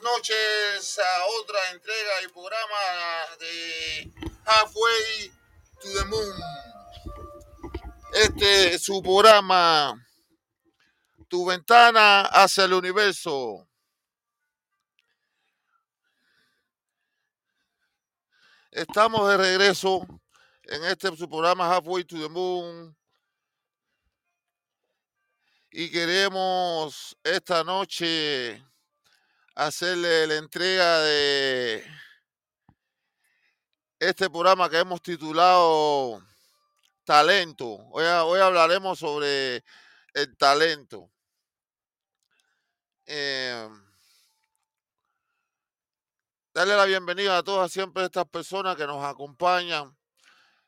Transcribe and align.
noches 0.00 0.98
a 0.98 1.26
otra 1.40 1.70
entrega 1.72 2.22
y 2.24 2.28
programa 2.28 3.36
de 3.38 4.12
Halfway 4.44 5.32
to 5.80 5.88
the 5.92 6.04
Moon. 6.06 6.34
Este 8.14 8.74
es 8.74 8.84
su 8.84 9.02
programa, 9.02 9.94
Tu 11.28 11.44
ventana 11.44 12.22
hacia 12.22 12.64
el 12.64 12.72
universo. 12.72 13.68
Estamos 18.70 19.28
de 19.28 19.36
regreso 19.36 20.06
en 20.62 20.84
este 20.84 21.14
su 21.16 21.28
programa 21.28 21.68
Halfway 21.68 22.04
to 22.04 22.18
the 22.18 22.28
Moon. 22.28 22.96
Y 25.70 25.90
queremos 25.90 27.16
esta 27.24 27.64
noche 27.64 28.71
hacerle 29.54 30.26
la 30.26 30.36
entrega 30.36 31.00
de 31.00 31.84
este 33.98 34.30
programa 34.30 34.68
que 34.70 34.78
hemos 34.78 35.02
titulado 35.02 36.22
Talento. 37.04 37.66
Hoy, 37.90 38.04
hoy 38.04 38.40
hablaremos 38.40 38.98
sobre 38.98 39.64
el 40.14 40.36
talento. 40.36 41.10
Eh, 43.06 43.68
darle 46.54 46.76
la 46.76 46.84
bienvenida 46.84 47.38
a 47.38 47.42
todas 47.42 47.72
siempre 47.72 48.04
estas 48.04 48.26
personas 48.28 48.76
que 48.76 48.86
nos 48.86 49.04
acompañan 49.04 49.96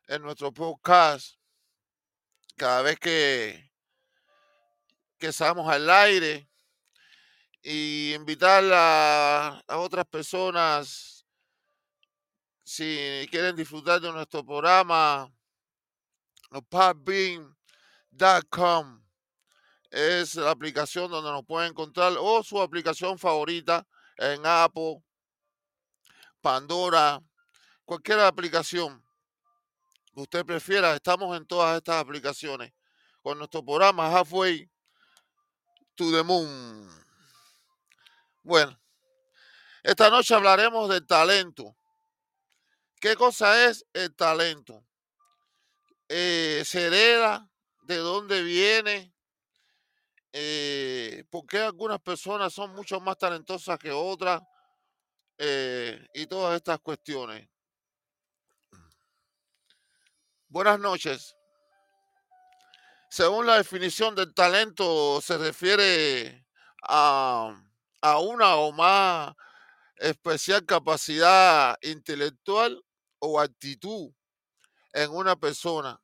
en 0.08 0.22
nuestro 0.22 0.52
podcast. 0.52 1.36
Cada 2.56 2.82
vez 2.82 2.98
que, 3.00 3.72
que 5.18 5.30
al 5.68 5.90
aire 5.90 6.48
y 7.66 8.12
invitar 8.14 8.62
a, 8.72 9.64
otras 9.68 10.04
personas 10.04 11.24
si 12.62 13.26
quieren 13.30 13.56
disfrutar 13.56 14.02
de 14.02 14.12
nuestro 14.12 14.44
programa 14.44 15.32
podbean.com 16.68 17.54
es 19.90 20.34
la 20.34 20.50
aplicación 20.50 21.10
donde 21.10 21.30
nos 21.30 21.46
pueden 21.46 21.70
encontrar 21.70 22.12
o 22.18 22.42
su 22.42 22.60
aplicación 22.60 23.18
favorita 23.18 23.86
en 24.18 24.44
Apple, 24.44 25.02
Pandora, 26.42 27.18
cualquier 27.86 28.20
aplicación 28.20 29.02
que 30.12 30.20
usted 30.20 30.44
prefiera. 30.44 30.94
Estamos 30.94 31.34
en 31.36 31.46
todas 31.46 31.76
estas 31.76 31.96
aplicaciones 31.96 32.74
con 33.22 33.38
nuestro 33.38 33.64
programa 33.64 34.10
Halfway 34.10 34.70
to 35.94 36.12
the 36.12 36.22
Moon. 36.22 37.03
Bueno, 38.44 38.78
esta 39.82 40.10
noche 40.10 40.34
hablaremos 40.34 40.90
del 40.90 41.06
talento. 41.06 41.74
¿Qué 43.00 43.16
cosa 43.16 43.64
es 43.64 43.86
el 43.94 44.14
talento? 44.14 44.86
Eh, 46.10 46.62
¿Se 46.66 46.86
hereda? 46.86 47.48
¿De 47.84 47.96
dónde 47.96 48.42
viene? 48.42 49.14
Eh, 50.30 51.24
¿Por 51.30 51.46
qué 51.46 51.60
algunas 51.60 52.00
personas 52.02 52.52
son 52.52 52.74
mucho 52.74 53.00
más 53.00 53.16
talentosas 53.16 53.78
que 53.78 53.90
otras? 53.90 54.42
Eh, 55.38 56.06
y 56.12 56.26
todas 56.26 56.54
estas 56.54 56.80
cuestiones. 56.80 57.48
Buenas 60.48 60.78
noches. 60.78 61.34
Según 63.08 63.46
la 63.46 63.56
definición 63.56 64.14
del 64.14 64.34
talento, 64.34 65.18
se 65.22 65.38
refiere 65.38 66.46
a, 66.82 67.63
a 68.04 68.18
una 68.18 68.56
o 68.56 68.70
más 68.70 69.34
especial 69.96 70.66
capacidad 70.66 71.78
intelectual 71.80 72.84
o 73.18 73.40
actitud 73.40 74.12
en 74.92 75.10
una 75.10 75.36
persona 75.36 75.98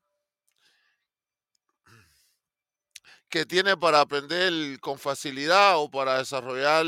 que 3.29 3.45
tiene 3.45 3.77
para 3.77 4.01
aprender 4.01 4.81
con 4.81 4.99
facilidad 4.99 5.79
o 5.79 5.91
para 5.91 6.17
desarrollar 6.17 6.87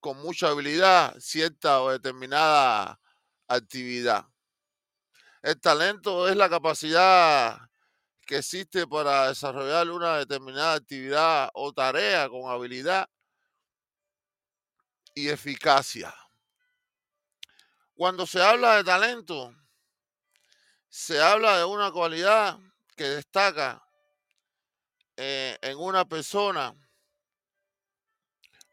con 0.00 0.20
mucha 0.20 0.48
habilidad 0.48 1.14
cierta 1.20 1.80
o 1.82 1.92
determinada 1.92 2.98
actividad. 3.46 4.26
El 5.40 5.60
talento 5.60 6.28
es 6.28 6.34
la 6.34 6.50
capacidad 6.50 7.60
que 8.26 8.38
existe 8.38 8.88
para 8.88 9.28
desarrollar 9.28 9.88
una 9.88 10.18
determinada 10.18 10.74
actividad 10.74 11.48
o 11.54 11.72
tarea 11.72 12.28
con 12.28 12.50
habilidad 12.50 13.08
y 15.16 15.30
eficacia. 15.30 16.14
Cuando 17.94 18.26
se 18.26 18.40
habla 18.40 18.76
de 18.76 18.84
talento, 18.84 19.56
se 20.90 21.20
habla 21.20 21.56
de 21.56 21.64
una 21.64 21.90
cualidad 21.90 22.58
que 22.94 23.04
destaca 23.04 23.82
eh, 25.16 25.56
en 25.62 25.78
una 25.78 26.04
persona 26.04 26.74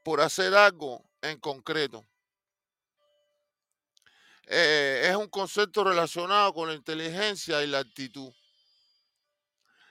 por 0.03 0.19
hacer 0.19 0.53
algo 0.53 1.09
en 1.21 1.39
concreto. 1.39 2.05
Eh, 4.45 5.07
es 5.09 5.15
un 5.15 5.29
concepto 5.29 5.85
relacionado 5.85 6.53
con 6.53 6.67
la 6.67 6.73
inteligencia 6.73 7.63
y 7.63 7.67
la 7.67 7.79
actitud. 7.79 8.33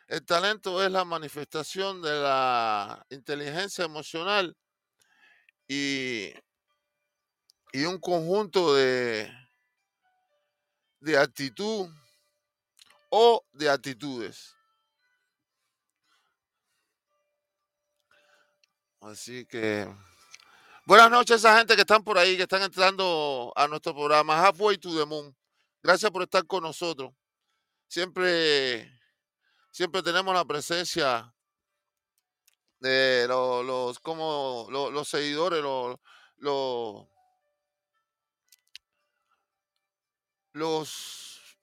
El 0.06 0.26
talento 0.26 0.84
es 0.84 0.92
la 0.92 1.06
manifestación 1.06 2.02
de 2.02 2.12
la 2.20 3.06
inteligencia 3.08 3.86
emocional 3.86 4.54
y, 5.72 6.34
y 7.72 7.84
un 7.84 7.98
conjunto 7.98 8.74
de, 8.74 9.32
de 11.00 11.16
actitud 11.16 11.88
o 13.08 13.44
de 13.52 13.70
actitudes. 13.70 14.54
Así 19.00 19.44
que 19.46 19.88
buenas 20.84 21.10
noches 21.10 21.32
a 21.32 21.48
esa 21.48 21.58
gente 21.58 21.74
que 21.74 21.80
están 21.80 22.04
por 22.04 22.18
ahí, 22.18 22.36
que 22.36 22.42
están 22.42 22.62
entrando 22.62 23.52
a 23.56 23.66
nuestro 23.66 23.94
programa 23.94 24.46
Halfway 24.46 24.78
to 24.78 24.96
the 24.96 25.06
Moon. 25.06 25.34
Gracias 25.82 26.10
por 26.10 26.22
estar 26.22 26.46
con 26.46 26.62
nosotros. 26.62 27.12
Siempre, 27.88 29.00
siempre 29.70 30.02
tenemos 30.02 30.32
la 30.34 30.44
presencia 30.44 31.34
de 32.82 33.26
los, 33.28 33.98
como 34.00 34.66
los, 34.70 35.08
seguidores, 35.08 35.62
los, 35.62 35.96
los, 36.38 37.08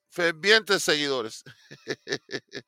fervientes 0.08 0.82
seguidores. 0.82 1.44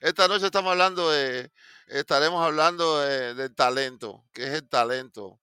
Esta 0.00 0.28
noche 0.28 0.46
estamos 0.46 0.70
hablando 0.72 1.10
de, 1.10 1.50
estaremos 1.86 2.44
hablando 2.44 3.00
de- 3.00 3.34
del 3.34 3.54
talento, 3.54 4.24
¿qué 4.32 4.44
es 4.44 4.50
el 4.54 4.68
talento? 4.68 5.40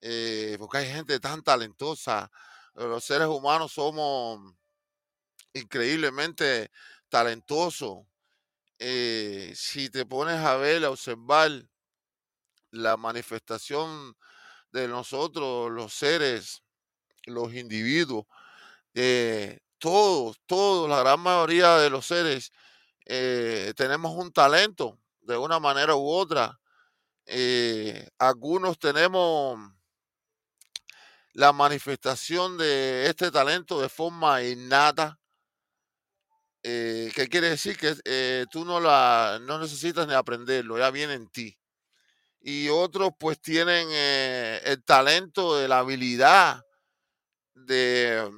Eh, 0.00 0.56
porque 0.58 0.78
hay 0.78 0.88
gente 0.92 1.20
tan 1.20 1.42
talentosa. 1.42 2.30
Los 2.74 3.04
seres 3.04 3.28
humanos 3.28 3.72
somos 3.72 4.40
increíblemente 5.52 6.70
talentosos. 7.08 8.06
Eh, 8.78 9.52
si 9.56 9.90
te 9.90 10.06
pones 10.06 10.36
a 10.38 10.56
ver, 10.56 10.84
a 10.84 10.90
observar 10.90 11.50
la 12.70 12.96
manifestación 12.96 14.16
de 14.72 14.88
nosotros, 14.88 15.70
los 15.70 15.92
seres, 15.94 16.62
los 17.26 17.54
individuos, 17.54 18.26
eh, 18.94 19.60
todos, 19.78 20.40
todos, 20.46 20.88
la 20.88 21.00
gran 21.00 21.20
mayoría 21.20 21.78
de 21.78 21.90
los 21.90 22.06
seres 22.06 22.52
eh, 23.06 23.72
tenemos 23.76 24.12
un 24.16 24.32
talento 24.32 24.98
de 25.22 25.36
una 25.36 25.60
manera 25.60 25.96
u 25.96 26.08
otra. 26.08 26.60
Algunos 28.18 28.78
tenemos 28.78 29.58
la 31.32 31.52
manifestación 31.52 32.58
de 32.58 33.06
este 33.06 33.30
talento 33.30 33.80
de 33.80 33.88
forma 33.88 34.42
innata. 34.42 35.18
Eh, 36.70 37.10
¿Qué 37.14 37.28
quiere 37.28 37.48
decir? 37.48 37.78
Que 37.78 37.94
eh, 38.04 38.44
tú 38.50 38.62
no, 38.62 38.78
la, 38.78 39.38
no 39.40 39.58
necesitas 39.58 40.06
ni 40.06 40.12
aprenderlo, 40.12 40.76
ya 40.76 40.90
viene 40.90 41.14
en 41.14 41.26
ti. 41.30 41.58
Y 42.42 42.68
otros 42.68 43.12
pues 43.18 43.40
tienen 43.40 43.88
eh, 43.90 44.60
el 44.64 44.84
talento 44.84 45.56
de 45.56 45.66
la 45.66 45.78
habilidad 45.78 46.62
de, 47.54 48.30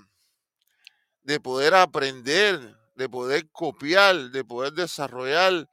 de 1.23 1.41
poder 1.41 1.75
aprender, 1.75 2.77
de 2.95 3.09
poder 3.09 3.51
copiar, 3.51 4.31
de 4.31 4.45
poder 4.45 4.75
desarrollar 4.75 5.69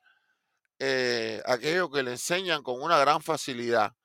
eh, 0.80 1.44
aquello 1.46 1.92
que 1.92 2.02
le 2.02 2.14
enseñan 2.14 2.64
con 2.64 2.82
una 2.82 2.98
gran 2.98 3.22
facilidad. 3.22 3.96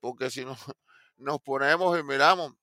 Porque 0.00 0.32
si 0.32 0.44
no, 0.44 0.56
nos 1.16 1.40
ponemos 1.42 1.96
y 1.96 2.02
miramos 2.02 2.54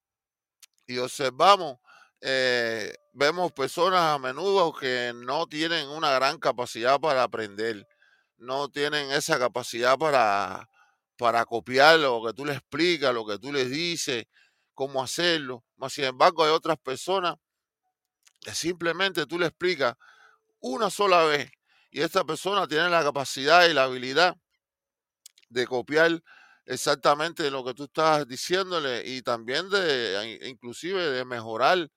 y 0.88 0.98
observamos, 0.98 1.78
eh, 2.22 2.94
vemos 3.14 3.52
personas 3.52 4.02
a 4.02 4.20
menudo 4.20 4.74
que 4.74 5.14
no 5.16 5.48
tienen 5.48 5.88
una 5.90 6.12
gran 6.12 6.40
capacidad 6.40 7.00
para 7.00 7.24
aprender, 7.24 7.88
no 8.38 8.70
tienen 8.70 9.12
esa 9.12 9.40
capacidad 9.40 9.98
para, 9.98 10.70
para 11.18 11.46
copiar 11.46 12.00
lo 12.00 12.24
que 12.26 12.34
tú 12.34 12.46
le 12.46 12.54
explicas, 12.54 13.14
lo 13.14 13.26
que 13.26 13.40
tú 13.40 13.52
les 13.52 13.70
dices, 13.70 14.26
cómo 14.74 15.04
hacerlo. 15.04 15.64
Mas, 15.76 15.94
sin 15.94 16.06
embargo, 16.06 16.44
hay 16.44 16.52
otras 16.52 16.78
personas 16.78 17.36
que 18.42 18.54
simplemente 18.54 19.26
tú 19.26 19.40
le 19.40 19.48
explicas 19.48 19.96
una 20.60 20.90
sola 20.90 21.24
vez 21.26 21.52
y 21.92 22.02
esta 22.02 22.24
persona 22.24 22.68
tiene 22.68 22.90
la 22.90 23.04
capacidad 23.04 23.68
y 23.68 23.74
la 23.74 23.84
habilidad 23.84 24.36
de 25.50 25.66
copiar 25.66 26.22
exactamente 26.66 27.50
lo 27.50 27.64
que 27.64 27.74
tú 27.74 27.86
estás 27.86 28.28
diciéndole 28.28 29.04
y 29.06 29.22
también 29.22 29.70
de 29.70 30.42
inclusive 30.44 31.12
de 31.12 31.26
mejorar 31.26 31.90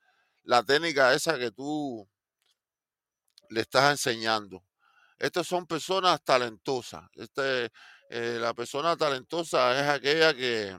la 0.44 0.62
técnica 0.62 1.14
esa 1.14 1.38
que 1.38 1.50
tú 1.50 2.08
le 3.48 3.60
estás 3.60 3.90
enseñando. 3.90 4.64
Estas 5.18 5.46
son 5.46 5.66
personas 5.66 6.22
talentosas. 6.22 7.08
Este, 7.14 7.70
eh, 8.08 8.38
la 8.40 8.54
persona 8.54 8.96
talentosa 8.96 9.78
es 9.80 9.88
aquella 9.88 10.34
que, 10.34 10.78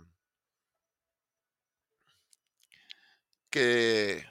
que 3.50 4.26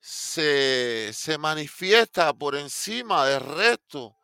se, 0.00 1.10
se 1.12 1.38
manifiesta 1.38 2.32
por 2.32 2.54
encima 2.56 3.26
del 3.26 3.40
resto 3.40 4.16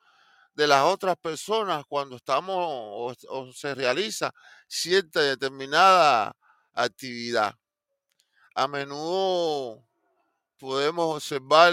de 0.54 0.66
las 0.66 0.84
otras 0.84 1.16
personas 1.16 1.84
cuando 1.88 2.16
estamos 2.16 2.56
o, 2.58 3.52
se 3.52 3.74
realiza 3.74 4.32
cierta 4.68 5.20
determinada 5.20 6.36
actividad. 6.72 7.54
A 8.54 8.68
menudo 8.68 9.82
podemos 10.58 11.16
observar 11.16 11.72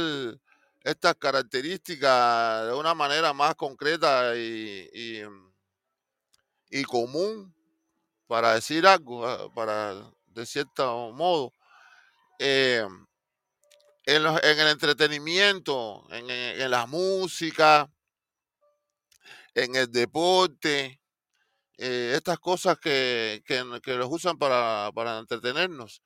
estas 0.83 1.15
características 1.15 2.67
de 2.67 2.73
una 2.73 2.93
manera 2.93 3.33
más 3.33 3.55
concreta 3.55 4.35
y, 4.37 4.89
y, 6.69 6.83
común, 6.83 7.53
para 8.27 8.53
decir 8.53 8.87
algo, 8.87 9.27
ah, 9.27 9.53
para 9.53 9.93
de 10.27 10.45
cierto 10.45 11.11
modo. 11.11 11.53
Eh, 12.39 12.87
en, 14.05 14.25
en, 14.25 14.59
el 14.59 14.67
entretenimiento, 14.67 16.07
en, 16.11 16.29
en, 16.29 16.71
la 16.71 16.85
música, 16.85 17.91
en 19.53 19.75
el 19.75 19.91
deporte, 19.91 20.99
eh, 21.77 22.13
estas 22.15 22.39
cosas 22.39 22.79
que, 22.79 23.43
que, 23.45 23.93
los 23.95 24.07
usan 24.09 24.37
para, 24.37 24.91
para 24.93 25.19
entretenernos, 25.19 26.01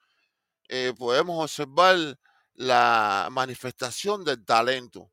eh, 0.70 0.94
podemos 0.98 1.44
observar 1.44 2.18
la 2.56 3.28
manifestación 3.32 4.24
del 4.24 4.44
talento. 4.46 5.12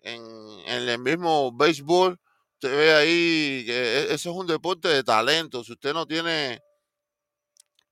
En, 0.00 0.22
el 0.66 0.98
mismo 0.98 1.52
béisbol, 1.52 2.18
usted 2.54 2.70
ve 2.70 2.94
ahí 2.94 3.64
que 3.66 3.72
e, 3.72 4.14
eso 4.14 4.30
es 4.30 4.36
un 4.36 4.46
deporte 4.46 4.88
de 4.88 5.04
talento. 5.04 5.64
Si 5.64 5.72
usted 5.72 5.92
no 5.92 6.06
tiene 6.06 6.60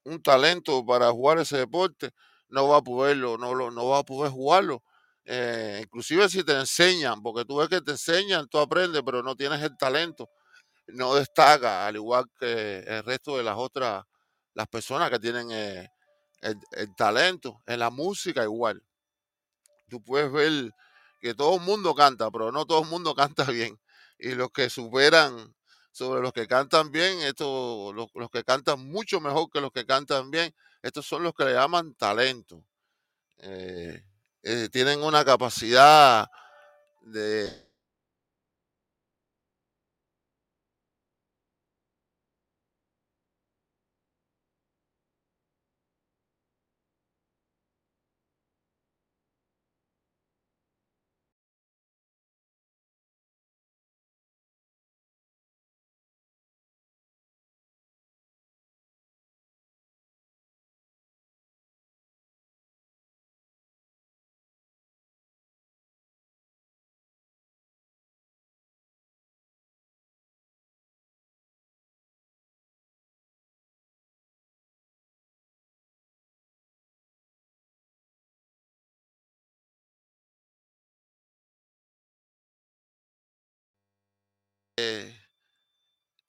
un 0.04 0.22
talento 0.22 0.84
para 0.84 1.10
jugar 1.10 1.38
ese 1.38 1.58
deporte, 1.58 2.10
no 2.48 2.68
va 2.68 2.78
a 2.78 2.82
poderlo, 2.82 3.36
no, 3.38 3.70
no 3.70 3.88
va 3.88 3.98
a 3.98 4.04
poder 4.04 4.32
jugarlo. 4.32 4.82
Eh, 5.24 5.80
inclusive 5.82 6.28
si 6.30 6.42
te 6.42 6.52
enseñan, 6.52 7.22
porque 7.22 7.44
tú 7.44 7.56
ves 7.56 7.68
que 7.68 7.82
te 7.82 7.92
enseñan, 7.92 8.48
tú 8.48 8.58
aprendes, 8.58 9.02
pero 9.04 9.22
no 9.22 9.36
tienes 9.36 9.62
el 9.62 9.76
talento, 9.76 10.30
no 10.86 11.14
destaca, 11.14 11.86
al 11.86 11.96
igual 11.96 12.24
que 12.40 12.78
el 12.78 13.04
resto 13.04 13.36
de 13.36 13.42
las 13.42 13.56
otras, 13.58 14.04
las 14.54 14.68
personas 14.68 15.10
que 15.10 15.18
tienen 15.18 15.50
eh, 15.52 15.90
el, 16.40 16.94
talento, 16.96 17.62
en 17.66 17.80
la 17.80 17.90
música 17.90 18.42
igual. 18.42 18.82
Tú 19.88 20.02
puedes 20.02 20.30
ver 20.30 20.72
que 21.20 21.34
todo 21.34 21.56
el 21.56 21.62
mundo 21.62 21.94
canta, 21.94 22.30
pero 22.30 22.52
no 22.52 22.66
todo 22.66 22.82
el 22.82 22.88
mundo 22.88 23.14
canta 23.16 23.44
bien. 23.44 23.78
Y 24.18 24.34
los 24.34 24.50
que 24.50 24.70
superan 24.70 25.54
sobre 25.92 26.20
los 26.20 26.32
que 26.32 26.46
cantan 26.46 26.92
bien, 26.92 27.20
estos, 27.20 27.94
los, 27.94 28.08
los 28.14 28.30
que 28.30 28.44
cantan 28.44 28.80
mucho 28.86 29.20
mejor 29.20 29.50
que 29.50 29.60
los 29.60 29.72
que 29.72 29.86
cantan 29.86 30.30
bien, 30.30 30.54
estos 30.82 31.06
son 31.06 31.22
los 31.22 31.34
que 31.34 31.44
le 31.44 31.54
llaman 31.54 31.94
talento. 31.94 32.64
Eh, 33.38 34.04
eh, 34.42 34.68
tienen 34.70 35.02
una 35.02 35.24
capacidad 35.24 36.28
de 37.02 37.67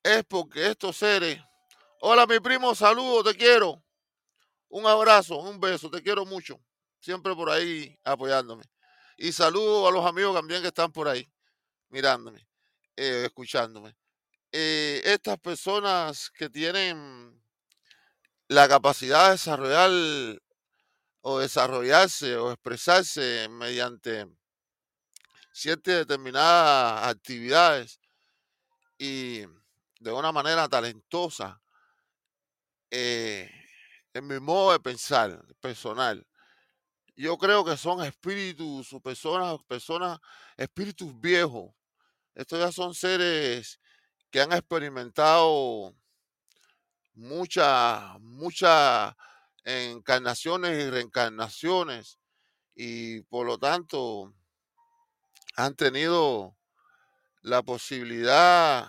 es 0.02 0.24
porque 0.24 0.68
estos 0.68 0.96
seres, 0.96 1.40
hola 2.00 2.26
mi 2.26 2.40
primo, 2.40 2.74
saludo, 2.74 3.24
te 3.24 3.36
quiero, 3.36 3.82
un 4.68 4.86
abrazo, 4.86 5.36
un 5.38 5.60
beso, 5.60 5.90
te 5.90 6.02
quiero 6.02 6.24
mucho, 6.24 6.60
siempre 7.00 7.34
por 7.34 7.50
ahí 7.50 7.98
apoyándome. 8.04 8.64
Y 9.16 9.32
saludo 9.32 9.86
a 9.86 9.92
los 9.92 10.06
amigos 10.06 10.34
también 10.34 10.62
que 10.62 10.68
están 10.68 10.92
por 10.92 11.08
ahí, 11.08 11.30
mirándome, 11.88 12.48
eh, 12.96 13.24
escuchándome. 13.26 13.96
Eh, 14.52 15.02
estas 15.04 15.38
personas 15.38 16.30
que 16.30 16.48
tienen 16.48 17.40
la 18.48 18.68
capacidad 18.68 19.26
de 19.26 19.32
desarrollar 19.32 19.90
o 21.20 21.38
desarrollarse 21.38 22.36
o 22.36 22.50
expresarse 22.50 23.48
mediante 23.50 24.26
ciertas 25.52 25.98
determinadas 25.98 27.08
actividades 27.08 27.99
y 29.00 29.46
de 29.98 30.12
una 30.12 30.30
manera 30.30 30.68
talentosa, 30.68 31.58
eh, 32.90 33.50
en 34.12 34.26
mi 34.26 34.38
modo 34.38 34.72
de 34.72 34.80
pensar 34.80 35.42
personal, 35.58 36.26
yo 37.16 37.38
creo 37.38 37.64
que 37.64 37.78
son 37.78 38.04
espíritus 38.04 38.94
personas, 39.02 39.58
personas, 39.66 40.18
espíritus 40.54 41.18
viejos. 41.18 41.72
Estos 42.34 42.58
ya 42.58 42.70
son 42.70 42.94
seres 42.94 43.80
que 44.30 44.42
han 44.42 44.52
experimentado 44.52 45.94
muchas, 47.14 48.20
muchas 48.20 49.14
encarnaciones 49.64 50.84
y 50.84 50.90
reencarnaciones 50.90 52.18
y 52.74 53.22
por 53.22 53.46
lo 53.46 53.56
tanto 53.56 54.34
han 55.56 55.74
tenido 55.74 56.54
la 57.42 57.62
posibilidad 57.62 58.88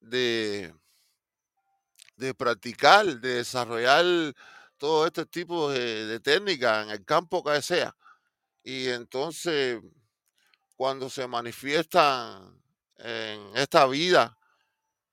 de, 0.00 0.74
de 2.16 2.34
practicar, 2.34 3.06
de 3.20 3.36
desarrollar 3.36 4.34
todo 4.78 5.06
este 5.06 5.26
tipo 5.26 5.70
de, 5.70 6.06
de 6.06 6.20
técnicas 6.20 6.84
en 6.84 6.90
el 6.90 7.04
campo 7.04 7.42
que 7.42 7.60
sea. 7.62 7.96
Y 8.62 8.88
entonces, 8.88 9.80
cuando 10.76 11.10
se 11.10 11.26
manifiestan 11.26 12.60
en 12.96 13.56
esta 13.56 13.86
vida, 13.86 14.38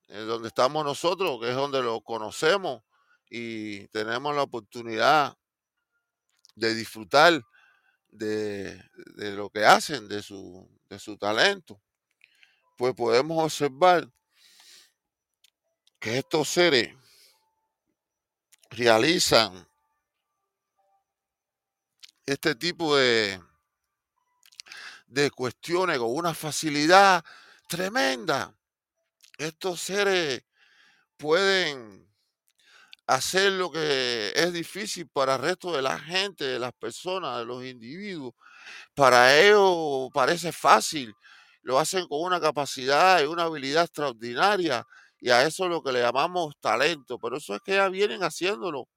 en 0.07 0.27
donde 0.27 0.49
estamos 0.49 0.83
nosotros, 0.83 1.39
que 1.39 1.49
es 1.49 1.55
donde 1.55 1.81
lo 1.81 2.01
conocemos 2.01 2.83
y 3.29 3.87
tenemos 3.87 4.35
la 4.35 4.43
oportunidad 4.43 5.37
de 6.55 6.75
disfrutar 6.75 7.41
de, 8.09 8.83
de 9.15 9.31
lo 9.31 9.49
que 9.49 9.65
hacen, 9.65 10.07
de 10.09 10.21
su, 10.21 10.69
de 10.89 10.99
su 10.99 11.17
talento, 11.17 11.81
pues 12.77 12.93
podemos 12.95 13.43
observar 13.43 14.09
que 15.99 16.17
estos 16.17 16.49
seres 16.49 16.95
realizan 18.71 19.67
este 22.25 22.55
tipo 22.55 22.95
de, 22.95 23.39
de 25.07 25.29
cuestiones 25.31 25.99
con 25.99 26.15
una 26.15 26.33
facilidad 26.33 27.23
tremenda. 27.67 28.55
Estos 29.37 29.81
seres 29.81 30.43
pueden 31.17 32.09
hacer 33.07 33.51
lo 33.51 33.71
que 33.71 34.31
es 34.33 34.53
difícil 34.53 35.07
para 35.09 35.35
el 35.35 35.41
resto 35.41 35.75
de 35.75 35.81
la 35.81 35.99
gente, 35.99 36.45
de 36.45 36.59
las 36.59 36.73
personas, 36.73 37.39
de 37.39 37.45
los 37.45 37.63
individuos. 37.63 38.33
Para 38.95 39.37
ellos 39.37 40.09
parece 40.13 40.51
fácil, 40.51 41.13
lo 41.63 41.79
hacen 41.79 42.07
con 42.07 42.21
una 42.21 42.39
capacidad 42.41 43.21
y 43.21 43.25
una 43.27 43.43
habilidad 43.43 43.83
extraordinaria 43.85 44.85
Y 45.19 45.29
a 45.31 45.43
eso 45.45 45.65
es 45.65 45.69
lo 45.71 45.83
que 45.83 45.91
le 45.93 46.01
llamamos 46.01 46.55
talento, 46.59 47.19
pero 47.19 47.37
eso 47.37 47.55
es 47.55 47.61
que 47.61 47.73
ya 47.75 47.89
vienen 47.89 48.23
haciéndolo. 48.23 48.87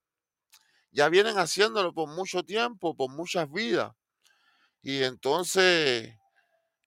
Ya 0.90 1.09
vienen 1.09 1.37
haciéndolo 1.38 1.92
por 1.92 2.09
mucho 2.09 2.42
tiempo, 2.42 2.97
por 2.97 3.11
muchas 3.11 3.50
vidas. 3.50 3.92
Y 4.83 5.02
entonces 5.04 6.14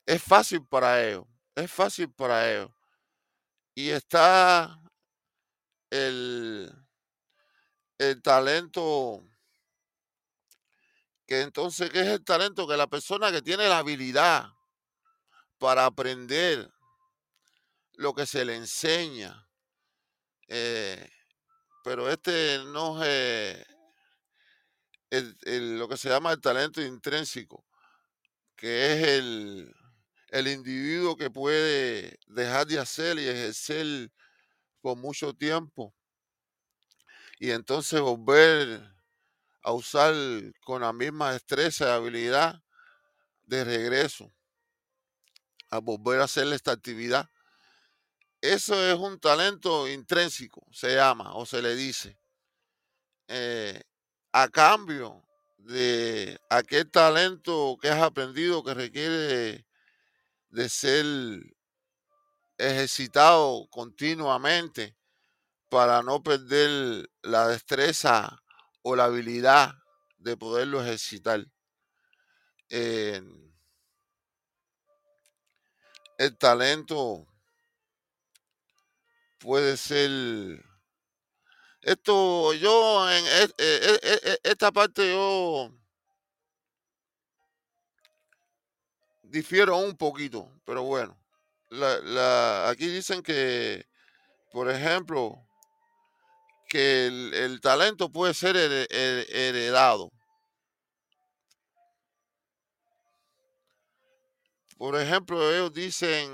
es 0.05 0.23
fácil 0.23 0.65
para 0.67 1.03
ellos, 1.07 1.25
es 1.55 1.71
fácil 1.71 2.11
para 2.13 2.51
ellos. 2.51 2.71
Y 3.75 3.91
está 3.91 4.81
el, 5.91 6.69
el 7.99 8.21
talento, 8.23 9.23
que 11.25 11.41
entonces, 11.41 11.89
¿qué 11.89 12.01
es 12.01 12.07
el 12.07 12.23
talento? 12.23 12.67
Que 12.67 12.77
la 12.77 12.87
persona 12.87 13.31
que 13.31 13.41
tiene 13.41 13.67
la 13.67 13.79
habilidad 13.79 14.49
para 15.57 15.85
aprender 15.85 16.69
lo 17.93 18.13
que 18.13 18.25
se 18.25 18.45
le 18.45 18.55
enseña, 18.55 19.49
eh, 20.47 21.09
pero 21.83 22.09
este 22.09 22.59
no 22.65 23.03
es 23.03 23.65
lo 25.09 25.87
que 25.87 25.97
se 25.97 26.09
llama 26.09 26.31
el 26.31 26.41
talento 26.41 26.81
intrínseco, 26.81 27.65
que 28.55 28.93
es 28.93 29.07
el, 29.07 29.73
el 30.29 30.47
individuo 30.47 31.15
que 31.15 31.29
puede 31.29 32.19
dejar 32.27 32.67
de 32.67 32.79
hacer 32.79 33.17
y 33.17 33.27
ejercer 33.27 34.11
por 34.81 34.97
mucho 34.97 35.33
tiempo 35.33 35.93
y 37.39 37.51
entonces 37.51 38.01
volver 38.01 38.81
a 39.63 39.73
usar 39.73 40.13
con 40.61 40.81
la 40.81 40.93
misma 40.93 41.33
destreza 41.33 41.85
y 41.85 41.91
habilidad 41.91 42.61
de 43.43 43.63
regreso, 43.63 44.33
a 45.69 45.79
volver 45.79 46.21
a 46.21 46.25
hacer 46.25 46.47
esta 46.53 46.71
actividad. 46.71 47.29
Eso 48.41 48.75
es 48.85 48.97
un 48.97 49.19
talento 49.19 49.87
intrínseco, 49.87 50.65
se 50.71 50.95
llama 50.95 51.33
o 51.35 51.45
se 51.45 51.61
le 51.61 51.75
dice. 51.75 52.19
Eh, 53.27 53.81
a 54.31 54.47
cambio 54.49 55.27
de 55.57 56.39
aquel 56.49 56.89
talento 56.89 57.77
que 57.81 57.89
has 57.89 58.01
aprendido 58.01 58.63
que 58.63 58.73
requiere 58.73 59.65
de 60.49 60.69
ser 60.69 61.05
ejercitado 62.57 63.67
continuamente 63.69 64.95
para 65.69 66.01
no 66.01 66.23
perder 66.23 67.09
la 67.21 67.47
destreza 67.47 68.41
o 68.81 68.95
la 68.95 69.05
habilidad 69.05 69.73
de 70.17 70.37
poderlo 70.37 70.81
ejercitar. 70.81 71.45
El 76.17 76.37
talento 76.37 77.27
puede 79.39 79.77
ser 79.77 80.09
esto 81.81 82.53
yo 82.53 83.09
en 83.09 83.25
e, 83.25 83.43
e, 83.57 83.99
e, 84.03 84.39
esta 84.43 84.71
parte 84.71 85.09
yo 85.09 85.71
difiero 89.29 89.77
un 89.77 89.95
poquito, 89.95 90.49
pero 90.65 90.83
bueno. 90.83 91.17
aquí 92.65 92.87
dicen 92.87 93.21
que, 93.21 93.85
por 94.51 94.69
ejemplo, 94.69 95.45
que 96.67 97.07
el, 97.07 97.61
talento 97.61 98.09
puede 98.09 98.33
ser 98.33 98.55
heredado. 98.57 100.11
Por 104.77 104.95
ejemplo, 104.95 105.51
ellos 105.51 105.73
dicen 105.73 106.29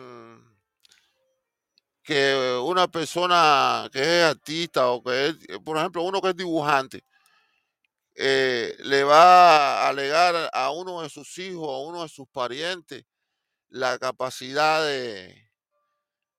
que 2.03 2.59
una 2.63 2.87
persona 2.87 3.89
que 3.91 3.99
es 4.19 4.23
artista 4.25 4.89
o 4.91 5.01
que 5.03 5.27
es, 5.27 5.37
por 5.63 5.77
ejemplo, 5.77 6.03
uno 6.03 6.21
que 6.21 6.29
es 6.29 6.35
dibujante, 6.35 7.03
eh, 8.15 8.75
le 8.79 9.03
va 9.03 9.85
a 9.85 9.89
alegar 9.89 10.49
a 10.53 10.71
uno 10.71 11.01
de 11.01 11.09
sus 11.09 11.37
hijos, 11.39 11.67
a 11.67 11.79
uno 11.79 12.03
de 12.03 12.09
sus 12.09 12.27
parientes, 12.29 13.05
la 13.69 13.99
capacidad 13.99 14.85
de, 14.85 15.51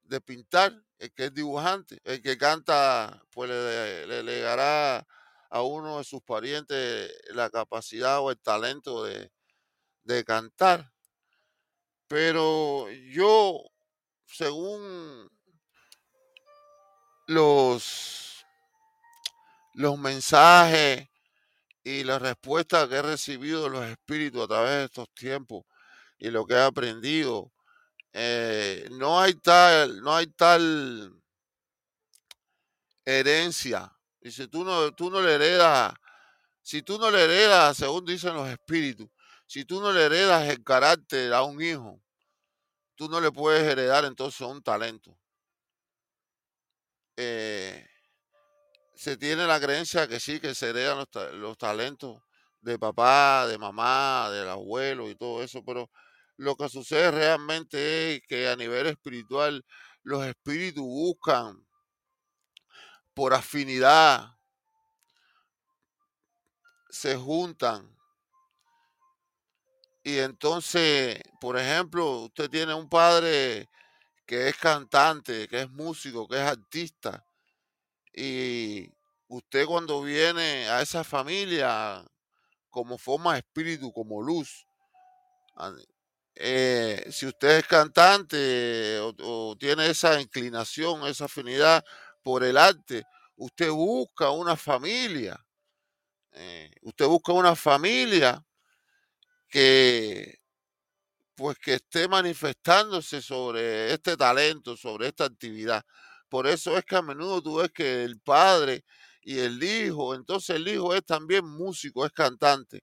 de 0.04 0.20
pintar, 0.20 0.74
el 0.98 1.12
que 1.14 1.26
es 1.26 1.34
dibujante, 1.34 2.00
el 2.04 2.22
que 2.22 2.38
canta, 2.38 3.22
pues 3.32 3.50
le, 3.50 4.06
le 4.06 4.22
legará 4.22 5.06
a 5.50 5.62
uno 5.62 5.98
de 5.98 6.04
sus 6.04 6.22
parientes 6.22 7.12
la 7.30 7.50
capacidad 7.50 8.20
o 8.20 8.30
el 8.30 8.38
talento 8.38 9.04
de, 9.04 9.32
de 10.04 10.24
cantar. 10.24 10.93
Pero 12.08 12.90
yo, 12.90 13.62
según 14.26 15.30
los, 17.26 18.44
los 19.74 19.98
mensajes 19.98 21.08
y 21.82 22.04
las 22.04 22.20
respuestas 22.20 22.88
que 22.88 22.96
he 22.96 23.02
recibido 23.02 23.64
de 23.64 23.70
los 23.70 23.84
espíritus 23.84 24.44
a 24.44 24.48
través 24.48 24.70
de 24.70 24.84
estos 24.84 25.08
tiempos 25.14 25.64
y 26.18 26.30
lo 26.30 26.46
que 26.46 26.54
he 26.54 26.62
aprendido, 26.62 27.52
eh, 28.12 28.88
no 28.92 29.20
hay 29.20 29.34
tal, 29.34 30.00
no 30.00 30.14
hay 30.14 30.26
tal 30.28 31.12
herencia. 33.04 33.92
Y 34.20 34.30
si 34.30 34.48
tú 34.48 34.64
no, 34.64 34.92
tú 34.94 35.10
no 35.10 35.20
le 35.20 35.34
heredas, 35.34 35.94
si 36.62 36.82
tú 36.82 36.98
no 36.98 37.10
le 37.10 37.24
heredas, 37.24 37.76
según 37.76 38.04
dicen 38.04 38.34
los 38.34 38.48
espíritus, 38.48 39.08
si 39.54 39.64
tú 39.64 39.80
no 39.80 39.92
le 39.92 40.06
heredas 40.06 40.48
el 40.48 40.64
carácter 40.64 41.32
a 41.32 41.44
un 41.44 41.62
hijo, 41.62 42.02
tú 42.96 43.08
no 43.08 43.20
le 43.20 43.30
puedes 43.30 43.62
heredar 43.62 44.04
entonces 44.04 44.40
un 44.40 44.60
talento. 44.60 45.16
Eh, 47.16 47.86
se 48.96 49.16
tiene 49.16 49.46
la 49.46 49.60
creencia 49.60 50.08
que 50.08 50.18
sí, 50.18 50.40
que 50.40 50.56
se 50.56 50.70
heredan 50.70 51.06
los, 51.34 51.56
talentos 51.56 52.20
de 52.62 52.80
papá, 52.80 53.46
de 53.46 53.56
mamá, 53.56 54.28
del 54.32 54.48
abuelo 54.48 55.08
y 55.08 55.14
todo 55.14 55.40
eso, 55.40 55.64
pero 55.64 55.88
lo 56.36 56.56
que 56.56 56.68
sucede 56.68 57.12
realmente 57.12 58.16
es 58.16 58.22
que 58.26 58.48
a 58.48 58.56
nivel 58.56 58.88
espiritual 58.88 59.64
los 60.02 60.26
espíritus 60.26 60.82
buscan 60.82 61.64
por 63.14 63.32
afinidad, 63.32 64.36
se 66.90 67.14
juntan. 67.14 67.93
Y 70.04 70.18
entonces, 70.18 71.18
por 71.40 71.58
ejemplo, 71.58 72.20
usted 72.20 72.50
tiene 72.50 72.74
un 72.74 72.88
padre 72.90 73.70
que 74.26 74.48
es 74.48 74.56
cantante, 74.56 75.48
que 75.48 75.62
es 75.62 75.70
músico, 75.70 76.28
que 76.28 76.36
es 76.36 76.42
artista, 76.42 77.24
y 78.12 78.88
usted 79.28 79.66
cuando 79.66 80.02
viene 80.02 80.68
a 80.68 80.82
esa 80.82 81.04
familia 81.04 82.04
como 82.70 82.98
forma 82.98 83.34
de 83.34 83.40
espíritu, 83.40 83.92
como 83.92 84.22
luz, 84.22 84.66
eh, 86.34 87.06
si 87.10 87.26
usted 87.26 87.58
es 87.58 87.66
cantante 87.66 88.98
o, 89.00 89.56
tiene 89.58 89.88
esa 89.88 90.20
inclinación, 90.20 91.06
esa 91.06 91.26
afinidad 91.26 91.84
por 92.22 92.44
el 92.44 92.56
arte, 92.56 93.04
usted 93.36 93.70
busca 93.70 94.30
una 94.30 94.56
familia. 94.56 95.44
Eh, 96.32 96.70
usted 96.82 97.06
busca 97.06 97.32
una 97.32 97.54
familia 97.56 98.44
que 99.54 100.40
pues 101.36 101.58
que 101.58 101.74
esté 101.74 102.08
manifestándose 102.08 103.22
sobre 103.22 103.92
este 103.92 104.16
talento, 104.16 104.76
sobre 104.76 105.08
esta 105.08 105.26
actividad. 105.26 105.84
Por 106.28 106.46
eso 106.48 106.76
es 106.76 106.84
que 106.84 106.96
a 106.96 107.02
menudo 107.02 107.40
tú 107.42 107.56
ves 107.56 107.70
que 107.72 108.02
el 108.04 108.18
padre 108.20 108.84
y 109.22 109.38
el 109.38 109.62
hijo, 109.62 110.14
entonces 110.16 110.56
el 110.56 110.66
hijo 110.68 110.94
es 110.94 111.04
también 111.04 111.44
músico, 111.46 112.04
es 112.04 112.12
cantante. 112.12 112.82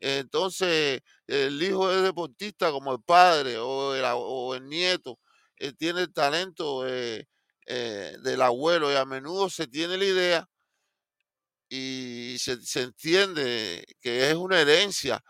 Entonces 0.00 1.02
el 1.26 1.62
hijo 1.62 1.90
es 1.92 2.02
deportista 2.02 2.70
como 2.70 2.92
el 2.94 3.02
padre 3.02 3.58
o 3.58 3.94
el, 3.94 4.04
o 4.06 4.54
el 4.54 4.66
nieto, 4.68 5.18
eh, 5.58 5.72
tiene 5.74 6.02
el 6.02 6.12
talento 6.14 6.86
eh, 6.88 7.26
eh, 7.66 8.16
del 8.22 8.42
abuelo 8.42 8.92
y 8.92 8.96
a 8.96 9.04
menudo 9.04 9.50
se 9.50 9.66
tiene 9.66 9.98
la 9.98 10.04
idea 10.06 10.48
y 11.68 12.36
se, 12.38 12.82
entiende 12.82 13.84
que 14.00 14.30
es 14.30 14.34
una 14.36 14.60
herencia 14.60 15.22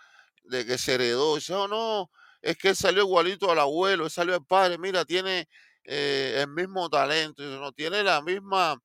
de 0.48 0.66
que 0.66 0.78
se 0.78 0.94
heredó. 0.94 1.36
Dice, 1.36 1.54
oh, 1.54 1.68
no, 1.68 2.10
es 2.42 2.56
que 2.56 2.74
salió 2.74 3.02
igualito 3.02 3.50
al 3.50 3.58
abuelo, 3.58 4.08
salió 4.08 4.34
al 4.34 4.44
padre, 4.44 4.78
mira, 4.78 5.04
tiene 5.04 5.48
eh, 5.84 6.38
el 6.40 6.48
mismo 6.48 6.88
talento, 6.88 7.42
no 7.42 7.72
tiene 7.72 8.02
la 8.02 8.20
misma 8.22 8.80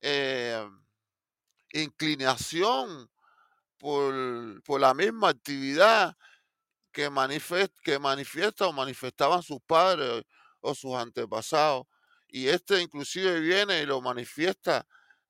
eh, 0.00 0.66
inclinación 1.72 3.10
por, 3.78 4.80
la 4.80 4.94
misma 4.94 5.30
actividad 5.30 6.16
que, 6.92 7.10
que 7.82 7.98
manifiesta 7.98 8.66
o 8.66 8.72
manifestaban 8.72 9.42
sus 9.42 9.60
padres 9.66 10.22
o 10.60 10.74
sus 10.74 10.94
antepasados. 10.94 11.86
Y 12.28 12.48
este 12.48 12.80
inclusive 12.80 13.40
viene 13.40 13.82
y 13.82 13.86
lo 13.86 14.00
manifiesta 14.00 14.86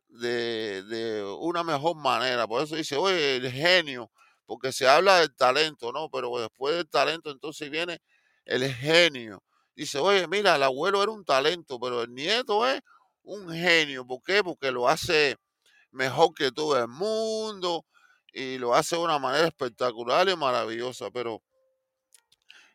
de, 0.09 0.83
de, 0.85 1.23
una 1.23 1.63
mejor 1.65 1.97
manera. 1.97 2.47
Por 2.47 2.63
eso 2.63 2.77
dice, 2.77 2.97
oye, 2.97 3.37
el 3.37 3.51
genio, 3.51 4.11
porque 4.47 4.73
se 4.73 4.89
habla 4.89 5.21
del 5.21 5.35
talento, 5.35 5.93
¿no? 5.93 6.11
Pero 6.11 6.39
después 6.39 6.77
del 6.77 6.89
talento 6.89 7.31
entonces 7.31 7.71
viene 7.71 8.01
el 8.45 8.73
genio 8.73 9.43
dice, 9.75 9.99
oye, 9.99 10.27
mira, 10.29 10.57
el 10.57 10.63
abuelo 10.63 11.03
era 11.03 11.13
un 11.13 11.25
talento, 11.25 11.79
pero 11.81 12.03
el 12.03 12.15
nieto 12.15 12.67
es 12.67 12.81
un 13.23 13.51
genio. 13.53 14.07
¿Por 14.07 14.23
qué? 14.23 14.43
Porque 14.43 14.71
lo 14.71 14.89
hace 14.89 15.37
mejor 15.91 16.35
que 16.35 16.53
todo 16.53 16.79
el 16.79 16.89
mundo 16.89 17.85
y 18.33 18.59
lo 18.59 18.75
hace 18.75 18.97
de 18.97 19.03
una 19.03 19.19
manera 19.19 19.47
espectacular 19.47 20.29
y 20.29 20.37
maravillosa. 20.37 21.11
Pero 21.11 21.43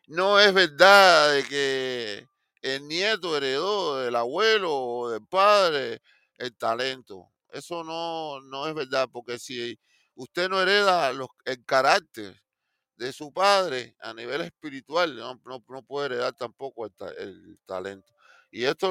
no 0.06 0.38
es 0.40 0.52
verdad 0.52 1.42
que 1.48 2.26
el 2.62 2.86
nieto 2.88 3.36
heredó 3.36 3.98
del 3.98 4.16
abuelo 4.16 4.74
o 4.74 5.10
del 5.10 5.26
padre 5.26 6.00
el 6.38 6.56
talento. 6.56 7.30
Eso 7.50 7.82
no, 7.84 8.40
no 8.42 8.68
es 8.68 8.74
verdad, 8.74 9.08
porque 9.12 9.38
si 9.38 9.78
usted 10.14 10.48
no 10.48 10.60
hereda 10.60 11.12
los, 11.12 11.28
el 11.44 11.64
carácter 11.64 12.40
de 13.00 13.14
su 13.14 13.32
padre 13.32 13.96
a 14.00 14.12
nivel 14.12 14.42
espiritual, 14.42 15.16
no, 15.16 15.60
puede 15.86 16.06
heredar 16.06 16.34
tampoco 16.34 16.84
el, 16.84 17.58
talento. 17.64 18.12
Y 18.50 18.64
esto 18.64 18.90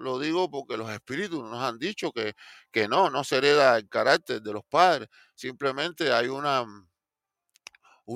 lo, 0.00 0.18
digo 0.20 0.48
porque 0.48 0.76
los 0.76 0.88
espíritus 0.88 1.42
nos 1.42 1.60
han 1.60 1.76
dicho 1.76 2.12
que, 2.12 2.88
no, 2.88 3.10
no 3.10 3.24
se 3.24 3.38
hereda 3.38 3.76
el 3.76 3.88
carácter 3.88 4.40
de 4.40 4.52
los 4.52 4.62
padres. 4.64 5.08
Simplemente 5.34 6.12
hay 6.12 6.28
una, 6.28 6.64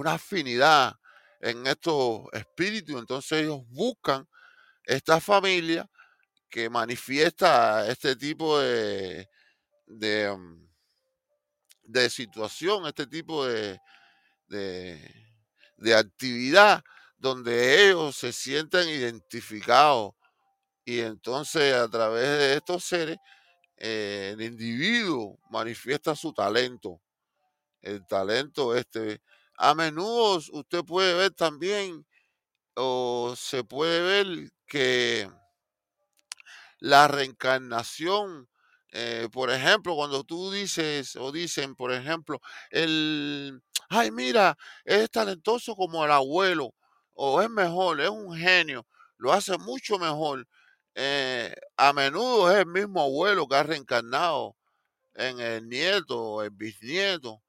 afinidad 0.04 0.94
en 1.40 1.66
estos 1.66 2.26
espíritus. 2.32 2.96
Entonces 2.96 3.42
ellos 3.42 3.62
buscan 3.70 4.28
esta 4.84 5.20
familia 5.20 5.90
que 6.48 6.70
manifiesta 6.70 7.88
este 7.88 8.14
tipo 8.14 8.60
de, 8.60 9.28
de, 9.86 10.32
mm, 10.32 10.73
de 11.84 12.10
situación, 12.10 12.86
este 12.86 13.06
tipo 13.06 13.46
de, 13.46 13.80
de, 14.48 15.94
actividad 15.94 16.82
donde 17.18 17.88
ellos 17.88 18.16
se 18.16 18.32
sienten 18.32 18.88
identificados 18.88 20.14
y 20.84 21.00
entonces 21.00 21.74
a 21.74 21.88
través 21.88 22.26
de 22.26 22.54
estos 22.54 22.84
seres 22.84 23.18
eh, 23.76 24.30
el 24.34 24.42
individuo 24.42 25.38
manifiesta 25.50 26.14
su 26.14 26.32
talento, 26.32 27.00
el 27.80 28.06
talento 28.06 28.74
este. 28.74 29.20
A 29.56 29.74
menudo 29.74 30.40
usted 30.52 30.84
puede 30.84 31.14
ver 31.14 31.30
también 31.30 32.04
o 32.74 33.34
se 33.36 33.62
puede 33.62 34.00
ver 34.02 34.52
que 34.66 35.30
la 36.80 37.08
reencarnación 37.08 38.48
eh, 38.96 39.28
por 39.32 39.50
ejemplo, 39.50 39.96
cuando 39.96 40.22
tú 40.22 40.52
dices 40.52 41.16
o 41.16 41.32
dicen, 41.32 41.74
por 41.74 41.92
ejemplo, 41.92 42.40
el, 42.70 43.60
ay, 43.88 44.12
mira, 44.12 44.56
es 44.84 45.10
talentoso 45.10 45.74
como 45.74 46.04
el 46.04 46.12
abuelo, 46.12 46.72
o 47.12 47.42
es 47.42 47.50
mejor, 47.50 48.00
es 48.00 48.08
un 48.08 48.36
genio, 48.36 48.86
lo 49.16 49.32
hace 49.32 49.58
mucho 49.58 49.98
mejor. 49.98 50.46
Eh, 50.94 51.52
a 51.76 51.92
menudo 51.92 52.52
es 52.52 52.58
el 52.58 52.66
mismo 52.66 53.02
abuelo 53.02 53.48
que 53.48 53.56
ha 53.56 53.64
reencarnado 53.64 54.54
en 55.14 55.40
el 55.40 55.68
nieto 55.68 56.16
o 56.16 56.42
el 56.42 56.50
bisnieto, 56.50 57.42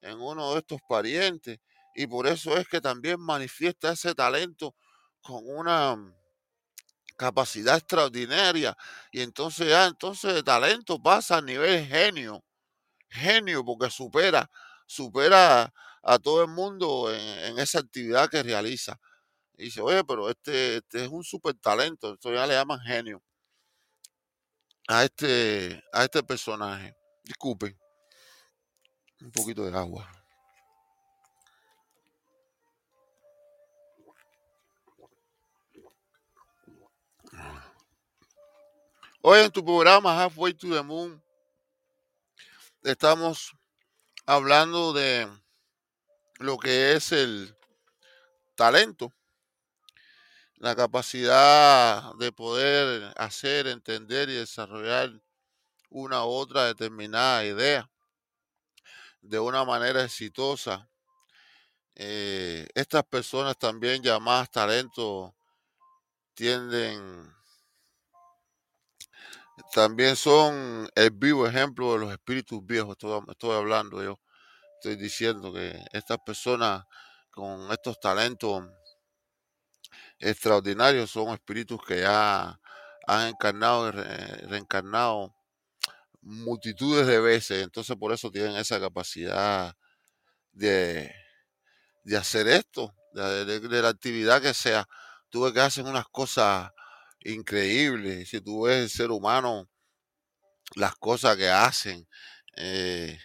en 0.00 0.18
uno 0.18 0.54
de 0.54 0.60
estos 0.60 0.80
parientes, 0.88 1.58
y 1.94 2.06
por 2.06 2.26
eso 2.26 2.56
es 2.56 2.66
que 2.68 2.80
también 2.80 3.20
manifiesta 3.20 3.92
ese 3.92 4.14
talento 4.14 4.74
con 5.20 5.42
una 5.44 5.94
capacidad 7.16 7.76
extraordinaria. 7.76 8.76
Y 9.10 9.22
entonces 9.22 9.68
ya, 9.68 9.86
entonces 9.86 10.34
de 10.34 10.42
talento 10.42 11.02
pasa 11.02 11.38
a 11.38 11.42
nivel 11.42 11.86
genio. 11.86 12.44
Genio, 13.08 13.64
porque 13.64 13.90
supera, 13.90 14.50
supera 14.86 15.72
a 16.02 16.18
todo 16.18 16.42
el 16.42 16.48
mundo 16.48 17.12
en, 17.12 17.58
esa 17.58 17.80
actividad 17.80 18.28
que 18.28 18.42
realiza. 18.42 18.98
Y 19.56 19.64
dice, 19.64 19.80
oye, 19.80 20.04
pero 20.04 20.28
este, 20.30 20.76
este 20.76 21.04
es 21.04 21.08
un 21.10 21.24
super 21.24 21.54
talento. 21.54 22.14
Esto 22.14 22.32
ya 22.32 22.46
le 22.46 22.54
llaman 22.54 22.80
genio 22.80 23.22
a 24.88 25.04
este, 25.04 25.82
a 25.92 26.04
este 26.04 26.22
personaje. 26.22 26.94
Disculpen. 27.24 27.76
Un 29.20 29.32
poquito 29.32 29.64
de 29.64 29.76
agua. 29.76 30.08
Hoy 39.28 39.40
en 39.40 39.50
tu 39.50 39.64
programa 39.64 40.16
Halfway 40.22 40.54
to 40.54 40.68
the 40.68 40.84
Moon 40.84 41.20
estamos 42.84 43.50
hablando 44.24 44.92
de 44.92 45.28
lo 46.38 46.56
que 46.58 46.92
es 46.92 47.10
el 47.10 47.52
talento, 48.54 49.12
la 50.58 50.76
capacidad 50.76 52.14
de 52.20 52.30
poder 52.30 53.12
hacer, 53.16 53.66
entender 53.66 54.28
y 54.28 54.34
desarrollar 54.34 55.20
una 55.90 56.24
u 56.24 56.28
otra 56.28 56.66
determinada 56.66 57.44
idea 57.44 57.90
de 59.22 59.40
una 59.40 59.64
manera 59.64 60.04
exitosa. 60.04 60.88
Eh, 61.96 62.68
estas 62.76 63.02
personas 63.02 63.58
también 63.58 64.04
llamadas 64.04 64.52
talento 64.52 65.34
tienden 66.34 67.34
también 69.72 70.16
son 70.16 70.88
el 70.94 71.10
vivo 71.10 71.46
ejemplo 71.46 71.92
de 71.94 71.98
los 72.00 72.12
espíritus 72.12 72.64
viejos. 72.64 72.92
Estoy, 72.92 73.20
estoy 73.28 73.56
hablando 73.56 74.02
yo. 74.02 74.20
Estoy 74.80 74.96
diciendo 74.96 75.52
que 75.52 75.78
estas 75.92 76.18
personas 76.24 76.84
con 77.30 77.70
estos 77.72 77.98
talentos 78.00 78.64
extraordinarios 80.18 81.10
son 81.10 81.28
espíritus 81.34 81.80
que 81.86 82.00
ya 82.00 82.58
han 83.06 83.28
encarnado 83.28 83.88
y 83.88 83.92
reencarnado 83.92 85.34
multitudes 86.20 87.06
de 87.06 87.20
veces. 87.20 87.62
Entonces 87.62 87.96
por 87.96 88.12
eso 88.12 88.30
tienen 88.30 88.56
esa 88.56 88.80
capacidad 88.80 89.74
de, 90.52 91.12
de 92.04 92.16
hacer 92.16 92.48
esto, 92.48 92.94
de, 93.12 93.82
la 93.82 93.88
actividad 93.88 94.42
que 94.42 94.54
sea. 94.54 94.86
Tú 95.30 95.52
que 95.52 95.60
hacen 95.60 95.86
unas 95.86 96.06
cosas 96.08 96.70
increíble. 97.20 98.24
Si 98.26 98.40
tú 98.40 98.62
ves 98.62 98.76
el 98.84 98.90
ser 98.90 99.10
humano, 99.10 99.68
las 100.74 100.94
cosas 100.96 101.36
que 101.36 101.48
hacen, 101.48 102.06
eh, 102.56 103.18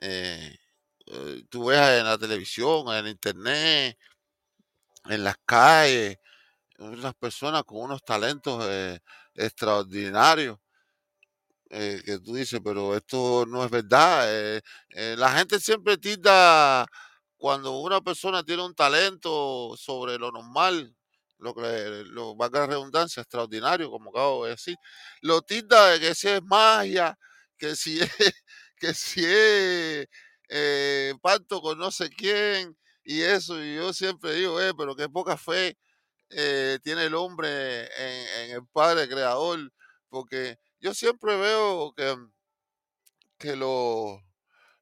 eh, 0.00 0.56
eh, 1.06 1.44
tú 1.50 1.66
ves 1.66 1.80
en 2.00 2.04
la 2.04 2.18
televisión, 2.18 2.86
en 2.94 3.06
internet, 3.08 3.98
en 5.06 5.24
las 5.24 5.36
calles, 5.44 6.18
unas 6.78 7.14
personas 7.14 7.64
con 7.64 7.78
unos 7.82 8.02
talentos 8.04 8.64
extraordinarios. 9.34 10.58
que 11.70 12.20
tú 12.22 12.34
dices, 12.34 12.60
pero 12.62 12.94
esto 12.94 13.46
no 13.46 13.64
es 13.64 13.70
verdad. 13.70 14.60
la 14.92 15.30
gente 15.32 15.58
siempre 15.58 15.96
tilda 15.96 16.86
cuando 17.38 17.78
una 17.80 18.00
persona 18.00 18.44
tiene 18.44 18.64
un 18.64 18.74
talento 18.74 19.74
sobre 19.76 20.18
lo 20.18 20.30
normal, 20.30 20.94
lo 21.42 21.54
que 21.54 22.04
lo 22.06 22.36
valga 22.36 22.60
la 22.60 22.66
redundancia, 22.68 23.22
extraordinario, 23.22 23.90
como 23.90 24.10
acabo 24.10 24.44
de 24.44 24.52
decir. 24.52 24.76
Lo 25.20 25.42
tilda 25.42 25.90
de 25.90 26.00
que 26.00 26.14
si 26.14 26.28
es 26.28 26.42
magia, 26.42 27.18
que 27.58 27.76
si 27.76 28.00
es, 28.00 28.10
que 28.78 28.94
si 28.94 29.24
es 29.24 30.08
eh, 30.48 31.14
pacto 31.20 31.60
con 31.60 31.78
no 31.78 31.90
sé 31.90 32.10
quién, 32.10 32.76
y 33.04 33.22
eso, 33.22 33.62
y 33.62 33.76
yo 33.76 33.92
siempre 33.92 34.34
digo, 34.34 34.60
eh, 34.60 34.72
pero 34.76 34.94
qué 34.94 35.08
poca 35.08 35.36
fe 35.36 35.76
eh, 36.30 36.78
tiene 36.82 37.06
el 37.06 37.14
hombre 37.14 37.84
en, 37.84 38.52
el 38.52 38.66
Padre 38.68 39.08
Creador, 39.08 39.72
porque 40.08 40.58
yo 40.80 40.94
siempre 40.94 41.36
veo 41.36 41.92
que, 41.94 42.16
que 43.38 43.56
los, 43.56 44.20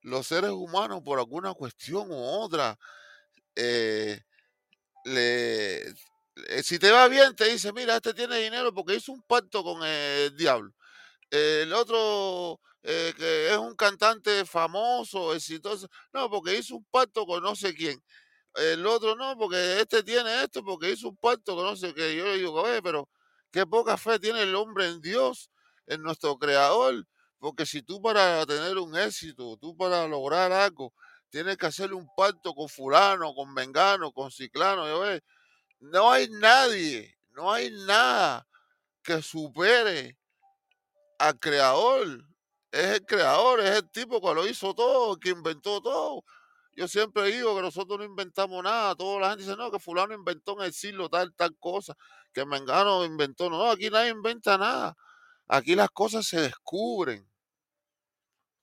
los 0.02 0.26
seres 0.26 0.50
humanos, 0.50 1.02
por 1.04 1.18
alguna 1.18 1.54
cuestión 1.54 2.10
u 2.10 2.16
otra, 2.16 2.78
eh, 3.56 4.20
le 5.04 5.94
si 6.62 6.78
te 6.78 6.90
va 6.90 7.08
bien, 7.08 7.34
te 7.34 7.46
dice, 7.50 7.72
mira, 7.72 7.96
este 7.96 8.14
tiene 8.14 8.38
dinero 8.38 8.72
porque 8.72 8.96
hizo 8.96 9.12
un 9.12 9.22
pacto 9.22 9.62
con 9.62 9.82
el 9.84 10.36
diablo. 10.36 10.72
El 11.30 11.72
otro, 11.72 12.60
eh, 12.82 13.14
que 13.16 13.50
es 13.52 13.56
un 13.58 13.76
cantante 13.76 14.44
famoso, 14.44 15.34
exitoso, 15.34 15.88
no, 16.12 16.30
porque 16.30 16.56
hizo 16.58 16.76
un 16.76 16.84
pacto 16.90 17.26
con 17.26 17.42
no 17.42 17.54
sé 17.56 17.74
quién. 17.74 18.02
El 18.54 18.86
otro 18.86 19.16
no, 19.16 19.36
porque 19.38 19.80
este 19.80 20.02
tiene 20.02 20.42
esto, 20.44 20.64
porque 20.64 20.90
hizo 20.90 21.08
un 21.08 21.16
pacto 21.16 21.54
con 21.56 21.66
no 21.66 21.76
sé 21.76 21.94
qué. 21.94 22.16
Yo 22.16 22.24
le 22.26 22.38
digo, 22.38 22.62
oye, 22.62 22.82
pero 22.82 23.08
qué 23.52 23.66
poca 23.66 23.96
fe 23.96 24.18
tiene 24.18 24.42
el 24.42 24.54
hombre 24.56 24.88
en 24.88 25.00
Dios, 25.00 25.50
en 25.86 26.02
nuestro 26.02 26.36
creador. 26.38 27.06
Porque 27.38 27.64
si 27.66 27.82
tú 27.82 28.02
para 28.02 28.44
tener 28.46 28.78
un 28.78 28.96
éxito, 28.96 29.56
tú 29.58 29.76
para 29.76 30.06
lograr 30.08 30.52
algo, 30.52 30.92
tienes 31.30 31.56
que 31.56 31.66
hacerle 31.66 31.94
un 31.96 32.08
pacto 32.16 32.54
con 32.54 32.68
fulano, 32.68 33.34
con 33.34 33.54
vengano, 33.54 34.12
con 34.12 34.30
ciclano, 34.30 34.86
yo, 34.88 35.20
no 35.80 36.10
hay 36.10 36.28
nadie, 36.28 37.16
no 37.30 37.52
hay 37.52 37.70
nada 37.70 38.46
que 39.02 39.22
supere 39.22 40.18
al 41.18 41.38
creador. 41.38 42.24
Es 42.70 42.86
el 42.86 43.04
creador, 43.04 43.60
es 43.60 43.70
el 43.70 43.90
tipo 43.90 44.20
que 44.20 44.34
lo 44.34 44.46
hizo 44.46 44.74
todo, 44.74 45.16
que 45.18 45.30
inventó 45.30 45.80
todo. 45.80 46.24
Yo 46.72 46.86
siempre 46.86 47.24
digo 47.32 47.56
que 47.56 47.62
nosotros 47.62 47.98
no 47.98 48.04
inventamos 48.04 48.62
nada. 48.62 48.94
Toda 48.94 49.20
la 49.20 49.28
gente 49.30 49.44
dice, 49.44 49.56
no, 49.56 49.70
que 49.70 49.80
fulano 49.80 50.14
inventó 50.14 50.56
en 50.58 50.66
el 50.66 50.72
siglo 50.72 51.08
tal, 51.08 51.34
tal 51.34 51.56
cosa, 51.58 51.96
que 52.32 52.46
Mengano 52.46 53.04
inventó. 53.04 53.50
No, 53.50 53.70
aquí 53.70 53.90
nadie 53.90 54.10
inventa 54.10 54.56
nada. 54.56 54.96
Aquí 55.48 55.74
las 55.74 55.90
cosas 55.90 56.26
se 56.26 56.40
descubren. 56.40 57.28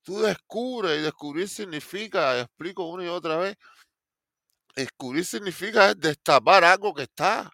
Tú 0.04 0.22
descubres 0.22 1.00
y 1.00 1.02
descubrir 1.02 1.50
significa, 1.50 2.40
explico 2.40 2.88
una 2.88 3.04
y 3.04 3.08
otra 3.10 3.36
vez, 3.36 3.58
descubrir 4.78 5.26
significa 5.26 5.94
destapar 5.96 6.64
algo 6.64 6.94
que 6.94 7.04
está. 7.04 7.52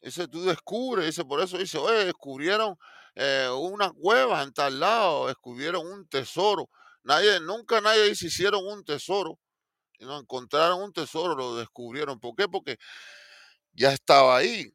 Ese 0.00 0.28
tú 0.28 0.44
descubres, 0.44 1.06
dice, 1.06 1.24
por 1.24 1.40
eso 1.40 1.56
dice, 1.56 1.78
oye, 1.78 2.04
descubrieron 2.04 2.76
eh, 3.14 3.48
una 3.58 3.90
cueva 3.90 4.42
en 4.42 4.52
tal 4.52 4.78
lado, 4.78 5.28
descubrieron 5.28 5.86
un 5.86 6.06
tesoro. 6.06 6.68
Nadie, 7.02 7.40
nunca 7.40 7.80
nadie 7.80 8.04
dice 8.10 8.26
hicieron 8.26 8.66
un 8.66 8.84
tesoro. 8.84 9.38
No 9.98 10.18
encontraron 10.18 10.82
un 10.82 10.92
tesoro, 10.92 11.34
lo 11.34 11.56
descubrieron. 11.56 12.20
¿Por 12.20 12.36
qué? 12.36 12.46
Porque 12.46 12.76
ya 13.72 13.92
estaba 13.92 14.36
ahí. 14.36 14.70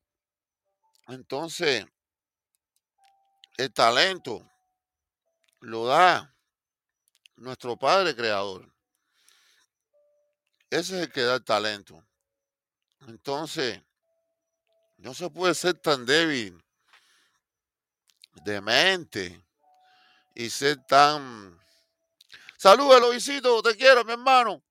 Entonces, 1.07 1.85
el 3.57 3.71
talento 3.71 4.49
lo 5.59 5.85
da 5.85 6.35
nuestro 7.35 7.77
Padre 7.77 8.15
Creador. 8.15 8.73
Ese 10.71 10.95
es 10.95 11.01
el 11.03 11.11
que 11.11 11.21
da 11.21 11.35
el 11.35 11.43
talento. 11.43 12.01
Entonces, 13.01 13.83
no 14.99 15.13
se 15.13 15.29
puede 15.29 15.53
ser 15.53 15.73
tan 15.73 16.05
débil 16.05 16.63
de 18.45 18.61
mente 18.61 19.45
y 20.33 20.49
ser 20.49 20.77
tan... 20.85 21.59
Saludos, 22.57 23.01
Luisito, 23.01 23.61
te 23.61 23.75
quiero, 23.75 24.05
mi 24.05 24.13
hermano. 24.13 24.63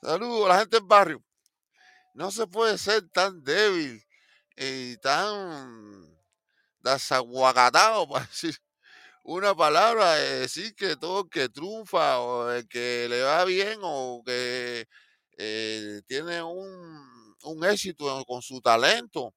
Saludos 0.00 0.46
a 0.46 0.48
la 0.48 0.58
gente 0.60 0.76
del 0.76 0.86
barrio. 0.86 1.22
No 2.14 2.30
se 2.30 2.46
puede 2.46 2.78
ser 2.78 3.06
tan 3.10 3.44
débil 3.44 4.02
y 4.56 4.96
tan 4.96 6.18
desaguagatado, 6.80 8.08
para 8.08 8.24
decir 8.24 8.56
una 9.24 9.54
palabra, 9.54 10.14
decir 10.14 10.74
que 10.74 10.96
todo 10.96 11.24
el 11.24 11.28
que 11.28 11.50
triunfa 11.50 12.18
o 12.20 12.50
el 12.50 12.66
que 12.66 13.08
le 13.10 13.20
va 13.20 13.44
bien 13.44 13.78
o 13.82 14.22
que 14.24 14.88
eh, 15.38 16.02
tiene 16.08 16.42
un, 16.42 17.36
un 17.44 17.64
éxito 17.66 18.24
con 18.26 18.42
su 18.42 18.60
talento, 18.62 19.34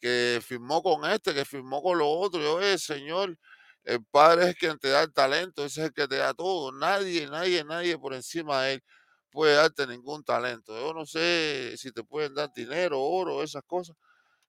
que 0.00 0.40
firmó 0.46 0.82
con 0.82 1.04
este, 1.10 1.34
que 1.34 1.44
firmó 1.46 1.82
con 1.82 1.98
lo 1.98 2.08
otro. 2.10 2.40
Yo, 2.42 2.78
Señor, 2.78 3.36
el 3.84 4.04
Padre 4.06 4.50
es 4.50 4.56
quien 4.56 4.78
te 4.78 4.88
da 4.90 5.02
el 5.02 5.12
talento, 5.12 5.64
ese 5.64 5.82
es 5.82 5.86
el 5.88 5.94
que 5.94 6.08
te 6.08 6.16
da 6.16 6.34
todo. 6.34 6.72
Nadie, 6.72 7.26
nadie, 7.28 7.64
nadie 7.64 7.98
por 7.98 8.14
encima 8.14 8.62
de 8.62 8.74
él 8.74 8.84
puede 9.30 9.54
darte 9.54 9.86
ningún 9.86 10.24
talento. 10.24 10.78
Yo 10.78 10.94
no 10.94 11.06
sé 11.06 11.74
si 11.78 11.92
te 11.92 12.04
pueden 12.04 12.34
dar 12.34 12.50
dinero, 12.54 13.00
oro, 13.02 13.42
esas 13.42 13.62
cosas. 13.66 13.96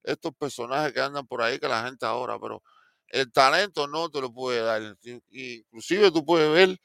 Estos 0.03 0.33
personajes 0.35 0.93
que 0.93 1.01
andan 1.01 1.27
por 1.27 1.41
ahí 1.43 1.59
que 1.59 1.67
la 1.67 1.85
gente 1.85 2.05
ahora, 2.05 2.39
pero 2.39 2.63
el 3.09 3.31
talento 3.31 3.87
no 3.87 4.09
te 4.09 4.21
lo 4.21 4.33
puede 4.33 4.61
dar. 4.61 4.97
Inclusive 5.31 6.11
tú 6.11 6.25
puedes 6.25 6.51
ver 6.53 6.77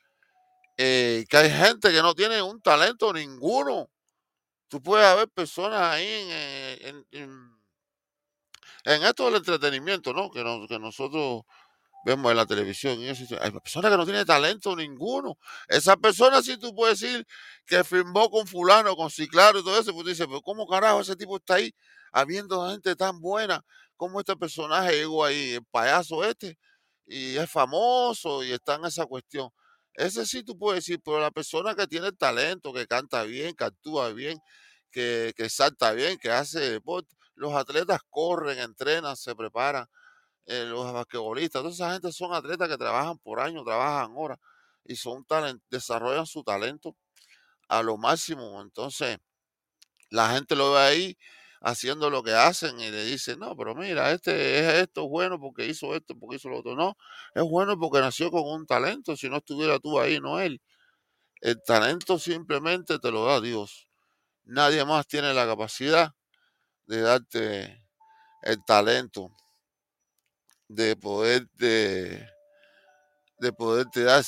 eh, 0.79 1.25
que 1.29 1.37
hay 1.37 1.51
gente 1.51 1.91
que 1.93 2.03
no 2.03 2.15
tiene 2.15 2.43
un 2.43 2.61
talento 2.63 3.13
ninguno. 3.13 3.89
Tú 4.69 4.83
puedes 4.83 5.07
haber 5.07 5.29
personas 5.29 5.81
ahí 5.81 6.07
en, 6.83 7.07
en, 7.13 7.57
en, 8.85 9.03
esto 9.05 9.27
del 9.27 9.37
entretenimiento, 9.37 10.13
¿no? 10.13 10.31
Que, 10.31 10.43
que 10.69 10.79
nosotros 10.79 11.43
vemos 12.07 12.31
en 12.31 12.37
la 12.37 12.47
televisión. 12.47 13.01
Y 13.01 13.09
eso, 13.09 13.25
hay 13.41 13.51
personas 13.53 13.91
que 13.91 13.97
no 13.97 14.05
tienen 14.05 14.25
talento 14.25 14.77
ninguno. 14.77 15.37
Esa 15.69 15.97
persona 15.97 16.41
sí 16.43 16.57
tú 16.57 16.75
puedes 16.75 17.01
decir 17.01 17.27
que 17.67 17.85
firmó 17.85 18.31
con 18.31 18.47
fulano, 18.47 18.97
con 18.97 19.11
ciclaro 19.11 19.59
y 19.59 19.65
todo 19.65 19.79
eso, 19.79 19.93
pues 19.93 20.05
tú 20.05 20.09
dices, 20.11 20.27
pero 20.27 20.41
¿cómo 20.41 20.67
carajo 20.67 21.01
ese 21.01 21.17
tipo 21.17 21.37
está 21.37 21.55
ahí 21.55 21.75
habiendo 22.13 22.71
gente 22.71 22.95
tan 22.97 23.21
buena? 23.21 23.65
¿Cómo 23.97 24.21
este 24.21 24.37
personaje 24.37 24.93
llegó 24.97 25.25
ahí? 25.25 25.55
El 25.55 25.65
payaso 25.65 26.25
este, 26.25 26.59
y 27.07 27.37
es 27.37 27.51
famoso 27.51 28.45
y 28.45 28.53
está 28.53 28.77
en 28.77 28.85
esa 28.87 29.05
cuestión. 29.07 29.51
Ese 29.97 30.27
sí 30.27 30.43
tú 30.43 30.59
puedes 30.59 30.85
decir, 30.85 31.01
pero 31.05 31.21
la 31.21 31.31
persona 31.31 31.75
que 31.75 31.87
tiene 31.87 32.13
talento, 32.13 32.73
que 32.73 32.87
canta 32.87 33.23
bien, 33.25 33.55
que 33.55 33.65
actúa 33.65 34.13
bien, 34.13 34.39
que, 34.91 35.33
que 35.37 35.49
salta 35.49 35.93
bien, 35.93 36.19
que 36.19 36.31
hace 36.31 36.61
deporte, 36.61 37.15
los 37.35 37.55
atletas 37.55 38.01
corren, 38.11 38.59
entrenan, 38.59 39.17
se 39.17 39.35
preparan 39.35 39.87
eh, 40.47 40.65
los 40.67 40.93
basquetbolistas, 40.93 41.63
toda 41.63 41.75
esa 41.75 41.93
gente 41.93 42.13
son 42.13 42.33
atletas 42.35 42.69
que 42.69 42.79
trabajan 42.79 43.19
por 43.19 43.41
años, 43.41 43.65
trabajan 43.65 44.13
horas 44.17 44.39
y 44.85 44.97
son 44.97 45.25
talent, 45.25 45.63
desarrollan 45.71 46.27
su 46.27 46.45
talento 46.45 46.97
a 47.69 47.83
lo 47.83 47.97
máximo. 47.97 48.63
Entonces, 48.63 49.19
la 50.11 50.31
gente 50.35 50.57
lo 50.57 50.73
ve 50.73 50.79
ahí 50.81 51.19
haciendo 51.67 52.11
lo 52.11 52.23
que 52.23 52.33
hacen 52.33 52.79
y 52.79 52.91
le 52.93 53.05
dice, 53.05 53.37
no, 53.37 53.57
pero 53.57 53.75
mira, 53.75 54.13
este 54.13 54.61
es 54.61 54.75
esto 54.85 55.09
bueno 55.09 55.41
porque 55.41 55.67
hizo 55.67 55.97
esto, 55.97 56.17
porque 56.17 56.37
hizo 56.37 56.49
lo 56.49 56.61
otro. 56.61 56.77
No, 56.77 56.97
es 57.35 57.43
bueno 57.43 57.77
porque 57.79 58.01
nació 58.01 58.31
con 58.31 58.45
un 58.45 58.67
talento. 58.67 59.17
Si 59.17 59.29
no 59.29 59.39
estuviera 59.39 59.81
tú 59.81 59.99
ahí, 59.99 60.21
no 60.21 60.39
él. 60.41 60.61
El 61.41 61.63
talento 61.65 62.19
simplemente 62.19 62.99
te 63.01 63.11
lo 63.11 63.27
da 63.27 63.41
Dios. 63.41 63.89
Nadie 64.45 64.85
más 64.85 65.07
tiene 65.09 65.35
la 65.35 65.47
capacidad 65.47 66.13
de 66.87 67.01
darte 67.03 67.85
el 68.43 68.65
talento 68.67 69.33
de 70.69 70.97
poder 70.97 71.49
de, 71.55 72.29
de 73.39 73.53
poderte 73.53 74.05
dar 74.05 74.25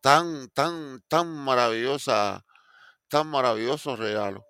tan, 0.00 0.48
tan, 0.50 1.02
tan 1.08 1.28
maravillosa, 1.28 2.44
tan 3.08 3.28
maravilloso 3.28 3.96
regalo. 3.96 4.46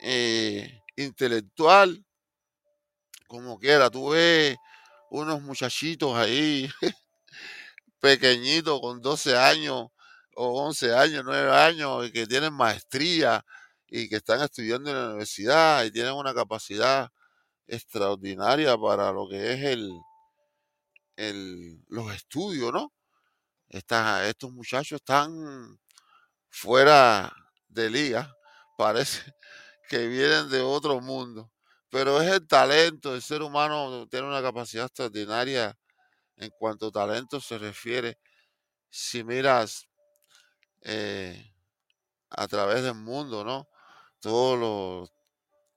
Eh, 0.00 0.82
intelectual, 0.96 2.04
como 3.26 3.58
quiera, 3.58 3.90
tú 3.90 4.10
ves 4.10 4.56
unos 5.10 5.42
muchachitos 5.42 6.16
ahí, 6.16 6.68
pequeñitos, 8.00 8.80
con 8.80 9.00
12 9.00 9.36
años 9.36 9.88
o 10.36 10.62
11 10.66 10.94
años, 10.94 11.22
9 11.24 11.52
años, 11.52 12.06
y 12.06 12.12
que 12.12 12.26
tienen 12.26 12.52
maestría 12.52 13.44
y 13.88 14.08
que 14.08 14.16
están 14.16 14.40
estudiando 14.42 14.90
en 14.90 14.96
la 14.96 15.06
universidad 15.08 15.84
y 15.84 15.90
tienen 15.90 16.12
una 16.12 16.34
capacidad 16.34 17.10
extraordinaria 17.66 18.76
para 18.76 19.12
lo 19.12 19.28
que 19.28 19.54
es 19.54 19.62
el, 19.64 19.90
el 21.16 21.84
los 21.88 22.14
estudios, 22.14 22.72
¿no? 22.72 22.92
estos 23.68 24.52
muchachos 24.52 25.00
están 25.00 25.78
fuera 26.48 27.32
de 27.68 27.90
liga, 27.90 28.34
parece 28.78 29.34
que 29.88 30.06
vienen 30.08 30.48
de 30.50 30.60
otro 30.60 31.00
mundo, 31.00 31.52
pero 31.90 32.20
es 32.20 32.30
el 32.30 32.46
talento, 32.46 33.14
el 33.14 33.22
ser 33.22 33.42
humano 33.42 34.06
tiene 34.08 34.26
una 34.26 34.42
capacidad 34.42 34.86
extraordinaria 34.86 35.76
en 36.36 36.50
cuanto 36.58 36.88
a 36.88 36.92
talento 36.92 37.40
se 37.40 37.58
refiere. 37.58 38.18
Si 38.90 39.24
miras 39.24 39.88
eh, 40.82 41.52
a 42.30 42.48
través 42.48 42.82
del 42.82 42.94
mundo, 42.94 43.44
¿no? 43.44 43.68
Todas 44.20 44.60
las 44.60 45.10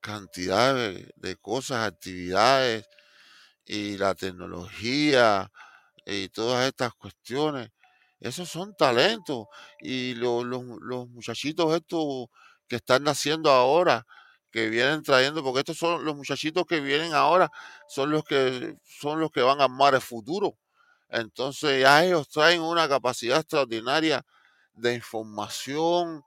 cantidades 0.01 1.09
de 1.15 1.35
cosas, 1.37 1.87
actividades 1.87 2.87
y 3.65 3.97
la 3.97 4.15
tecnología 4.15 5.51
y 6.05 6.29
todas 6.29 6.67
estas 6.67 6.93
cuestiones, 6.95 7.69
esos 8.19 8.49
son 8.49 8.75
talentos. 8.75 9.47
Y 9.79 10.15
los 10.15 10.45
muchachitos 11.09 11.75
estos 11.75 12.27
que 12.69 12.77
están 12.77 13.03
naciendo 13.03 13.51
ahora, 13.51 14.05
que 14.51 14.69
vienen 14.69 15.03
trayendo, 15.03 15.43
porque 15.43 15.59
estos 15.59 15.77
son 15.77 16.05
los 16.05 16.15
muchachitos 16.15 16.65
que 16.65 16.79
vienen 16.79 17.13
ahora, 17.13 17.51
son 17.87 18.11
los 18.11 18.23
que 18.23 18.77
son 18.83 19.19
los 19.19 19.31
que 19.31 19.41
van 19.41 19.61
a 19.61 19.65
armar 19.65 19.95
el 19.95 20.01
futuro. 20.01 20.57
Entonces 21.09 21.81
ya 21.81 22.05
ellos 22.05 22.29
traen 22.29 22.61
una 22.61 22.87
capacidad 22.87 23.39
extraordinaria 23.39 24.25
de 24.73 24.95
información 24.95 26.23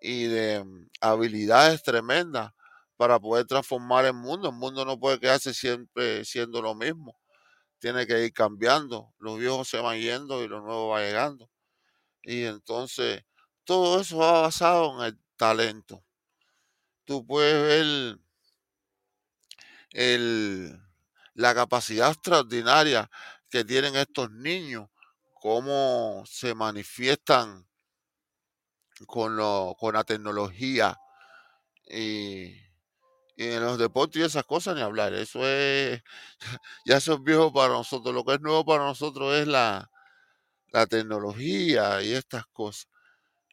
y 0.00 0.24
de 0.24 0.64
mm, 0.64 0.90
habilidades 1.00 1.82
tremendas 1.82 2.52
para 2.96 3.18
poder 3.20 3.46
transformar 3.46 4.04
el 4.06 4.14
mundo. 4.14 4.48
El 4.50 4.54
mundo 4.56 4.84
no 4.84 4.98
puede 4.98 5.18
quedarse 5.20 5.54
siempre 5.54 6.24
siendo 6.24 6.62
lo 6.62 6.74
mismo. 6.74 7.18
Tiene 7.80 8.06
que 8.06 8.24
ir 8.24 8.32
cambiando. 8.32 9.12
Los 9.18 9.38
viejos 9.38 9.68
se 9.68 9.78
van 9.80 9.98
yendo 9.98 10.42
y 10.44 10.48
los 10.48 10.62
nuevos 10.62 10.90
van 10.94 11.04
llegando. 11.04 11.50
Y 12.22 12.44
entonces 12.44 13.24
todo 13.64 14.00
eso 14.00 14.18
va 14.18 14.42
basado 14.42 15.00
en 15.00 15.06
el 15.06 15.18
talento. 15.42 16.04
Tú 17.04 17.26
puedes 17.26 17.60
ver 17.66 18.16
la 21.34 21.52
capacidad 21.52 22.12
extraordinaria 22.12 23.10
que 23.50 23.64
tienen 23.64 23.96
estos 23.96 24.30
niños, 24.30 24.88
cómo 25.34 26.22
se 26.26 26.54
manifiestan 26.54 27.66
con, 29.08 29.34
lo, 29.34 29.74
con 29.80 29.94
la 29.94 30.04
tecnología 30.04 30.96
y, 31.88 32.54
en 33.36 33.64
los 33.64 33.78
deportes 33.78 34.22
y 34.22 34.24
esas 34.24 34.44
cosas 34.44 34.76
ni 34.76 34.80
hablar. 34.82 35.12
Eso 35.12 35.44
es, 35.44 36.00
ya 36.86 36.98
eso 36.98 37.14
es 37.14 37.22
viejo 37.24 37.52
para 37.52 37.72
nosotros. 37.72 38.14
Lo 38.14 38.24
que 38.24 38.34
es 38.34 38.40
nuevo 38.40 38.64
para 38.64 38.84
nosotros 38.84 39.34
es 39.34 39.48
la, 39.48 39.90
la 40.68 40.86
tecnología 40.86 42.00
y 42.00 42.12
estas 42.12 42.46
cosas. 42.52 42.91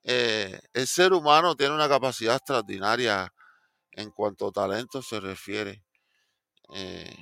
Eh, 0.03 0.59
el 0.73 0.87
ser 0.87 1.13
humano 1.13 1.55
tiene 1.55 1.73
una 1.73 1.89
capacidad 1.89 2.35
extraordinaria 2.35 3.33
en 3.91 4.11
cuanto 4.11 4.47
a 4.47 4.51
talento 4.51 5.01
se 5.01 5.19
refiere. 5.19 5.83
Eh, 6.73 7.15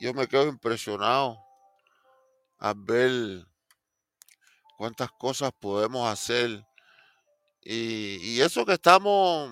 yo 0.00 0.14
me 0.14 0.26
quedo 0.26 0.46
impresionado 0.46 1.38
al 2.58 2.74
ver 2.76 3.46
cuántas 4.78 5.10
cosas 5.12 5.52
podemos 5.58 6.08
hacer. 6.08 6.64
Y, 7.62 8.40
eso 8.40 8.64
que 8.64 8.72
estamos 8.72 9.50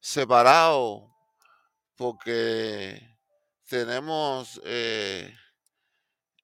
separados 0.00 1.04
porque 1.94 3.16
tenemos 3.68 4.60
eh, 4.64 5.32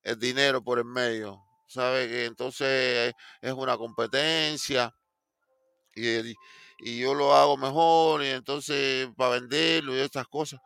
el 0.02 0.18
dinero 0.20 0.62
por 0.62 0.78
el 0.78 0.84
medio. 0.84 1.47
¿Sabe? 1.68 2.08
Que 2.08 2.24
entonces 2.26 3.14
es 3.42 3.52
una 3.52 3.76
competencia 3.78 4.94
y, 5.94 6.34
y 6.80 6.98
yo 7.00 7.14
lo 7.14 7.34
hago 7.34 7.56
mejor 7.56 8.24
y 8.24 8.28
entonces 8.28 9.08
para 9.16 9.40
venderlo 9.40 9.96
y 9.96 10.00
estas 10.00 10.26
cosas. 10.28 10.60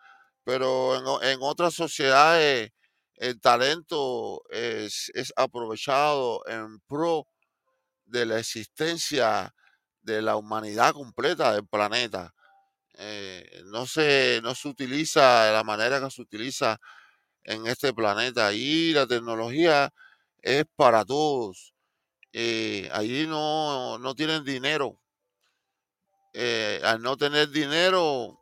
Pero 0.44 1.20
en 1.22 1.38
otras 1.42 1.74
sociedades 1.74 2.72
el 3.16 3.40
talento 3.40 4.42
es, 4.50 5.10
es 5.14 5.32
aprovechado 5.36 6.42
en 6.46 6.80
pro 6.88 7.26
de 8.04 8.26
la 8.26 8.38
existencia 8.40 9.54
de 10.02 10.22
la 10.22 10.36
humanidad 10.36 10.92
completa 10.92 11.54
del 11.54 11.66
planeta. 11.66 12.34
Eh, 12.98 13.62
no 13.66 13.86
se, 13.86 14.40
no 14.42 14.54
se 14.54 14.68
utiliza 14.68 15.46
de 15.46 15.52
la 15.52 15.64
manera 15.64 16.00
que 16.00 16.10
se 16.10 16.22
utiliza 16.22 16.78
en 17.44 17.66
este 17.66 17.92
planeta. 17.94 18.52
Y 18.52 18.92
la 18.92 19.06
tecnología 19.06 19.92
es 20.42 20.64
para 20.76 21.04
todos. 21.04 21.74
Eh, 22.32 22.90
allí 22.92 23.26
no, 23.26 23.98
no 23.98 24.14
tienen 24.14 24.44
dinero. 24.44 24.98
Eh, 26.34 26.80
al 26.84 27.02
no 27.02 27.16
tener 27.16 27.50
dinero, 27.50 28.38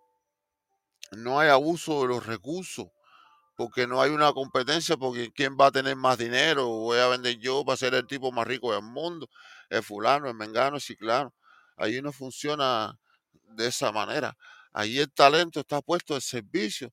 no 1.12 1.40
hay 1.40 1.48
abuso 1.48 2.02
de 2.02 2.08
los 2.08 2.24
recursos, 2.24 2.86
porque 3.56 3.86
no 3.86 4.00
hay 4.00 4.10
una 4.10 4.32
competencia, 4.32 4.96
porque 4.96 5.32
quién 5.32 5.56
va 5.60 5.66
a 5.66 5.72
tener 5.72 5.96
más 5.96 6.18
dinero, 6.18 6.68
voy 6.68 6.98
a 6.98 7.08
vender 7.08 7.38
yo 7.38 7.64
para 7.64 7.76
ser 7.76 7.94
el 7.94 8.06
tipo 8.06 8.32
más 8.32 8.46
rico 8.46 8.72
del 8.72 8.82
mundo, 8.82 9.28
el 9.68 9.82
fulano, 9.82 10.28
el 10.28 10.34
mengano, 10.34 10.76
el 10.76 10.82
ciclano. 10.82 11.34
Allí 11.76 12.00
no 12.00 12.12
funciona 12.12 12.98
de 13.32 13.66
esa 13.66 13.92
manera. 13.92 14.36
Allí 14.72 15.00
el 15.00 15.12
talento 15.12 15.60
está 15.60 15.80
puesto 15.82 16.14
al 16.14 16.22
servicio 16.22 16.92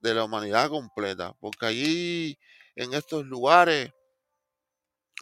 de 0.00 0.14
la 0.14 0.24
humanidad 0.24 0.70
completa, 0.70 1.34
porque 1.40 1.66
allí 1.66 2.38
en 2.74 2.94
estos 2.94 3.26
lugares, 3.26 3.92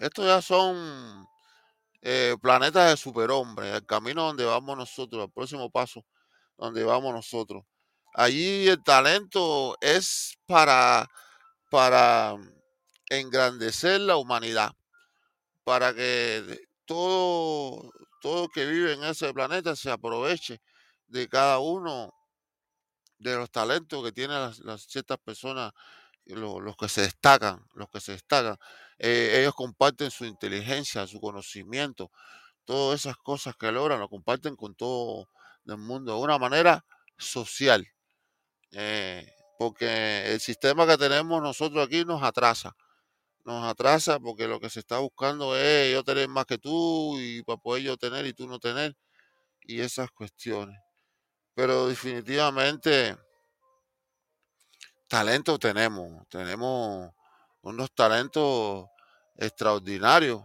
estos 0.01 0.27
ya 0.27 0.43
son 0.43 1.27
eh, 2.03 2.37
planetas 2.43 2.91
de 2.91 2.97
superhombres, 2.97 3.75
el 3.75 3.87
camino 3.87 4.25
donde 4.27 4.45
vamos 4.45 4.77
nosotros, 4.77 5.25
el 5.25 5.33
próximo 5.33 5.71
paso 5.71 6.05
donde 6.59 6.85
vamos 6.85 7.15
nosotros. 7.15 7.65
Allí 8.15 8.69
el 8.69 8.83
talento 8.85 9.77
es 9.81 10.39
para, 10.47 11.09
para 11.71 12.37
engrandecer 13.11 14.01
la 14.03 14.17
humanidad, 14.17 14.73
para 15.65 15.95
que 15.95 16.61
todo, 16.87 17.93
todo 18.23 18.49
que 18.49 18.67
vive 18.67 18.95
en 18.95 19.05
ese 19.05 19.33
planeta 19.35 19.77
se 19.77 19.91
aproveche 19.91 20.61
de 21.09 21.29
cada 21.29 21.59
uno 21.61 22.13
de 23.19 23.35
los 23.37 23.51
talentos 23.51 24.03
que 24.05 24.13
tienen 24.13 24.37
las, 24.41 24.83
ciertas 24.83 25.19
personas, 25.19 25.73
lo- 26.27 26.61
los 26.61 26.77
que 26.77 26.89
se 26.89 27.03
destacan, 27.03 27.65
los 27.75 27.89
que 27.91 28.01
se 28.01 28.13
destacan. 28.13 28.57
Eh, 28.99 29.41
ellos 29.41 29.55
comparten 29.55 30.11
su 30.11 30.25
inteligencia, 30.25 31.07
su 31.07 31.21
conocimiento, 31.21 32.11
todas 32.65 33.01
esas 33.01 33.17
cosas 33.19 33.57
que 33.57 33.73
logran, 33.73 34.01
lo 34.01 34.09
comparten 34.09 34.57
con 34.57 34.75
todo 34.77 35.29
el 35.67 35.79
mundo 35.79 36.15
de 36.17 36.21
una 36.23 36.39
manera 36.39 36.85
social. 37.19 37.87
eh, 38.73 39.27
porque 39.59 40.33
el 40.33 40.41
sistema 40.41 40.87
que 40.87 40.99
tenemos 40.99 41.41
nosotros 41.43 41.87
aquí 41.87 42.05
nos 42.05 42.23
atrasa, 42.23 42.77
nos 43.45 43.65
atrasa 43.65 44.21
porque 44.21 44.49
lo 44.49 44.61
que 44.61 44.71
se 44.71 44.81
está 44.81 44.99
buscando 44.99 45.57
es 45.57 45.93
yo 45.93 46.05
tener 46.05 46.29
más 46.29 46.47
que 46.47 46.59
tú 46.59 47.19
y 47.21 47.43
para 47.45 47.59
poder 47.59 47.83
yo 47.85 47.97
tener 47.97 48.27
y 48.27 48.35
tú 48.35 48.49
no 48.49 48.59
tener 48.61 48.97
y 49.63 49.81
esas 49.83 50.11
cuestiones. 50.13 50.79
Pero 51.55 51.89
definitivamente 51.89 53.17
talento 55.09 55.59
tenemos, 55.59 56.27
tenemos 56.29 57.11
unos 57.67 57.93
talentos 57.93 58.87
extraordinarios. 59.37 60.43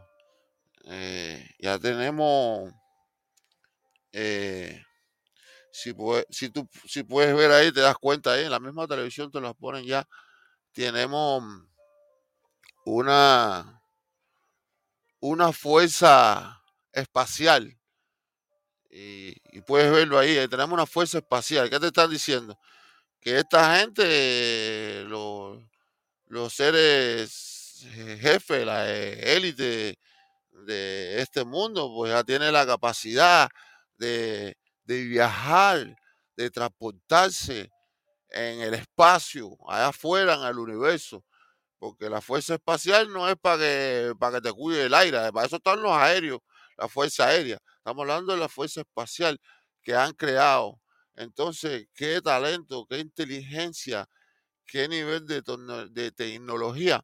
eh, 0.86 1.48
ya 1.60 1.78
tenemos, 1.78 2.72
eh, 4.12 4.84
si, 5.72 5.94
si 6.30 6.50
tú 6.50 6.68
si 6.88 7.04
puedes 7.04 7.36
ver 7.36 7.52
ahí, 7.52 7.72
te 7.72 7.82
das 7.82 7.98
cuenta 7.98 8.34
ahí, 8.34 8.46
en 8.46 8.52
la 8.52 8.60
misma 8.60 8.88
televisión 8.88 9.32
te 9.32 9.40
las 9.40 9.54
ponen 9.56 9.86
ya, 9.86 10.08
tenemos 10.74 11.44
una, 12.86 13.84
una 15.20 15.54
fuerza 15.54 16.64
espacial 16.92 17.78
y, 18.90 19.62
puedes 19.62 19.92
verlo 19.92 20.18
ahí, 20.20 20.38
eh, 20.38 20.48
tenemos 20.48 20.74
una 20.74 20.86
fuerza 20.86 21.20
espacial. 21.20 21.70
¿Qué 21.70 21.80
te 21.80 21.88
están 21.88 22.10
diciendo? 22.10 22.60
Que 23.22 23.38
esta 23.40 23.78
gente, 23.78 25.04
los, 25.08 25.60
los 26.32 26.54
seres 26.54 27.86
eh, 27.98 28.18
jefes, 28.22 28.66
la 28.66 28.90
eh, 28.90 29.36
élite 29.36 30.00
de 30.66 31.22
este 31.22 31.44
mundo, 31.44 31.92
pues 31.94 32.14
ya 32.14 32.24
tiene 32.24 32.52
la 32.54 32.66
capacidad 32.66 33.50
de, 33.98 34.56
de 34.86 35.04
viajar, 35.04 35.94
de 36.38 36.50
transportarse 36.50 37.70
en 38.30 38.62
el 38.62 38.76
espacio, 38.76 39.58
allá 39.68 39.90
afuera 39.90 40.36
en 40.36 40.44
el 40.44 40.58
universo. 40.60 41.26
Porque 41.80 42.10
la 42.10 42.22
fuerza 42.22 42.54
espacial 42.54 43.12
no 43.12 43.28
es 43.28 43.36
para 43.36 43.58
que, 43.58 44.14
para 44.18 44.38
que 44.38 44.50
te 44.50 44.54
cuide 44.54 44.86
el 44.86 44.94
aire, 44.94 45.34
para 45.34 45.48
eso 45.48 45.58
están 45.58 45.82
los 45.82 45.92
aéreos, 45.92 46.40
la 46.78 46.88
fuerza 46.88 47.28
aérea. 47.28 47.58
Estamos 47.78 48.04
hablando 48.04 48.32
de 48.32 48.40
la 48.40 48.48
fuerza 48.48 48.82
espacial 48.82 49.38
que 49.82 49.94
han 49.96 50.14
creado. 50.14 50.80
Entonces, 51.16 51.88
qué 51.94 52.22
talento, 52.22 52.86
qué 52.90 53.00
inteligencia, 53.00 54.08
qué 54.72 54.88
nivel 54.88 55.28
de, 55.28 56.12
tecnología 56.12 57.04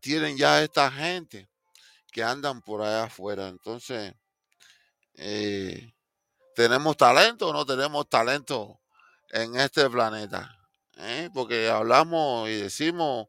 tienen 0.00 0.36
ya 0.36 0.62
esta 0.62 0.88
gente 0.88 1.48
que 2.12 2.22
andan 2.22 2.62
por 2.62 2.80
allá 2.80 3.04
afuera. 3.04 3.48
Entonces, 3.48 4.14
eh, 5.14 5.92
¿tenemos 6.54 6.96
talento 6.96 7.48
o 7.48 7.52
no 7.52 7.66
tenemos 7.66 8.08
talento 8.08 8.80
en 9.30 9.56
este 9.56 9.90
planeta? 9.90 10.56
¿Eh? 10.96 11.28
Porque 11.34 11.68
hablamos 11.68 12.48
y 12.48 12.54
decimos 12.54 13.26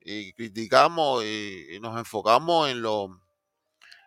y 0.00 0.32
criticamos 0.32 1.24
y, 1.24 1.76
y 1.76 1.80
nos 1.80 1.96
enfocamos 1.96 2.68
en 2.70 2.82
lo, 2.82 3.22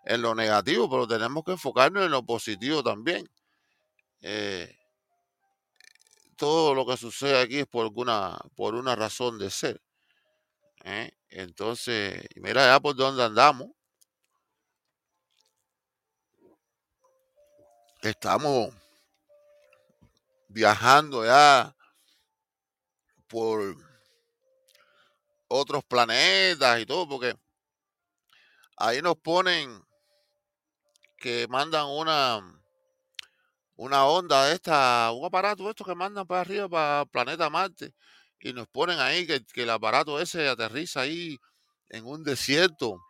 en 0.03 0.21
lo 0.21 0.35
negativo, 0.35 0.89
pero 0.89 1.07
tenemos 1.07 1.45
que 1.45 1.51
enfocarnos 1.53 2.03
en 2.03 2.11
lo 2.11 2.25
positivo 2.25 2.83
también. 2.83 3.29
Eh, 4.19 4.77
todo 6.41 6.73
lo 6.73 6.87
que 6.87 6.97
sucede 6.97 7.39
aquí 7.39 7.59
es 7.59 7.67
por 7.67 7.85
alguna, 7.85 8.35
por 8.55 8.73
una 8.73 8.95
razón 8.95 9.37
de 9.37 9.51
ser. 9.51 9.79
¿eh? 10.83 11.11
Entonces, 11.29 12.25
mira 12.37 12.65
ya 12.65 12.79
por 12.79 12.95
dónde 12.95 13.23
andamos. 13.23 13.69
Estamos 18.01 18.73
viajando 20.47 21.23
ya 21.23 21.75
por 23.27 23.77
otros 25.47 25.83
planetas 25.83 26.79
y 26.79 26.87
todo, 26.87 27.07
porque 27.07 27.35
ahí 28.77 28.99
nos 29.03 29.15
ponen 29.17 29.79
que 31.17 31.47
mandan 31.47 31.85
una, 31.85 32.60
una 33.81 34.05
onda 34.05 34.45
de 34.45 34.53
esta, 34.53 35.11
un 35.11 35.25
aparato 35.25 35.63
de 35.63 35.71
estos 35.71 35.87
que 35.87 35.95
mandan 35.95 36.27
para 36.27 36.41
arriba, 36.41 36.69
para 36.69 37.01
el 37.01 37.07
planeta 37.07 37.49
Marte, 37.49 37.95
y 38.39 38.53
nos 38.53 38.67
ponen 38.67 38.99
ahí 38.99 39.25
que, 39.25 39.43
el 39.55 39.69
aparato 39.71 40.21
ese 40.21 40.47
aterriza 40.47 41.01
ahí 41.01 41.39
en 41.89 42.05
un 42.05 42.23
desierto, 42.23 43.01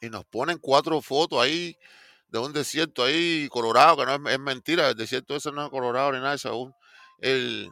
y 0.00 0.08
nos 0.08 0.24
ponen 0.26 0.58
cuatro 0.58 1.02
fotos 1.02 1.42
ahí 1.42 1.76
de 2.28 2.38
un 2.38 2.52
desierto 2.52 3.02
ahí 3.02 3.48
colorado, 3.48 3.96
que 3.96 4.06
no 4.06 4.30
es, 4.30 4.38
mentira, 4.38 4.90
el 4.90 4.94
desierto 4.94 5.34
ese 5.34 5.50
no 5.50 5.64
es 5.64 5.70
colorado 5.70 6.12
ni 6.12 6.18
nada, 6.18 6.34
es 6.34 6.46
aún 6.46 6.72
el, 7.18 7.68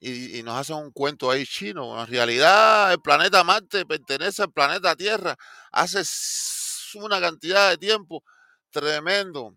y, 0.00 0.38
y 0.38 0.42
nos 0.42 0.58
hacen 0.58 0.76
un 0.76 0.92
cuento 0.92 1.30
ahí 1.30 1.46
chino. 1.46 1.98
En 1.98 2.06
realidad, 2.08 2.92
el 2.92 3.00
planeta 3.00 3.42
Marte 3.42 3.86
pertenece 3.86 4.42
al 4.42 4.52
planeta 4.52 4.94
Tierra 4.96 5.34
hace 5.70 6.02
una 6.98 7.22
cantidad 7.22 7.70
de 7.70 7.78
tiempo 7.78 8.22
tremendo. 8.70 9.56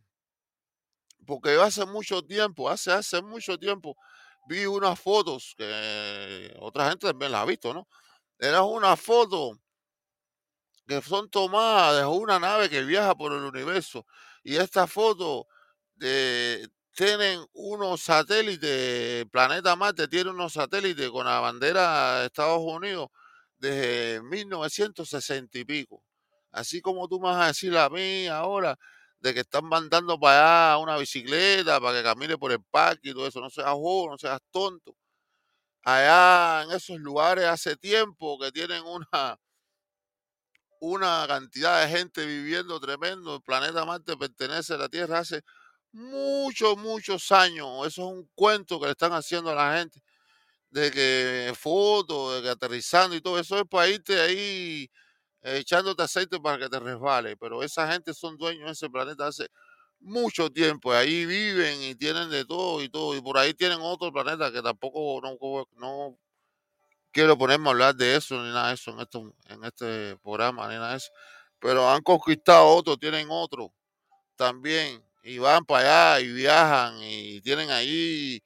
Porque 1.25 1.51
hace 1.51 1.85
mucho 1.85 2.23
tiempo, 2.23 2.69
hace, 2.69 2.91
hace 2.91 3.21
mucho 3.21 3.57
tiempo, 3.57 3.95
vi 4.47 4.65
unas 4.65 4.99
fotos 4.99 5.53
que 5.57 6.55
otra 6.59 6.89
gente 6.89 7.07
también 7.07 7.31
las 7.31 7.41
ha 7.41 7.45
visto, 7.45 7.73
¿no? 7.73 7.87
Era 8.39 8.63
una 8.63 8.95
foto 8.95 9.57
que 10.87 11.01
son 11.01 11.29
tomadas 11.29 11.97
de 11.97 12.05
una 12.05 12.39
nave 12.39 12.69
que 12.69 12.83
viaja 12.83 13.15
por 13.15 13.31
el 13.33 13.43
universo. 13.43 14.05
Y 14.43 14.57
esta 14.57 14.87
foto 14.87 15.47
de, 15.95 16.69
tienen 16.93 17.45
unos 17.53 18.01
satélites, 18.01 19.25
planeta 19.31 19.75
Marte 19.75 20.07
tiene 20.07 20.29
unos 20.29 20.53
satélites 20.53 21.09
con 21.09 21.25
la 21.25 21.39
bandera 21.39 22.19
de 22.19 22.25
Estados 22.27 22.61
Unidos 22.61 23.09
desde 23.57 24.21
1960 24.23 25.59
y 25.59 25.65
pico. 25.65 26.03
Así 26.51 26.81
como 26.81 27.07
tú 27.07 27.19
me 27.19 27.27
vas 27.29 27.43
a 27.43 27.47
decir 27.47 27.77
a 27.77 27.89
mí 27.89 28.27
ahora 28.27 28.77
de 29.25 29.33
que 29.33 29.39
están 29.39 29.65
mandando 29.65 30.19
para 30.19 30.73
allá 30.73 30.77
una 30.77 30.97
bicicleta 30.97 31.81
para 31.81 31.97
que 31.97 32.03
camine 32.03 32.37
por 32.37 32.51
el 32.51 32.63
parque 32.63 33.09
y 33.09 33.13
todo 33.13 33.25
eso. 33.25 33.41
No 33.41 33.49
seas 33.49 33.71
joven, 33.71 34.11
no 34.11 34.17
seas 34.19 34.39
tonto. 34.51 34.95
Allá 35.83 36.63
en 36.63 36.71
esos 36.71 36.99
lugares 36.99 37.45
hace 37.45 37.75
tiempo 37.75 38.37
que 38.39 38.51
tienen 38.51 38.83
una, 38.83 39.39
una 40.79 41.25
cantidad 41.27 41.81
de 41.81 41.97
gente 41.97 42.23
viviendo 42.23 42.79
tremendo. 42.79 43.37
El 43.37 43.41
planeta 43.41 43.83
Marte 43.83 44.15
pertenece 44.15 44.75
a 44.75 44.77
la 44.77 44.89
Tierra 44.89 45.19
hace 45.19 45.41
muchos, 45.91 46.77
muchos 46.77 47.31
años. 47.31 47.67
Eso 47.87 48.03
es 48.03 48.13
un 48.17 48.29
cuento 48.35 48.79
que 48.79 48.85
le 48.85 48.91
están 48.91 49.13
haciendo 49.13 49.49
a 49.49 49.55
la 49.55 49.79
gente 49.79 50.03
de 50.69 50.91
que 50.91 51.53
fotos, 51.55 52.35
de 52.35 52.41
que 52.43 52.49
aterrizando 52.49 53.15
y 53.15 53.21
todo 53.21 53.39
eso 53.39 53.57
es 53.57 53.65
para 53.67 53.89
irte 53.89 54.21
ahí 54.21 54.87
echándote 55.45 56.03
aceite 56.03 56.39
para 56.39 56.57
que 56.57 56.69
te 56.69 56.79
resbale. 56.79 57.37
Pero 57.37 57.63
esa 57.63 57.91
gente 57.91 58.13
son 58.13 58.37
dueños 58.37 58.65
de 58.65 58.71
ese 58.73 58.89
planeta 58.89 59.27
hace 59.27 59.47
mucho 59.99 60.51
tiempo. 60.51 60.91
Ahí 60.93 61.25
viven 61.25 61.81
y 61.83 61.95
tienen 61.95 62.29
de 62.29 62.45
todo 62.45 62.81
y 62.81 62.89
todo. 62.89 63.15
Y 63.15 63.21
por 63.21 63.37
ahí 63.37 63.53
tienen 63.53 63.79
otro 63.81 64.11
planeta 64.11 64.51
que 64.51 64.61
tampoco 64.61 65.21
no 65.77 66.17
quiero 67.15 67.37
ponerme 67.37 67.69
a 67.69 67.71
hablar 67.71 67.95
de 67.95 68.17
eso 68.17 68.35
ni 68.43 68.49
nada 68.49 68.67
de 68.67 68.73
eso 68.73 68.91
en, 68.91 68.99
esto, 68.99 69.33
en 69.47 69.63
este 69.63 70.17
programa, 70.17 70.67
ni 70.67 70.75
nada 70.75 70.91
de 70.91 70.97
eso. 70.97 71.11
Pero 71.59 71.89
han 71.89 72.01
conquistado 72.03 72.67
otro, 72.67 72.97
tienen 72.97 73.27
otro 73.29 73.73
también. 74.35 75.01
Y 75.23 75.39
van 75.39 75.65
para 75.65 76.15
allá 76.15 76.25
y 76.25 76.33
viajan 76.33 77.01
y 77.01 77.41
tienen 77.41 77.71
ahí 77.71 78.43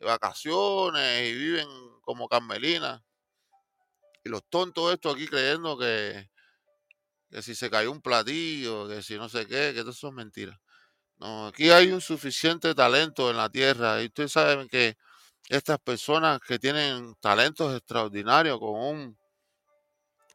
vacaciones 0.00 1.30
y 1.30 1.34
viven 1.34 1.68
como 2.02 2.28
Carmelina. 2.28 3.02
Y 4.22 4.28
los 4.28 4.44
tontos 4.50 4.92
estos 4.92 5.14
aquí 5.14 5.26
creyendo 5.26 5.78
que, 5.78 6.28
que 7.30 7.42
si 7.42 7.54
se 7.54 7.70
cayó 7.70 7.92
un 7.92 8.00
platillo, 8.02 8.88
que 8.88 9.02
si 9.02 9.16
no 9.16 9.28
sé 9.28 9.46
qué, 9.46 9.72
que 9.74 9.80
todo 9.80 9.90
eso 9.90 10.08
es 10.08 10.14
mentira. 10.14 10.60
No, 11.18 11.48
aquí 11.48 11.70
hay 11.70 11.92
un 11.92 12.00
suficiente 12.00 12.74
talento 12.74 13.30
en 13.30 13.36
la 13.36 13.50
tierra 13.50 14.02
y 14.02 14.06
ustedes 14.06 14.32
saben 14.32 14.68
que 14.68 14.96
estas 15.48 15.78
personas 15.80 16.40
que 16.40 16.58
tienen 16.58 17.14
talentos 17.20 17.76
extraordinarios 17.76 18.58
con 18.58 18.70
un, 18.70 19.18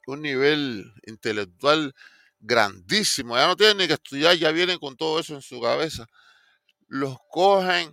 un 0.07 0.21
nivel 0.21 0.93
intelectual 1.07 1.93
grandísimo, 2.39 3.35
ya 3.35 3.47
no 3.47 3.55
tienen 3.55 3.77
ni 3.77 3.87
que 3.87 3.93
estudiar, 3.93 4.35
ya 4.35 4.51
vienen 4.51 4.77
con 4.77 4.95
todo 4.95 5.19
eso 5.19 5.33
en 5.35 5.41
su 5.41 5.59
cabeza. 5.59 6.05
Los 6.87 7.17
cogen 7.31 7.91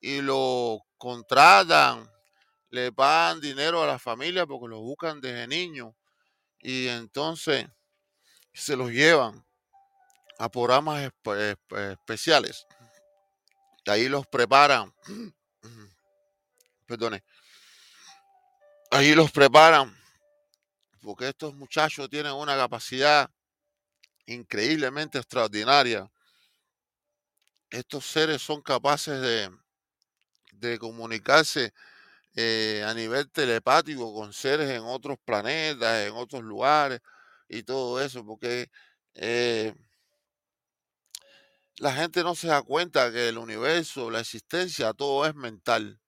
y 0.00 0.20
los 0.20 0.80
contratan, 0.98 2.10
le 2.70 2.92
pagan 2.92 3.40
dinero 3.40 3.82
a 3.82 3.86
la 3.86 3.98
familia 3.98 4.46
porque 4.46 4.68
los 4.68 4.80
buscan 4.80 5.20
desde 5.20 5.46
niños 5.46 5.94
y 6.60 6.88
entonces 6.88 7.66
se 8.56 8.74
los 8.74 8.90
llevan 8.90 9.44
a 10.38 10.48
programas 10.48 11.10
especiales. 11.70 12.66
Ahí 13.86 14.08
los 14.08 14.26
preparan. 14.26 14.92
Perdone. 16.86 17.22
Ahí 18.90 19.14
los 19.14 19.30
preparan. 19.30 19.94
Porque 21.02 21.28
estos 21.28 21.54
muchachos 21.54 22.08
tienen 22.08 22.32
una 22.32 22.56
capacidad 22.56 23.30
increíblemente 24.24 25.18
extraordinaria. 25.18 26.10
Estos 27.70 28.06
seres 28.06 28.40
son 28.40 28.62
capaces 28.62 29.20
de, 29.20 29.50
de 30.52 30.78
comunicarse 30.78 31.72
eh, 32.34 32.82
a 32.86 32.94
nivel 32.94 33.30
telepático 33.30 34.14
con 34.14 34.32
seres 34.32 34.70
en 34.70 34.82
otros 34.82 35.18
planetas, 35.24 36.06
en 36.06 36.14
otros 36.14 36.42
lugares 36.42 37.00
y 37.48 37.62
todo 37.62 38.00
eso, 38.00 38.24
porque 38.24 38.70
eh, 39.14 39.74
la 41.78 41.92
gente 41.92 42.22
no 42.22 42.34
se 42.34 42.48
da 42.48 42.62
cuenta 42.62 43.12
que 43.12 43.28
el 43.28 43.38
universo, 43.38 44.10
la 44.10 44.20
existencia, 44.20 44.94
todo 44.94 45.26
es 45.26 45.34
mental. 45.34 46.00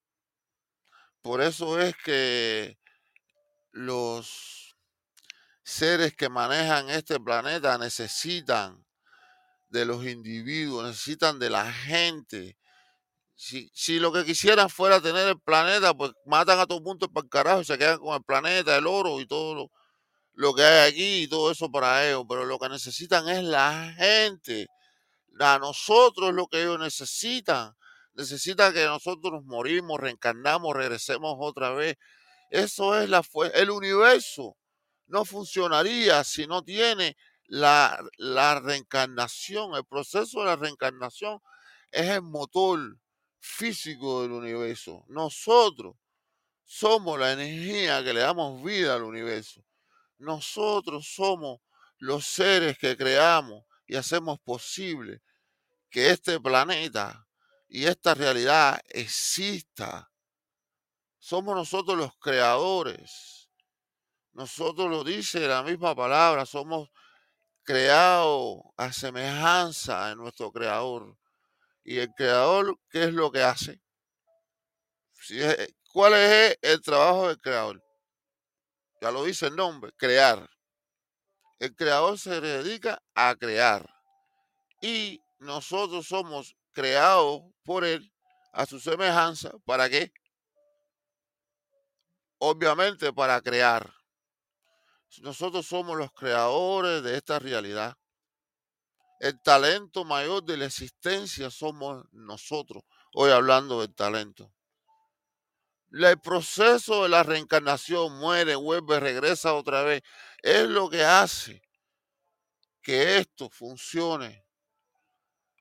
Por 1.21 1.43
eso 1.43 1.81
es 1.81 1.95
que 1.97 2.79
los 3.73 4.77
seres 5.63 6.17
que 6.17 6.31
manejan 6.31 6.89
este 6.89 7.21
planeta 7.21 7.77
necesitan 7.77 8.87
de 9.69 9.85
los 9.85 10.07
individuos, 10.07 10.87
necesitan 10.87 11.39
de 11.39 11.51
la 11.51 11.71
gente. 11.71 12.57
Si, 13.35 13.71
si 13.75 13.99
lo 14.01 14.13
que 14.13 14.25
quisieran 14.25 14.71
fuera 14.71 15.01
tener 15.01 15.29
el 15.29 15.41
planeta, 15.41 15.95
pues 15.95 16.13
matan 16.25 16.59
a 16.59 16.67
todo 16.67 16.81
mundo 16.81 17.09
para 17.13 17.25
el 17.25 17.31
carajo 17.31 17.65
se 17.65 17.79
quedan 17.79 17.99
con 17.99 18.15
el 18.15 18.25
planeta, 18.25 18.77
el 18.77 18.87
oro 18.87 19.21
y 19.21 19.27
todo 19.27 19.55
lo, 19.55 19.71
lo 20.39 20.55
que 20.55 20.63
hay 20.63 20.89
aquí 20.89 21.23
y 21.25 21.29
todo 21.29 21.51
eso 21.51 21.69
para 21.69 22.07
ellos. 22.07 22.25
Pero 22.29 22.45
lo 22.45 22.61
que 22.61 22.69
necesitan 22.69 23.29
es 23.29 23.43
la 23.43 23.93
gente. 23.99 24.69
A 25.41 25.59
nosotros 25.59 26.33
lo 26.33 26.47
que 26.47 26.63
ellos 26.63 26.79
necesitan. 26.79 27.77
Necesitan 28.15 28.73
que 28.73 28.85
nosotros 28.85 29.43
morimos, 29.45 29.99
reencarnamos, 29.99 30.77
regresemos 30.77 31.35
otra 31.41 31.71
vez. 31.71 31.97
Eso 32.51 32.97
es 33.01 33.09
la 33.11 33.23
El 33.55 33.71
universo 33.71 34.57
no 35.09 35.25
funcionaría 35.25 36.23
si 36.23 36.47
no 36.47 36.63
tiene 36.63 37.17
la, 37.47 38.01
la 38.17 38.61
reencarnación. 38.61 39.75
El 39.75 39.87
proceso 39.87 40.41
de 40.41 40.47
la 40.47 40.57
reencarnación 40.57 41.41
es 41.91 42.11
el 42.11 42.23
motor 42.23 42.79
físico 43.41 44.23
del 44.23 44.33
universo. 44.33 45.05
Nosotros 45.09 45.97
somos 46.65 47.19
la 47.19 47.33
energía 47.33 48.05
que 48.05 48.15
le 48.15 48.21
damos 48.21 48.63
vida 48.63 48.95
al 48.95 49.03
universo. 49.03 49.65
Nosotros 50.19 51.13
somos 51.15 51.61
los 51.99 52.27
seres 52.27 52.79
que 52.79 52.97
creamos 52.97 53.65
y 53.87 53.97
hacemos 53.97 54.39
posible 54.41 55.23
que 55.91 56.11
este 56.11 56.39
planeta 56.41 57.27
y 57.69 57.87
esta 57.87 58.15
realidad 58.15 58.81
exista. 58.89 60.11
Somos 61.19 61.55
nosotros 61.55 61.97
los 61.97 62.17
creadores. 62.19 63.51
Nosotros 64.33 64.89
lo 64.91 65.05
dice 65.05 65.47
la 65.47 65.63
misma 65.63 65.95
palabra, 65.95 66.47
somos 66.47 66.91
creados 67.63 68.61
a 68.77 68.93
semejanza 68.93 70.09
de 70.09 70.17
nuestro 70.17 70.51
creador. 70.53 71.19
Y 71.85 71.99
el 71.99 72.11
creador, 72.15 72.79
¿qué 72.91 73.05
es 73.05 73.13
lo 73.13 73.31
que 73.31 73.43
hace? 73.43 73.81
¿Cuál 75.93 76.15
es 76.15 76.59
el 76.63 76.81
trabajo 76.83 77.29
del 77.29 77.39
creador? 77.39 77.88
Ya 79.01 79.11
lo 79.11 79.25
dice 79.25 79.47
el 79.47 79.57
nombre, 79.57 79.93
crear. 79.97 80.49
El 81.59 81.75
creador 81.75 82.19
se 82.19 82.41
dedica 82.41 83.03
a 83.15 83.35
crear. 83.37 83.89
Y 84.81 85.21
nosotros 85.39 86.07
somos 86.07 86.57
creados 86.73 87.43
por 87.65 87.85
él 87.85 88.13
a 88.53 88.67
su 88.67 88.81
semejanza. 88.81 89.53
¿Para 89.65 89.89
qué? 89.89 90.13
Obviamente 92.39 93.13
para 93.13 93.41
crear. 93.41 93.93
Nosotros 95.23 95.67
somos 95.67 95.97
los 95.97 96.13
creadores 96.13 97.03
de 97.03 97.17
esta 97.17 97.39
realidad. 97.39 97.97
El 99.21 99.41
talento 99.43 100.05
mayor 100.05 100.45
de 100.45 100.57
la 100.57 100.67
existencia 100.67 101.51
somos 101.51 102.05
nosotros. 102.13 102.85
Hoy 103.15 103.31
hablando 103.31 103.81
del 103.81 103.95
talento. 103.95 104.53
El 105.91 106.21
proceso 106.21 107.03
de 107.03 107.09
la 107.09 107.23
reencarnación 107.23 108.19
muere, 108.19 108.55
vuelve, 108.57 109.01
regresa 109.01 109.55
otra 109.55 109.83
vez. 109.83 110.03
Es 110.43 110.69
lo 110.69 110.91
que 110.91 111.03
hace 111.03 111.63
que 112.83 113.19
esto 113.19 113.49
funcione. 113.49 114.45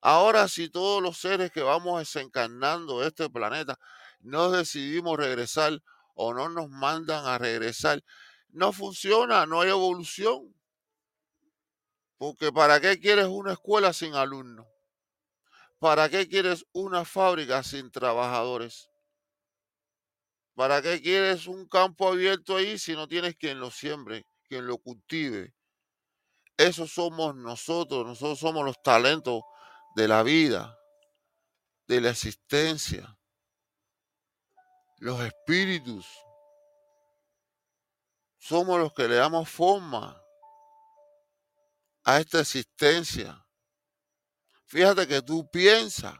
Ahora, 0.02 0.48
si 0.48 0.70
todos 0.70 1.02
los 1.02 1.18
seres 1.18 1.52
que 1.52 1.62
vamos 1.62 2.00
desencarnando 2.00 3.00
de 3.00 3.08
este 3.08 3.30
planeta 3.30 3.80
no 4.20 4.52
decidimos 4.52 5.18
regresar 5.18 5.82
o 6.14 6.34
no 6.34 6.50
nos 6.50 6.70
mandan 6.70 7.26
a 7.26 7.38
regresar, 7.38 8.04
no 8.50 8.74
funciona, 8.74 9.46
no 9.46 9.62
hay 9.62 9.70
evolución. 9.70 10.54
Porque 12.18 12.52
¿para 12.52 12.80
qué 12.80 13.00
quieres 13.00 13.28
una 13.28 13.54
escuela 13.54 13.94
sin 13.94 14.16
alumnos? 14.16 14.66
¿Para 15.80 16.10
qué 16.10 16.28
quieres 16.28 16.66
una 16.74 17.06
fábrica 17.06 17.62
sin 17.64 17.92
trabajadores? 17.92 18.90
¿Para 20.58 20.82
qué 20.82 21.00
quieres 21.00 21.46
un 21.46 21.68
campo 21.68 22.08
abierto 22.08 22.56
ahí 22.56 22.80
si 22.80 22.94
no 22.94 23.08
tienes 23.08 23.36
quien 23.36 23.60
lo 23.60 23.70
siembre, 23.70 24.26
quien 24.50 24.66
lo 24.66 24.80
cultive? 24.80 25.54
Eso 26.58 26.88
somos 26.88 27.36
nosotros, 27.36 28.04
nosotros 28.04 28.40
somos 28.40 28.66
los 28.66 28.82
talentos 28.82 29.44
de 29.96 30.08
la 30.08 30.24
vida, 30.24 30.76
de 31.86 32.02
la 32.02 32.10
existencia, 32.10 33.20
los 34.98 35.22
espíritus. 35.22 36.08
Somos 38.40 38.80
los 38.80 38.92
que 38.94 39.08
le 39.08 39.18
damos 39.18 39.48
forma 39.48 40.20
a 42.04 42.20
esta 42.20 42.40
existencia. 42.40 43.46
Fíjate 44.66 45.08
que 45.08 45.22
tú 45.22 45.48
piensas 45.52 46.18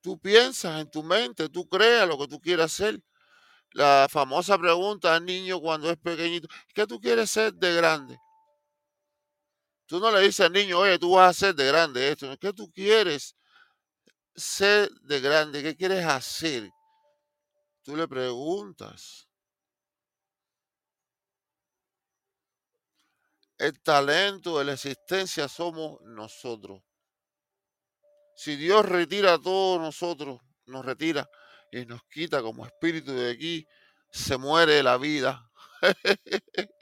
Tú 0.00 0.18
piensas 0.18 0.80
en 0.80 0.90
tu 0.90 1.02
mente, 1.02 1.48
tú 1.48 1.68
creas 1.68 2.06
lo 2.08 2.18
que 2.18 2.28
tú 2.28 2.40
quieras 2.40 2.72
hacer, 2.72 3.00
La 3.72 4.08
famosa 4.10 4.58
pregunta 4.58 5.14
al 5.16 5.24
niño 5.26 5.60
cuando 5.60 5.90
es 5.90 5.98
pequeñito, 5.98 6.48
¿qué 6.74 6.86
tú 6.86 7.00
quieres 7.00 7.30
ser 7.30 7.54
de 7.54 7.74
grande? 7.74 8.18
Tú 9.86 10.00
no 10.00 10.10
le 10.10 10.20
dices 10.20 10.46
al 10.46 10.52
niño, 10.52 10.78
oye, 10.78 10.98
tú 10.98 11.12
vas 11.16 11.30
a 11.36 11.38
ser 11.38 11.54
de 11.54 11.66
grande 11.66 12.10
esto. 12.12 12.34
¿Qué 12.38 12.52
tú 12.52 12.70
quieres 12.72 13.36
ser 14.34 14.90
de 15.02 15.20
grande? 15.20 15.62
¿Qué 15.62 15.76
quieres 15.76 16.04
hacer? 16.04 16.68
Tú 17.82 17.94
le 17.94 18.08
preguntas. 18.08 19.28
El 23.58 23.80
talento 23.80 24.58
de 24.58 24.64
la 24.64 24.72
existencia 24.72 25.46
somos 25.46 26.00
nosotros. 26.02 26.82
Si 28.40 28.56
Dios 28.56 28.86
retira 28.86 29.34
a 29.34 29.38
todos 29.38 29.78
nosotros, 29.78 30.40
nos 30.64 30.82
retira 30.82 31.28
y 31.70 31.84
nos 31.84 32.02
quita 32.04 32.40
como 32.40 32.64
espíritu 32.64 33.12
de 33.12 33.32
aquí, 33.32 33.68
se 34.10 34.38
muere 34.38 34.82
la 34.82 34.96
vida. 34.96 35.46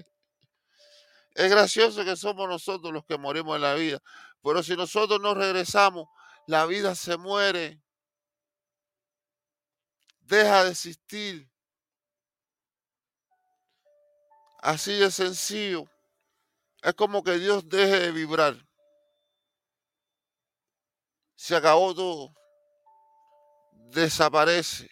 es 1.35 1.51
gracioso 1.51 2.05
que 2.05 2.15
somos 2.15 2.49
nosotros 2.49 2.93
los 2.93 3.05
que 3.05 3.19
morimos 3.19 3.57
en 3.57 3.63
la 3.63 3.75
vida, 3.75 4.01
pero 4.41 4.63
si 4.63 4.77
nosotros 4.77 5.21
no 5.21 5.35
regresamos, 5.35 6.07
la 6.47 6.65
vida 6.65 6.95
se 6.95 7.17
muere, 7.17 7.83
deja 10.21 10.63
de 10.63 10.71
existir. 10.71 11.51
Así 14.61 14.93
de 14.93 15.11
sencillo. 15.11 15.91
Es 16.83 16.95
como 16.95 17.25
que 17.25 17.33
Dios 17.33 17.69
deje 17.69 17.99
de 17.99 18.13
vibrar. 18.13 18.68
Se 21.39 21.55
acabó 21.55 21.95
todo. 21.95 22.35
Desaparece. 23.71 24.91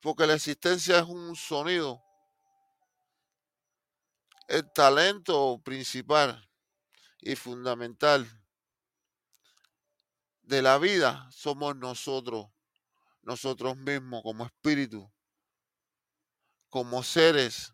Porque 0.00 0.26
la 0.26 0.34
existencia 0.34 0.98
es 0.98 1.04
un 1.04 1.36
sonido. 1.36 2.02
El 4.48 4.70
talento 4.72 5.62
principal 5.62 6.50
y 7.20 7.36
fundamental 7.36 8.26
de 10.42 10.62
la 10.62 10.78
vida 10.78 11.28
somos 11.30 11.76
nosotros, 11.76 12.46
nosotros 13.22 13.76
mismos 13.76 14.22
como 14.24 14.44
espíritu, 14.44 15.08
como 16.68 17.04
seres 17.04 17.72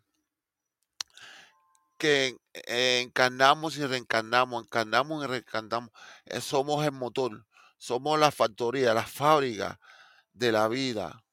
que 1.99 2.37
encarnamos 2.53 3.77
y 3.77 3.85
reencarnamos, 3.85 4.63
encarnamos 4.63 5.23
y 5.23 5.27
reencarnamos. 5.27 5.91
Eh, 6.25 6.41
somos 6.41 6.83
el 6.85 6.93
motor, 6.93 7.45
somos 7.77 8.17
la 8.17 8.31
factoría, 8.31 8.93
la 8.93 9.05
fábrica 9.05 9.79
de 10.33 10.51
la 10.51 10.67
vida, 10.67 11.23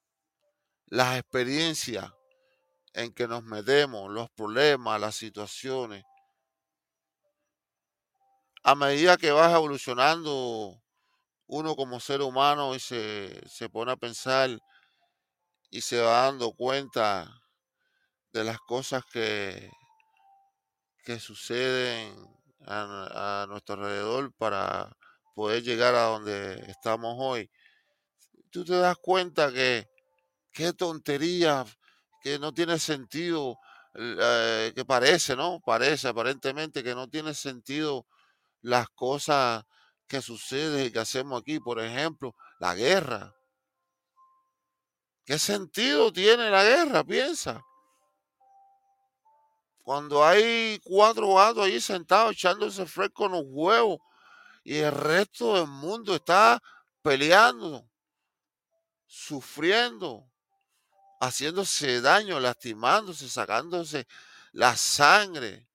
las 0.86 1.18
experiencias 1.18 2.12
en 2.92 3.12
que 3.14 3.28
nos 3.28 3.44
metemos, 3.44 4.10
los 4.10 4.28
problemas, 4.30 5.00
las 5.00 5.14
situaciones. 5.14 6.04
A 8.64 8.74
medida 8.74 9.16
que 9.16 9.30
vas 9.30 9.54
evolucionando 9.54 10.82
uno 11.46 11.76
como 11.76 12.00
ser 12.00 12.22
humano 12.22 12.74
y 12.74 12.80
se, 12.80 13.40
se 13.48 13.68
pone 13.68 13.92
a 13.92 13.96
pensar 13.96 14.50
y 15.70 15.80
se 15.80 16.00
va 16.00 16.22
dando 16.22 16.52
cuenta 16.52 17.30
de 18.32 18.44
las 18.44 18.58
cosas 18.58 19.04
que, 19.06 19.70
que 21.06 21.20
suceden 21.20 22.12
a, 22.66 23.46
nuestro 23.48 23.76
alrededor 23.76 24.32
para 24.34 24.90
poder 25.36 25.62
llegar 25.62 25.94
a 25.94 26.06
donde 26.06 26.54
estamos 26.68 27.14
hoy, 27.16 27.48
tú 28.50 28.64
te 28.64 28.74
das 28.74 28.96
cuenta 28.96 29.52
que 29.52 29.86
qué 30.50 30.72
tontería, 30.72 31.64
que 32.20 32.40
no 32.40 32.52
tiene 32.52 32.80
sentido, 32.80 33.56
eh, 33.94 34.72
que 34.74 34.84
parece, 34.84 35.36
¿no? 35.36 35.60
Parece 35.64 36.08
aparentemente 36.08 36.82
que 36.82 36.96
no 36.96 37.08
tiene 37.08 37.34
sentido 37.34 38.08
las 38.62 38.88
cosas 38.88 39.62
que 40.08 40.20
suceden 40.20 40.86
y 40.86 40.90
que 40.90 40.98
hacemos 40.98 41.40
aquí. 41.40 41.60
Por 41.60 41.78
ejemplo, 41.78 42.34
la 42.58 42.74
guerra. 42.74 43.32
¿Qué 45.24 45.38
sentido 45.38 46.12
tiene 46.12 46.50
la 46.50 46.64
guerra? 46.64 47.04
Piensa. 47.04 47.62
Cuando 49.86 50.24
hay 50.24 50.80
cuatro 50.82 51.34
gatos 51.34 51.64
ahí 51.64 51.80
sentados 51.80 52.32
echándose 52.32 52.86
fresco 52.86 53.26
en 53.26 53.32
los 53.32 53.44
huevos 53.46 54.00
y 54.64 54.78
el 54.78 54.90
resto 54.90 55.54
del 55.54 55.68
mundo 55.68 56.16
está 56.16 56.60
peleando, 57.02 57.88
sufriendo, 59.06 60.28
haciéndose 61.20 62.00
daño, 62.00 62.40
lastimándose, 62.40 63.28
sacándose 63.28 64.08
la 64.50 64.76
sangre, 64.76 65.68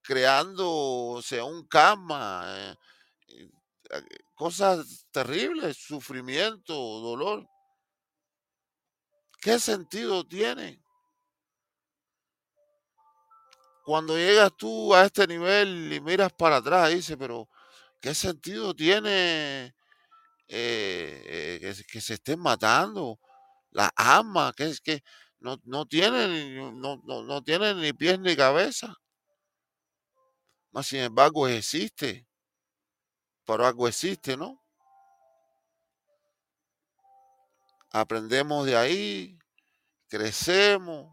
creándose 0.00 1.42
un 1.42 1.66
cama, 1.66 2.44
eh, 2.46 2.76
eh, 3.90 4.02
cosas 4.36 5.08
terribles, 5.10 5.76
sufrimiento, 5.76 6.72
dolor. 6.72 7.48
¿Qué 9.40 9.58
sentido 9.58 10.24
tiene? 10.24 10.80
Cuando 13.84 14.16
llegas 14.16 14.52
tú 14.56 14.94
a 14.94 15.04
este 15.04 15.26
nivel 15.26 15.92
y 15.92 16.00
miras 16.00 16.32
para 16.32 16.56
atrás, 16.56 16.90
dices, 16.90 17.16
pero 17.18 17.48
¿qué 18.00 18.14
sentido 18.14 18.74
tiene 18.74 19.74
eh, 20.48 21.60
eh, 21.62 21.74
que, 21.90 22.00
se 22.00 22.14
estén 22.14 22.40
matando? 22.40 23.18
La 23.70 23.90
alma, 23.96 24.52
que 24.56 24.64
es 24.64 24.80
que 24.80 25.02
no, 25.38 25.58
no 25.64 25.86
tienen, 25.86 26.80
no, 26.80 27.00
no, 27.04 27.42
tienen 27.42 27.80
ni 27.80 27.92
pies 27.92 28.18
ni 28.18 28.36
cabeza. 28.36 28.94
Mas 30.72 30.86
sin 30.88 31.00
embargo 31.00 31.48
existe. 31.48 32.26
Pero 33.44 33.66
algo 33.66 33.88
existe, 33.88 34.36
¿no? 34.36 34.62
Aprendemos 37.92 38.66
de 38.66 38.76
ahí, 38.76 39.38
crecemos. 40.08 41.12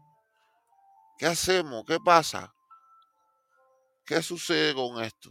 ¿Qué 1.18 1.26
hacemos? 1.26 1.84
¿Qué 1.84 1.98
pasa? 1.98 2.54
¿Qué 4.08 4.22
sucede 4.22 4.74
con 4.74 5.04
esto? 5.04 5.30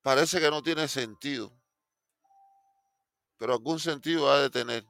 Parece 0.00 0.38
que 0.38 0.48
no 0.48 0.62
tiene 0.62 0.86
sentido, 0.86 1.52
pero 3.36 3.54
algún 3.54 3.80
sentido 3.80 4.30
ha 4.30 4.38
de 4.38 4.48
tener. 4.48 4.86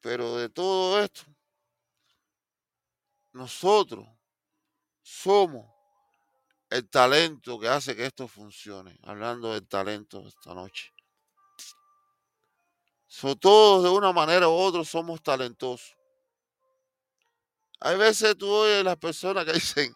Pero 0.00 0.36
de 0.36 0.48
todo 0.48 1.02
esto, 1.02 1.22
nosotros 3.32 4.06
somos 5.02 5.68
el 6.70 6.88
talento 6.88 7.58
que 7.58 7.66
hace 7.66 7.96
que 7.96 8.06
esto 8.06 8.28
funcione. 8.28 8.96
Hablando 9.02 9.54
del 9.54 9.66
talento 9.66 10.24
esta 10.28 10.54
noche. 10.54 10.92
todos 13.40 13.82
de 13.82 13.90
una 13.90 14.12
manera 14.12 14.48
u 14.48 14.52
otra 14.52 14.84
somos 14.84 15.20
talentosos. 15.20 15.96
Hay 17.80 17.96
veces 17.96 18.36
tú 18.36 18.48
oyes 18.48 18.84
las 18.84 18.96
personas 18.96 19.44
que 19.44 19.52
dicen, 19.54 19.94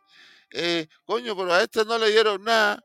eh, 0.53 0.89
coño, 1.05 1.37
pero 1.37 1.53
a 1.53 1.62
este 1.62 1.85
no 1.85 1.99
le 1.99 2.11
dieron 2.11 2.43
nada. 2.45 2.83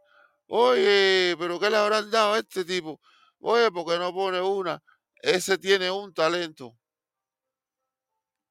Oye, 0.47 1.35
pero 1.39 1.59
¿qué 1.59 1.69
le 1.69 1.77
habrán 1.77 2.09
dado 2.11 2.35
a 2.35 2.39
este 2.39 2.63
tipo? 2.63 3.01
Oye, 3.39 3.71
porque 3.71 3.97
no 3.97 4.13
pone 4.13 4.39
una. 4.41 4.81
Ese 5.21 5.57
tiene 5.57 5.89
un 5.89 6.13
talento. 6.13 6.77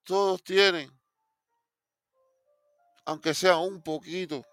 Todos 0.03 0.43
tienen. 0.43 0.91
Aunque 3.05 3.33
sea 3.33 3.57
un 3.57 3.81
poquito. 3.81 4.43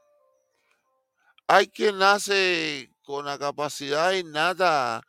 Hay 1.48 1.66
quien 1.68 1.98
nace 1.98 2.90
con 3.02 3.26
la 3.26 3.38
capacidad 3.38 4.12
innata 4.12 5.02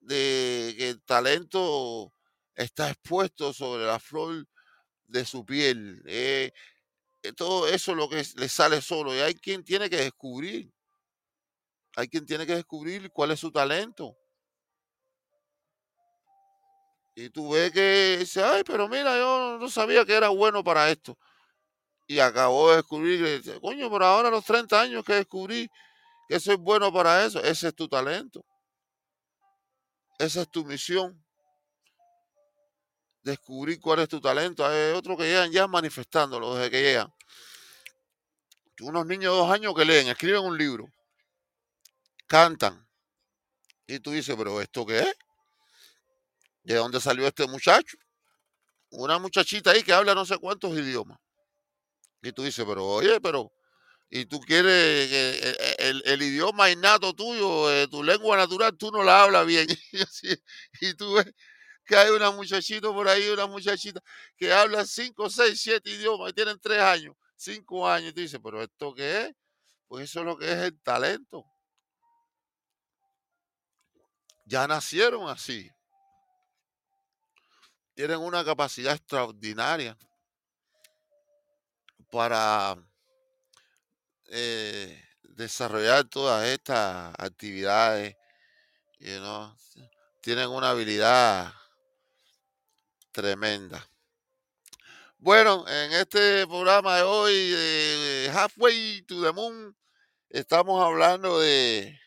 de 0.00 0.74
que 0.76 0.90
el 0.90 1.02
talento 1.02 2.12
está 2.54 2.90
expuesto 2.90 3.52
sobre 3.52 3.86
la 3.86 3.98
flor 3.98 4.46
de 5.10 5.24
su 5.24 5.44
piel. 5.44 6.02
Eh, 6.06 6.52
eh, 7.22 7.32
todo 7.32 7.66
eso 7.68 7.92
es 7.92 7.96
lo 7.96 8.08
que 8.08 8.24
le 8.36 8.48
sale 8.48 8.80
solo. 8.80 9.14
Y 9.14 9.18
hay 9.18 9.34
quien 9.34 9.64
tiene 9.64 9.90
que 9.90 9.96
descubrir. 9.96 10.72
Hay 11.96 12.08
quien 12.08 12.24
tiene 12.24 12.46
que 12.46 12.54
descubrir 12.54 13.10
cuál 13.10 13.32
es 13.32 13.40
su 13.40 13.50
talento. 13.50 14.16
Y 17.14 17.28
tú 17.30 17.50
ves 17.50 17.72
que 17.72 18.16
dice, 18.20 18.42
ay, 18.42 18.62
pero 18.64 18.88
mira, 18.88 19.16
yo 19.18 19.58
no 19.58 19.68
sabía 19.68 20.04
que 20.04 20.14
era 20.14 20.28
bueno 20.28 20.62
para 20.62 20.88
esto. 20.90 21.18
Y 22.06 22.18
acabó 22.20 22.70
de 22.70 22.76
descubrir, 22.76 23.42
coño, 23.60 23.90
pero 23.90 24.06
ahora 24.06 24.28
a 24.28 24.30
los 24.30 24.44
30 24.44 24.80
años 24.80 25.04
que 25.04 25.14
descubrí 25.14 25.68
que 26.28 26.40
soy 26.40 26.56
bueno 26.56 26.92
para 26.92 27.24
eso, 27.24 27.42
ese 27.42 27.68
es 27.68 27.74
tu 27.74 27.88
talento. 27.88 28.44
Esa 30.18 30.42
es 30.42 30.50
tu 30.50 30.64
misión 30.64 31.22
descubrir 33.22 33.80
cuál 33.80 34.00
es 34.00 34.08
tu 34.08 34.20
talento. 34.20 34.64
Hay 34.64 34.92
otros 34.92 35.16
que 35.16 35.24
llegan 35.24 35.50
ya 35.50 35.66
manifestándolo 35.66 36.54
desde 36.54 36.70
que 36.70 36.82
llegan. 36.82 37.12
Unos 38.80 39.06
niños 39.06 39.32
de 39.34 39.38
dos 39.38 39.50
años 39.50 39.74
que 39.74 39.84
leen, 39.84 40.08
escriben 40.08 40.42
un 40.42 40.56
libro, 40.56 40.86
cantan 42.26 42.88
Y 43.86 44.00
tú 44.00 44.10
dices, 44.12 44.34
pero 44.36 44.60
¿esto 44.60 44.86
qué 44.86 45.00
es? 45.00 45.14
¿De 46.62 46.76
dónde 46.76 46.98
salió 47.00 47.26
este 47.26 47.46
muchacho? 47.46 47.98
Una 48.90 49.18
muchachita 49.18 49.72
ahí 49.72 49.82
que 49.82 49.92
habla 49.92 50.14
no 50.14 50.24
sé 50.24 50.38
cuántos 50.38 50.72
idiomas. 50.72 51.18
Y 52.22 52.32
tú 52.32 52.42
dices, 52.42 52.64
pero 52.66 52.86
oye, 52.86 53.20
pero, 53.20 53.52
y 54.08 54.24
tú 54.26 54.40
quieres 54.40 55.08
que 55.08 55.30
eh, 55.30 55.56
eh, 55.78 56.02
el, 56.04 56.22
idioma 56.22 56.70
innato 56.70 57.14
tuyo, 57.14 57.70
eh, 57.72 57.86
tu 57.88 58.02
lengua 58.02 58.36
natural, 58.36 58.76
tú 58.76 58.90
no 58.90 59.02
la 59.04 59.24
hablas 59.24 59.46
bien. 59.46 59.66
Y 60.80 60.94
tú 60.94 61.14
ves 61.14 61.26
que 61.90 61.96
hay 61.96 62.10
una 62.10 62.30
muchachita 62.30 62.86
por 62.92 63.08
ahí, 63.08 63.28
una 63.30 63.48
muchachita 63.48 64.00
que 64.36 64.52
habla 64.52 64.86
cinco, 64.86 65.28
seis, 65.28 65.60
siete 65.60 65.90
idiomas 65.90 66.30
y 66.30 66.34
tienen 66.34 66.56
tres 66.60 66.78
años, 66.78 67.16
cinco 67.34 67.88
años. 67.88 68.10
Y 68.10 68.12
tú 68.12 68.20
dices, 68.20 68.38
pero 68.40 68.62
¿esto 68.62 68.94
qué 68.94 69.22
es? 69.22 69.32
Pues 69.88 70.04
eso 70.04 70.20
es 70.20 70.26
lo 70.26 70.38
que 70.38 70.52
es 70.52 70.58
el 70.58 70.80
talento. 70.82 71.44
Ya 74.44 74.68
nacieron 74.68 75.28
así. 75.28 75.68
Tienen 77.94 78.18
una 78.18 78.44
capacidad 78.44 78.94
extraordinaria 78.94 79.98
para 82.12 82.76
eh, 84.26 85.02
desarrollar 85.22 86.04
todas 86.04 86.46
estas 86.46 87.12
actividades. 87.18 88.14
you 89.00 89.18
know. 89.18 89.52
Tienen 90.20 90.50
una 90.50 90.70
habilidad 90.70 91.52
tremenda. 93.20 93.86
Bueno, 95.18 95.68
en 95.68 95.92
este 95.92 96.46
programa 96.46 96.96
de 96.96 97.02
hoy, 97.02 97.50
de 97.50 98.30
Halfway 98.32 99.02
to 99.02 99.22
the 99.22 99.32
Moon, 99.32 99.76
estamos 100.30 100.82
hablando 100.82 101.38
de 101.38 102.00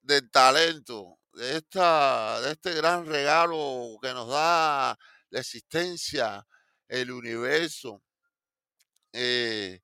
del 0.00 0.30
talento, 0.30 1.18
de 1.34 1.58
esta, 1.58 2.40
de 2.40 2.52
este 2.52 2.72
gran 2.72 3.04
regalo 3.06 3.98
que 4.00 4.14
nos 4.14 4.28
da 4.28 4.98
la 5.28 5.40
existencia, 5.40 6.46
el 6.88 7.10
universo, 7.10 8.02
eh, 9.12 9.80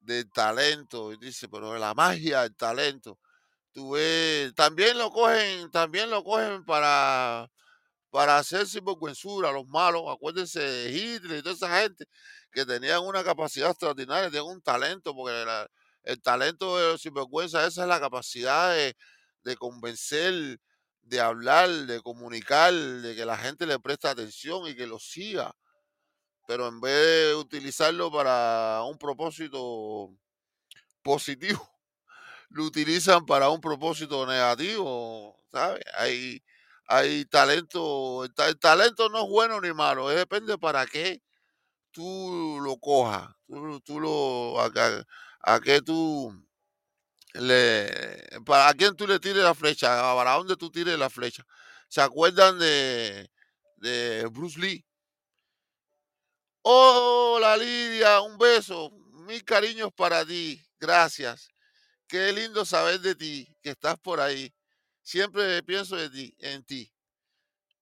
del 0.00 0.30
talento. 0.32 1.12
Y 1.12 1.18
dice, 1.18 1.48
pero 1.48 1.78
la 1.78 1.94
magia 1.94 2.42
del 2.42 2.56
talento. 2.56 3.18
También 4.56 4.98
lo 4.98 5.12
cogen, 5.12 5.70
también 5.70 6.10
lo 6.10 6.24
cogen 6.24 6.64
para, 6.64 7.48
para 8.10 8.38
hacer 8.38 8.66
sinvergüenzura 8.66 9.50
a 9.50 9.52
los 9.52 9.66
malos. 9.66 10.02
Acuérdense 10.08 10.60
de 10.60 10.92
Hitler 10.92 11.38
y 11.38 11.42
toda 11.42 11.54
esa 11.54 11.80
gente 11.80 12.06
que 12.52 12.66
tenían 12.66 13.02
una 13.02 13.22
capacidad 13.24 13.70
extraordinaria, 13.70 14.30
tenían 14.30 14.46
un 14.46 14.60
talento, 14.60 15.14
porque 15.14 15.68
el 16.04 16.20
talento 16.20 16.76
de 16.76 16.92
los 16.92 17.02
sinvergüenza, 17.02 17.66
esa 17.66 17.82
es 17.82 17.88
la 17.88 18.00
capacidad 18.00 18.74
de, 18.74 19.56
convencer, 19.56 20.58
de 21.02 21.20
hablar, 21.20 21.68
de 21.70 22.00
comunicar, 22.02 22.72
de 22.72 23.14
que 23.14 23.24
la 23.24 23.38
gente 23.38 23.66
le 23.66 23.78
preste 23.78 24.08
atención 24.08 24.66
y 24.66 24.74
que 24.74 24.86
lo 24.86 24.98
siga. 24.98 25.54
Pero 26.48 26.66
en 26.66 26.80
vez 26.80 27.28
de 27.28 27.34
utilizarlo 27.36 28.10
para 28.10 28.82
un 28.82 28.98
propósito 28.98 30.10
positivo, 31.02 31.60
lo 32.50 32.64
utilizan 32.64 33.24
para 33.24 33.50
un 33.50 33.60
propósito 33.60 34.26
negativo, 34.26 35.36
¿sabes? 35.52 35.84
Hay 36.90 37.24
talento, 37.26 38.24
el, 38.24 38.34
ta- 38.34 38.48
el 38.48 38.58
talento 38.58 39.08
no 39.10 39.24
es 39.24 39.28
bueno 39.30 39.60
ni 39.60 39.72
malo, 39.72 40.08
depende 40.08 40.58
para 40.58 40.86
qué 40.86 41.22
tú 41.92 42.58
lo 42.62 42.78
cojas, 42.78 43.30
tú, 43.84 44.00
lo, 44.00 44.60
a, 44.60 44.66
a- 44.66 45.54
a 45.56 45.60
qué 45.60 45.82
tú 45.82 46.32
le, 47.34 48.22
para 48.46 48.72
quién 48.74 48.96
tú 48.96 49.06
le 49.06 49.20
tires 49.20 49.42
la 49.42 49.54
flecha, 49.54 49.88
para 50.14 50.32
dónde 50.34 50.56
tú 50.56 50.70
tires 50.70 50.98
la 50.98 51.10
flecha. 51.10 51.44
¿Se 51.88 52.00
acuerdan 52.00 52.58
de, 52.58 53.30
de 53.76 54.26
Bruce 54.32 54.58
Lee? 54.60 54.84
Hola 56.62 57.56
Lidia, 57.56 58.20
un 58.20 58.38
beso, 58.38 58.90
mil 59.26 59.44
cariños 59.44 59.90
para 59.94 60.24
ti, 60.24 60.60
gracias. 60.78 61.48
Qué 62.08 62.32
lindo 62.32 62.64
saber 62.64 63.00
de 63.00 63.14
ti, 63.16 63.48
que 63.62 63.70
estás 63.70 63.98
por 64.00 64.20
ahí. 64.20 64.52
Siempre 65.02 65.62
pienso 65.62 65.96
de 65.96 66.10
ti, 66.10 66.34
en 66.38 66.64
ti. 66.64 66.92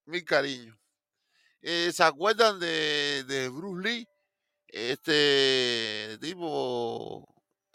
Mil 0.07 0.25
cariños. 0.25 0.77
Eh, 1.61 1.91
¿se 1.93 2.03
acuerdan 2.03 2.59
de, 2.61 3.51
Bruce 3.53 3.89
Lee? 3.89 4.09
Este 4.69 6.19
tipo, 6.21 7.27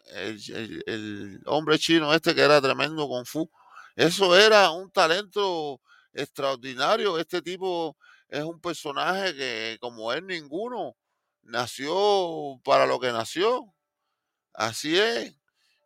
el, 0.07 1.41
hombre 1.45 1.79
chino 1.79 2.13
este 2.13 2.35
que 2.35 2.41
era 2.41 2.61
tremendo 2.61 3.07
Kung 3.07 3.25
Fu. 3.25 3.49
Eso 3.95 4.37
era 4.37 4.71
un 4.71 4.91
talento 4.91 5.81
extraordinario. 6.13 7.19
Este 7.19 7.41
tipo 7.41 7.97
es 8.29 8.43
un 8.43 8.59
personaje 8.61 9.35
que, 9.35 9.77
como 9.81 10.13
es 10.13 10.23
ninguno, 10.23 10.95
nació 11.43 12.59
para 12.63 12.85
lo 12.85 12.99
que 12.99 13.11
nació. 13.11 13.73
Así 14.53 14.97
es. 14.97 15.35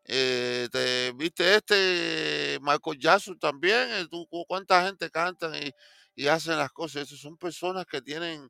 Eh, 0.07 0.69
te, 0.71 1.11
viste 1.13 1.55
este 1.55 2.59
Michael 2.61 2.99
Jackson 2.99 3.37
también, 3.39 3.89
eh, 3.91 4.07
tú, 4.09 4.25
cu- 4.27 4.45
cuánta 4.47 4.85
gente 4.85 5.09
cantan 5.11 5.53
y, 5.55 5.71
y 6.15 6.27
hacen 6.27 6.57
las 6.57 6.71
cosas. 6.71 7.03
Esas 7.03 7.19
son 7.19 7.37
personas 7.37 7.85
que 7.85 8.01
tienen 8.01 8.49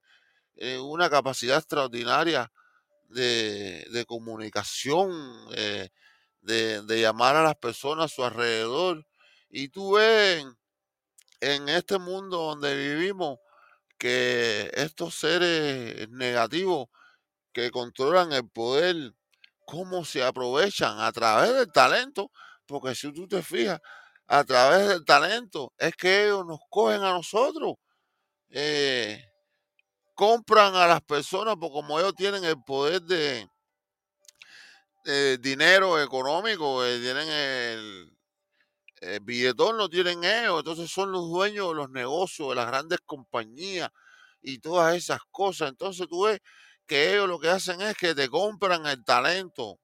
eh, 0.58 0.80
una 0.80 1.10
capacidad 1.10 1.58
extraordinaria 1.60 2.51
de, 3.10 3.86
de 3.91 4.05
comunicación, 4.05 5.12
eh, 5.55 5.89
de, 6.41 6.84
de 6.84 7.01
llamar 7.01 7.36
a 7.38 7.43
las 7.43 7.55
personas 7.58 8.12
a 8.12 8.16
su 8.16 8.26
alrededor. 8.26 9.05
Y 9.49 9.70
tú 9.70 9.93
ves 9.95 10.45
en 11.41 11.70
este 11.70 11.97
mundo 11.99 12.38
donde 12.38 12.76
vivimos 12.76 13.39
que 13.97 14.72
estos 14.74 15.16
seres 15.16 16.10
negativos 16.10 16.88
que 17.53 17.72
controlan 17.72 18.34
el 18.34 18.49
poder, 18.49 19.14
cómo 19.68 20.05
se 20.05 20.24
aprovechan 20.24 20.99
a 21.01 21.11
través 21.11 21.53
del 21.53 21.72
talento, 21.74 22.32
porque 22.65 22.95
si 22.95 23.13
tú 23.13 23.28
te 23.28 23.43
fijas, 23.43 23.80
a 24.28 24.45
través 24.45 24.88
del 24.88 25.05
talento 25.05 25.74
es 25.78 25.93
que 25.95 26.26
ellos 26.26 26.45
nos 26.45 26.59
cogen 26.70 27.03
a 27.03 27.11
nosotros, 27.11 27.76
eh, 28.49 29.24
compran 30.15 30.76
a 30.76 30.88
las 30.88 31.01
personas, 31.01 31.55
porque 31.59 31.74
como 31.74 31.99
ellos 31.99 32.15
tienen 32.15 32.43
el 32.45 32.57
poder 32.63 33.01
de 33.03 33.47
dinero 35.39 36.01
económico, 36.01 36.84
eh, 36.86 36.99
tienen 36.99 37.30
el, 37.30 38.18
el 39.01 39.20
billetón, 39.22 39.78
lo 39.78 39.89
tienen 39.89 40.24
ellos, 40.24 40.59
entonces 40.59 40.91
son 40.91 41.11
los 41.11 41.30
dueños 41.30 41.70
de 41.70 41.76
los 41.76 41.89
negocios, 41.89 42.49
de 42.49 42.55
las 42.55 42.68
grandes 42.68 42.99
compañías 43.05 43.89
y 44.41 44.59
todas 44.59 44.95
esas 44.95 45.22
cosas. 45.32 45.70
Entonces 45.70 46.07
tú 46.09 46.24
ves 46.24 46.39
que 46.88 47.14
ellos 47.14 47.28
lo 47.28 47.40
que 47.40 47.50
hacen 47.50 47.82
es 47.82 47.96
que 47.98 48.16
te 48.16 48.30
compran 48.30 48.86
el 48.88 49.04
talento. 49.06 49.80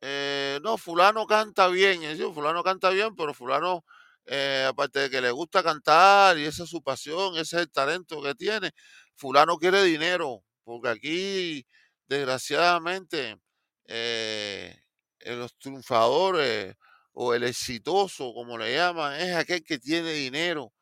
Eh, 0.00 0.60
no, 0.62 0.78
fulano 0.78 1.26
canta 1.26 1.68
bien, 1.68 2.00
fulano 2.34 2.62
canta 2.62 2.90
bien, 2.90 3.16
pero 3.16 3.34
fulano, 3.34 3.84
eh, 4.26 4.64
aparte 4.68 5.00
de 5.00 5.10
que 5.10 5.20
le 5.20 5.30
gusta 5.32 5.62
cantar 5.62 6.38
y 6.38 6.44
esa 6.44 6.64
es 6.64 6.70
su 6.70 6.82
pasión, 6.82 7.34
ese 7.34 7.56
es 7.56 7.62
el 7.62 7.70
talento 7.70 8.22
que 8.22 8.34
tiene, 8.34 8.70
fulano 9.16 9.56
quiere 9.58 9.82
dinero, 9.82 10.44
porque 10.64 10.88
aquí, 10.90 11.66
desgraciadamente, 12.06 13.38
eh, 13.86 14.76
eh, 15.20 15.34
los 15.36 15.56
triunfadores 15.58 16.76
o 17.12 17.34
el 17.34 17.42
exitoso, 17.44 18.32
como 18.34 18.56
le 18.58 18.74
llaman, 18.74 19.14
es 19.20 19.34
aquel 19.36 19.64
que 19.64 19.78
tiene 19.78 20.12
dinero. 20.12 20.72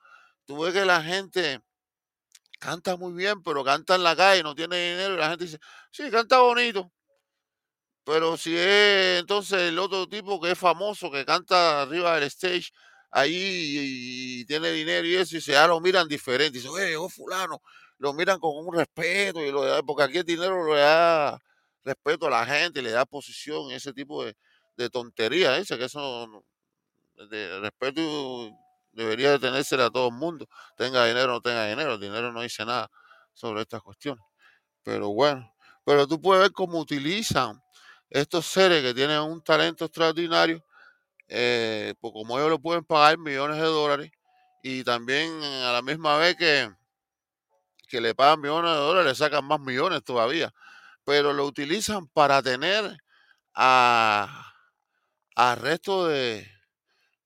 Tú 0.46 0.58
ves 0.62 0.74
que 0.74 0.84
la 0.84 1.02
gente 1.02 1.60
canta 2.66 2.96
muy 2.96 3.12
bien, 3.12 3.42
pero 3.42 3.64
canta 3.64 3.94
en 3.94 4.02
la 4.02 4.16
calle, 4.16 4.42
no 4.42 4.54
tiene 4.54 4.76
dinero, 4.90 5.14
y 5.14 5.18
la 5.18 5.30
gente 5.30 5.44
dice, 5.44 5.58
sí, 5.92 6.10
canta 6.10 6.40
bonito. 6.40 6.90
Pero 8.04 8.36
si 8.36 8.56
es 8.56 9.20
entonces 9.20 9.60
el 9.62 9.78
otro 9.78 10.08
tipo 10.08 10.40
que 10.40 10.52
es 10.52 10.58
famoso, 10.58 11.10
que 11.10 11.24
canta 11.24 11.82
arriba 11.82 12.14
del 12.16 12.24
stage, 12.24 12.70
ahí 13.10 14.40
y, 14.40 14.44
tiene 14.46 14.70
dinero 14.70 15.06
y 15.06 15.16
eso, 15.16 15.36
y 15.36 15.40
se 15.40 15.52
ya 15.52 15.66
lo 15.66 15.80
miran 15.80 16.08
diferente. 16.08 16.58
Y 16.58 16.60
dicen, 16.60 16.70
oye, 16.72 16.88
llegó 16.88 17.08
fulano. 17.08 17.62
Lo 17.98 18.12
miran 18.12 18.38
con 18.40 18.52
un 18.56 18.74
respeto, 18.74 19.44
y 19.44 19.52
porque 19.84 20.02
aquí 20.04 20.18
el 20.18 20.24
dinero 20.24 20.74
le 20.74 20.80
da 20.80 21.38
respeto 21.84 22.26
a 22.26 22.30
la 22.30 22.46
gente, 22.46 22.82
le 22.82 22.90
da 22.90 23.06
posición, 23.06 23.70
ese 23.70 23.92
tipo 23.92 24.24
de, 24.24 24.36
de 24.76 24.90
tonterías. 24.90 25.58
Dice 25.58 25.78
que 25.78 25.84
eso 25.84 26.44
de 27.30 27.60
respeto 27.60 28.50
debería 28.96 29.30
de 29.32 29.38
tenérsela 29.38 29.86
a 29.86 29.90
todo 29.90 30.08
el 30.08 30.14
mundo. 30.14 30.48
Tenga 30.76 31.04
dinero 31.04 31.32
o 31.32 31.34
no 31.34 31.40
tenga 31.40 31.66
dinero. 31.66 31.98
Dinero 31.98 32.32
no 32.32 32.40
dice 32.40 32.64
nada 32.64 32.90
sobre 33.32 33.62
estas 33.62 33.82
cuestiones. 33.82 34.24
Pero 34.82 35.10
bueno, 35.10 35.52
pero 35.84 36.06
tú 36.06 36.20
puedes 36.20 36.42
ver 36.42 36.52
cómo 36.52 36.78
utilizan 36.78 37.62
estos 38.10 38.46
seres 38.46 38.82
que 38.82 38.94
tienen 38.94 39.20
un 39.20 39.42
talento 39.42 39.84
extraordinario, 39.84 40.64
eh, 41.28 41.94
pues 42.00 42.12
como 42.12 42.38
ellos 42.38 42.50
lo 42.50 42.58
pueden 42.60 42.84
pagar 42.84 43.18
millones 43.18 43.56
de 43.58 43.64
dólares 43.64 44.10
y 44.62 44.84
también 44.84 45.42
a 45.42 45.72
la 45.72 45.82
misma 45.82 46.16
vez 46.18 46.36
que, 46.36 46.70
que 47.88 48.00
le 48.00 48.14
pagan 48.14 48.40
millones 48.40 48.70
de 48.72 48.78
dólares, 48.78 49.08
le 49.12 49.14
sacan 49.14 49.44
más 49.44 49.60
millones 49.60 50.02
todavía, 50.04 50.52
pero 51.04 51.32
lo 51.32 51.44
utilizan 51.46 52.08
para 52.08 52.42
tener 52.42 52.96
a, 53.54 54.54
a 55.36 55.54
resto 55.56 56.06
de, 56.08 56.48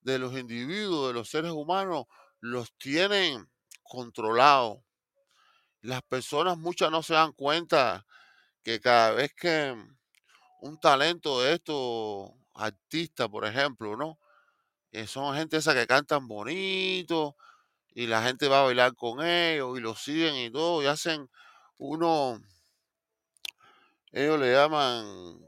de 0.00 0.18
los 0.18 0.36
individuos, 0.38 1.08
de 1.08 1.14
los 1.14 1.28
seres 1.28 1.52
humanos, 1.52 2.06
los 2.40 2.72
tienen 2.78 3.50
controlados. 3.82 4.78
Las 5.82 6.02
personas 6.02 6.58
muchas 6.58 6.90
no 6.90 7.02
se 7.02 7.14
dan 7.14 7.32
cuenta 7.32 8.06
que 8.62 8.80
cada 8.80 9.12
vez 9.12 9.34
que 9.34 9.74
un 10.60 10.78
talento 10.78 11.40
de 11.40 11.54
estos 11.54 12.30
artistas, 12.54 13.28
por 13.28 13.44
ejemplo, 13.46 13.96
¿no? 13.96 14.18
Que 14.90 15.06
son 15.06 15.34
gente 15.36 15.56
esa 15.56 15.74
que 15.74 15.86
cantan 15.86 16.28
bonito 16.28 17.36
y 17.94 18.06
la 18.06 18.22
gente 18.22 18.48
va 18.48 18.60
a 18.60 18.64
bailar 18.64 18.94
con 18.94 19.24
ellos 19.24 19.78
y 19.78 19.80
los 19.80 20.02
siguen 20.02 20.34
y 20.36 20.50
todo 20.50 20.82
y 20.82 20.86
hacen 20.86 21.30
uno, 21.78 22.40
ellos 24.12 24.38
le 24.38 24.52
llaman, 24.52 25.40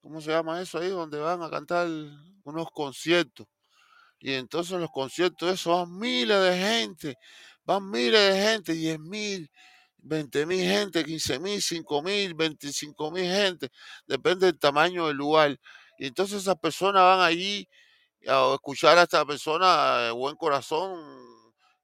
¿cómo 0.00 0.20
se 0.20 0.30
llama 0.30 0.60
eso 0.60 0.78
ahí? 0.78 0.90
Donde 0.90 1.18
van 1.18 1.42
a 1.42 1.50
cantar 1.50 1.88
unos 2.44 2.70
conciertos. 2.70 3.46
Y 4.20 4.34
entonces 4.34 4.78
los 4.80 4.90
conciertos 4.90 5.52
esos 5.52 5.76
van 5.76 5.98
miles 5.98 6.40
de 6.42 6.56
gente, 6.56 7.16
van 7.64 7.90
miles 7.90 8.34
de 8.34 8.42
gente, 8.42 8.72
10 8.72 9.00
mil, 9.00 9.50
20 9.98 10.46
mil 10.46 10.60
gente, 10.60 11.04
15 11.04 11.38
mil, 11.40 11.60
5 11.62 12.02
mil, 12.02 12.34
25 12.34 13.10
mil 13.10 13.24
gente, 13.24 13.68
depende 14.06 14.46
del 14.46 14.58
tamaño 14.58 15.08
del 15.08 15.16
lugar. 15.16 15.58
Y 15.98 16.06
entonces 16.06 16.42
esas 16.42 16.56
personas 16.56 17.02
van 17.02 17.20
allí 17.20 17.68
a 18.26 18.54
escuchar 18.54 18.98
a 18.98 19.02
esta 19.02 19.24
persona 19.24 19.98
de 19.98 20.10
buen 20.12 20.36
corazón, 20.36 21.00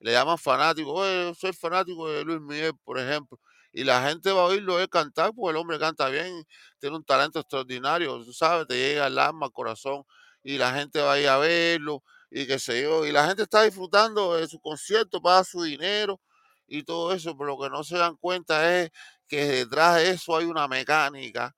le 0.00 0.12
llaman 0.12 0.38
fanático, 0.38 0.92
Oye, 0.92 1.34
soy 1.34 1.52
fanático 1.52 2.08
de 2.08 2.24
Luis 2.24 2.40
Miguel, 2.40 2.72
por 2.84 2.98
ejemplo. 2.98 3.38
Y 3.72 3.84
la 3.84 4.02
gente 4.08 4.32
va 4.32 4.42
a 4.42 4.44
oírlo 4.46 4.80
él 4.80 4.88
cantar, 4.88 5.32
porque 5.34 5.50
el 5.50 5.56
hombre 5.56 5.78
canta 5.78 6.08
bien, 6.08 6.44
tiene 6.78 6.96
un 6.96 7.04
talento 7.04 7.40
extraordinario, 7.40 8.24
tú 8.24 8.32
sabes, 8.32 8.66
te 8.66 8.74
llega 8.76 9.06
al 9.06 9.18
alma, 9.18 9.46
al 9.46 9.52
corazón, 9.52 10.04
y 10.48 10.56
la 10.56 10.72
gente 10.72 11.02
va 11.02 11.12
a 11.12 11.20
ir 11.20 11.28
a 11.28 11.36
verlo, 11.36 12.02
y 12.30 12.46
qué 12.46 12.58
sé 12.58 12.80
yo, 12.80 13.04
y 13.04 13.12
la 13.12 13.26
gente 13.26 13.42
está 13.42 13.64
disfrutando 13.64 14.34
de 14.34 14.48
su 14.48 14.58
concierto, 14.60 15.20
paga 15.20 15.44
su 15.44 15.62
dinero 15.62 16.22
y 16.66 16.84
todo 16.84 17.12
eso, 17.12 17.36
pero 17.36 17.48
lo 17.48 17.58
que 17.60 17.68
no 17.68 17.84
se 17.84 17.98
dan 17.98 18.16
cuenta 18.16 18.80
es 18.80 18.90
que 19.26 19.44
detrás 19.44 19.96
de 19.96 20.08
eso 20.12 20.34
hay 20.38 20.46
una 20.46 20.66
mecánica, 20.66 21.54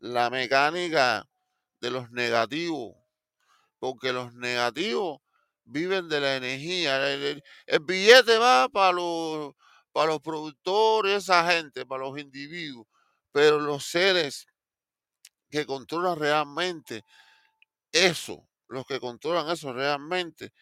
la 0.00 0.30
mecánica 0.30 1.28
de 1.80 1.92
los 1.92 2.10
negativos, 2.10 2.96
porque 3.78 4.12
los 4.12 4.34
negativos 4.34 5.20
viven 5.62 6.08
de 6.08 6.18
la 6.18 6.34
energía. 6.34 7.12
El, 7.12 7.44
el 7.66 7.80
billete 7.80 8.36
va 8.36 8.68
para 8.68 8.94
los, 8.94 9.54
para 9.92 10.08
los 10.08 10.20
productores, 10.20 11.22
esa 11.22 11.48
gente, 11.52 11.86
para 11.86 12.02
los 12.02 12.18
individuos, 12.18 12.88
pero 13.30 13.60
los 13.60 13.84
seres 13.84 14.48
que 15.48 15.64
controlan 15.66 16.18
realmente 16.18 17.04
eso, 17.92 18.48
los 18.68 18.86
que 18.86 19.00
controlan 19.00 19.48
eso 19.50 19.72
realmente, 19.72 20.52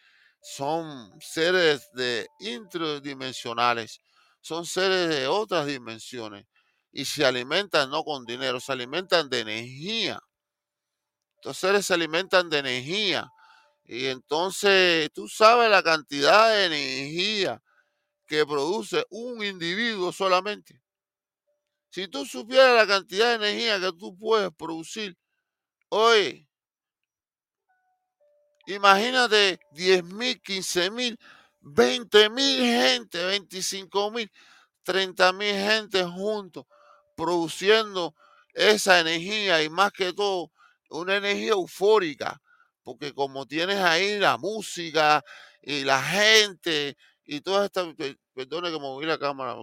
son 0.41 1.19
seres 1.19 1.89
de 1.93 2.27
intradimensionales, 2.39 4.01
son 4.41 4.65
seres 4.65 5.09
de 5.09 5.27
otras 5.27 5.65
dimensiones 5.67 6.45
y 6.91 7.05
se 7.05 7.25
alimentan 7.25 7.89
no 7.89 8.03
con 8.03 8.25
dinero, 8.25 8.59
se 8.59 8.71
alimentan 8.71 9.29
de 9.29 9.41
energía. 9.41 10.19
Estos 11.35 11.57
seres 11.57 11.85
se 11.85 11.93
alimentan 11.93 12.49
de 12.49 12.59
energía 12.59 13.29
y 13.83 14.05
entonces 14.07 15.09
tú 15.13 15.27
sabes 15.27 15.69
la 15.69 15.83
cantidad 15.83 16.49
de 16.49 16.65
energía 16.65 17.61
que 18.25 18.45
produce 18.45 19.05
un 19.09 19.43
individuo 19.43 20.11
solamente. 20.11 20.81
Si 21.89 22.07
tú 22.07 22.25
supieras 22.25 22.75
la 22.75 22.87
cantidad 22.87 23.29
de 23.29 23.47
energía 23.47 23.79
que 23.79 23.97
tú 23.97 24.17
puedes 24.17 24.51
producir, 24.51 25.17
hoy 25.89 26.46
Imagínate 28.67 29.59
10 29.71 30.03
mil, 30.03 30.41
15 30.41 30.91
mil, 30.91 31.17
20 31.61 32.29
mil 32.29 32.59
gente, 32.59 33.23
25 33.23 34.11
mil, 34.11 34.29
30 34.83 35.33
mil 35.33 35.53
gente 35.53 36.03
juntos 36.03 36.65
produciendo 37.15 38.13
esa 38.53 38.99
energía 38.99 39.63
y 39.63 39.69
más 39.69 39.91
que 39.93 40.11
todo 40.11 40.51
una 40.89 41.15
energía 41.15 41.51
eufórica, 41.51 42.41
porque 42.83 43.13
como 43.13 43.45
tienes 43.45 43.77
ahí 43.77 44.19
la 44.19 44.37
música 44.37 45.23
y 45.61 45.85
la 45.85 46.01
gente 46.03 46.97
y 47.23 47.41
todas 47.41 47.65
estas, 47.65 47.87
perdone 48.33 48.71
que 48.71 48.79
moví 48.79 49.05
la 49.05 49.17
cámara, 49.17 49.55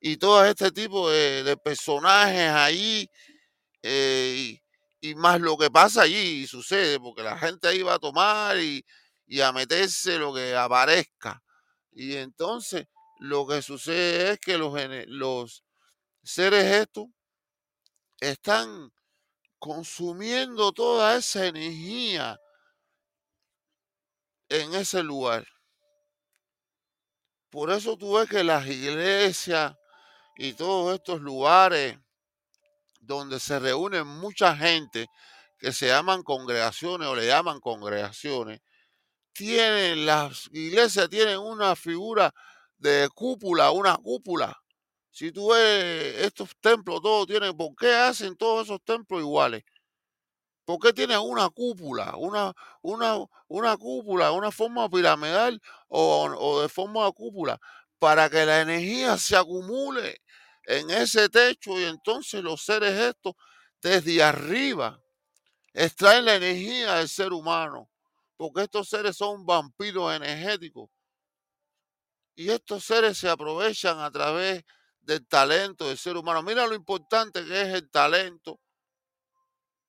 y 0.00 0.16
todo 0.16 0.44
este 0.44 0.70
tipo 0.72 1.10
de, 1.10 1.56
personajes 1.64 2.50
ahí, 2.50 3.08
eh, 3.82 4.60
y 5.10 5.14
más 5.14 5.40
lo 5.40 5.56
que 5.56 5.70
pasa 5.70 6.02
allí 6.02 6.46
sucede, 6.46 6.98
porque 6.98 7.22
la 7.22 7.38
gente 7.38 7.68
ahí 7.68 7.82
va 7.82 7.94
a 7.94 7.98
tomar 7.98 8.58
y, 8.58 8.84
a 9.40 9.52
meterse 9.52 10.18
lo 10.18 10.34
que 10.34 10.54
aparezca. 10.54 11.42
Y 11.92 12.16
entonces 12.16 12.86
lo 13.18 13.46
que 13.46 13.62
sucede 13.62 14.32
es 14.32 14.40
que 14.40 14.58
los, 14.58 14.72
los 15.06 15.64
seres 16.22 16.64
estos 16.64 17.06
están 18.20 18.92
consumiendo 19.58 20.72
toda 20.72 21.16
esa 21.16 21.46
energía 21.46 22.40
en 24.48 24.74
ese 24.74 25.02
lugar. 25.02 25.46
Por 27.50 27.70
eso 27.70 27.96
tú 27.96 28.14
ves 28.14 28.28
que 28.28 28.44
las 28.44 28.66
iglesias 28.66 29.74
y 30.36 30.52
todos 30.54 30.94
estos 30.94 31.20
lugares 31.20 31.98
donde 33.06 33.40
se 33.40 33.58
reúnen 33.58 34.06
mucha 34.06 34.56
gente 34.56 35.08
que 35.58 35.72
se 35.72 35.86
llaman 35.88 36.22
congregaciones 36.22 37.08
o 37.08 37.16
le 37.16 37.26
llaman 37.26 37.60
congregaciones, 37.60 38.60
tienen, 39.32 40.06
las 40.06 40.48
iglesias 40.52 41.08
tienen 41.08 41.38
una 41.38 41.76
figura 41.76 42.32
de 42.78 43.08
cúpula, 43.14 43.70
una 43.70 43.96
cúpula. 43.96 44.56
Si 45.10 45.32
tú 45.32 45.50
ves 45.50 46.24
estos 46.24 46.50
templos, 46.60 47.00
todos 47.02 47.26
tienen, 47.26 47.56
¿por 47.56 47.74
qué 47.76 47.94
hacen 47.94 48.36
todos 48.36 48.66
esos 48.66 48.82
templos 48.84 49.20
iguales? 49.20 49.64
¿Por 50.64 50.80
qué 50.80 50.92
tienen 50.92 51.20
una 51.20 51.48
cúpula, 51.48 52.16
una, 52.16 52.52
una, 52.82 53.18
una 53.48 53.76
cúpula, 53.76 54.32
una 54.32 54.50
forma 54.50 54.88
piramidal 54.88 55.60
o, 55.88 56.24
o 56.24 56.62
de 56.62 56.68
forma 56.68 57.04
de 57.06 57.12
cúpula? 57.12 57.60
Para 57.98 58.28
que 58.28 58.44
la 58.44 58.60
energía 58.60 59.16
se 59.16 59.36
acumule 59.36 60.20
en 60.66 60.90
ese 60.90 61.28
techo 61.28 61.78
y 61.80 61.84
entonces 61.84 62.42
los 62.42 62.62
seres 62.62 62.92
estos 62.92 63.34
desde 63.80 64.22
arriba 64.22 65.00
extraen 65.72 66.24
la 66.24 66.34
energía 66.34 66.94
del 66.94 67.08
ser 67.08 67.32
humano, 67.32 67.88
porque 68.36 68.62
estos 68.62 68.88
seres 68.88 69.16
son 69.16 69.46
vampiros 69.46 70.14
energéticos. 70.14 70.90
Y 72.34 72.50
estos 72.50 72.84
seres 72.84 73.16
se 73.16 73.30
aprovechan 73.30 73.98
a 74.00 74.10
través 74.10 74.64
del 75.00 75.26
talento 75.26 75.86
del 75.88 75.96
ser 75.96 76.16
humano. 76.16 76.42
Mira 76.42 76.66
lo 76.66 76.74
importante 76.74 77.44
que 77.44 77.62
es 77.62 77.68
el 77.68 77.90
talento 77.90 78.60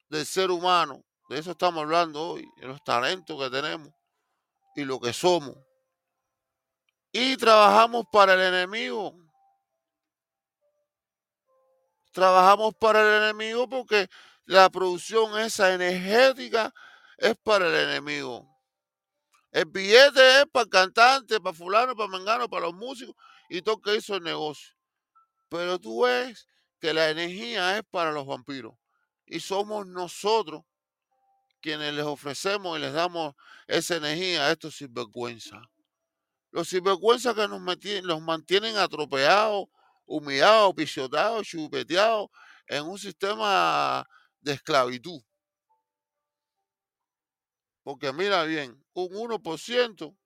del 0.10 0.26
ser 0.26 0.52
humano. 0.52 1.04
De 1.28 1.40
eso 1.40 1.52
estamos 1.52 1.84
hablando 1.84 2.30
hoy, 2.30 2.48
de 2.58 2.68
los 2.68 2.82
talentos 2.84 3.38
que 3.38 3.50
tenemos 3.50 3.90
y 4.76 4.86
lo 4.86 5.00
que 5.00 5.12
somos. 5.12 5.58
Y 7.12 7.36
trabajamos 7.36 8.06
para 8.12 8.36
el 8.36 8.42
enemigo 8.42 9.27
trabajamos 12.18 12.74
para 12.74 13.02
el 13.02 13.24
enemigo 13.26 13.70
porque 13.70 14.10
la 14.46 14.72
producción 14.72 15.38
esa 15.40 15.72
energética 15.76 16.74
es 17.16 17.38
para 17.44 17.68
el 17.68 17.76
enemigo. 17.76 18.50
El 19.52 19.66
billete 19.66 20.40
es 20.40 20.46
para 20.52 20.64
el 20.64 20.70
cantante, 20.70 21.40
para 21.40 21.56
fulano, 21.56 21.96
para 21.96 22.10
mengano, 22.10 22.50
para 22.50 22.66
los 22.66 22.74
músicos 22.74 23.16
y 23.50 23.62
todo 23.62 23.80
que 23.80 23.96
hizo 23.96 24.16
el 24.16 24.24
negocio. 24.24 24.74
Pero 25.48 25.78
tú 25.78 26.06
ves 26.06 26.48
que 26.80 26.92
la 26.92 27.12
energía 27.12 27.78
es 27.78 27.84
para 27.92 28.12
los 28.12 28.26
vampiros. 28.26 28.74
Y 29.28 29.40
somos 29.40 29.86
nosotros 29.86 30.64
quienes 31.62 31.94
les 31.94 32.06
ofrecemos 32.06 32.80
y 32.80 32.82
les 32.82 32.94
damos 32.94 33.36
esa 33.68 33.98
energía 33.98 34.48
a 34.48 34.52
estos 34.54 34.76
sinvergüenzas. 34.78 35.62
Los 36.50 36.70
sinvergüenzas 36.70 37.36
que 37.36 37.48
nos, 37.48 37.62
los 38.04 38.22
mantienen 38.22 38.76
atropellados 38.78 39.68
humillados, 40.08 40.74
pisoteados, 40.74 41.46
chupeteados 41.46 42.30
en 42.66 42.84
un 42.84 42.98
sistema 42.98 44.08
de 44.40 44.54
esclavitud. 44.54 45.22
Porque 47.84 48.12
mira 48.12 48.44
bien, 48.44 48.84
un 48.94 49.10
1% 49.10 50.18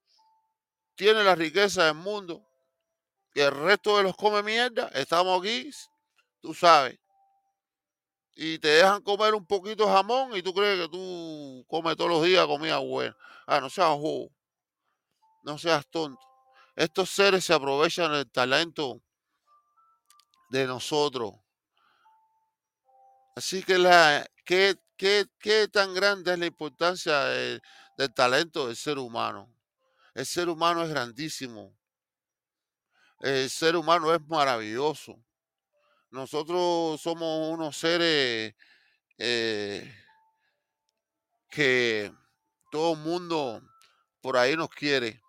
tiene 0.95 1.23
la 1.23 1.36
riqueza 1.36 1.86
del 1.86 1.95
mundo 1.95 2.47
y 3.34 3.41
el 3.41 3.51
resto 3.51 3.97
de 3.97 4.03
los 4.03 4.15
come 4.15 4.41
mierda. 4.43 4.88
Estamos 4.93 5.39
aquí, 5.39 5.69
tú 6.41 6.53
sabes. 6.53 6.97
Y 8.34 8.59
te 8.59 8.69
dejan 8.69 9.01
comer 9.01 9.36
un 9.36 9.45
poquito 9.45 9.86
de 9.86 9.91
jamón 9.91 10.36
y 10.36 10.41
tú 10.41 10.53
crees 10.53 10.79
que 10.79 10.89
tú 10.89 11.65
comes 11.67 11.95
todos 11.95 12.09
los 12.09 12.23
días 12.23 12.45
comida 12.45 12.77
buena. 12.79 13.15
Ah, 13.45 13.59
no 13.59 13.69
seas 13.69 13.89
jugo. 13.89 14.32
No 15.43 15.57
seas 15.57 15.86
tonto. 15.89 16.21
Estos 16.75 17.09
seres 17.09 17.43
se 17.43 17.53
aprovechan 17.53 18.11
del 18.11 18.32
talento 18.32 19.01
de 20.52 20.68
nosotros. 20.68 21.34
Así 23.36 23.64
que 23.64 23.78
la, 23.78 24.30
¿qué, 24.45 24.76
qué, 24.97 25.26
qué 25.39 25.70
tan 25.70 25.93
grande 25.93 26.34
es 26.34 26.39
la 26.39 26.45
importancia 26.45 27.24
de, 27.24 27.62
del 27.97 28.14
talento 28.14 28.68
del 28.68 28.76
ser 28.76 28.97
humano. 28.97 29.49
El 30.14 30.26
ser 30.26 30.49
humano 30.49 30.84
es 30.84 30.89
grandísimo. 30.89 31.74
El 33.22 33.49
ser 33.49 33.78
humano 33.78 34.14
es 34.14 34.20
maravilloso. 34.28 35.24
Nosotros 36.10 36.99
somos 36.99 37.49
unos 37.49 37.78
seres 37.78 38.54
eh, 39.18 39.95
que 41.49 42.12
todo 42.72 42.93
el 42.93 42.99
mundo 42.99 43.62
por 44.20 44.36
ahí 44.36 44.58
nos 44.58 44.70
quiere. 44.70 45.22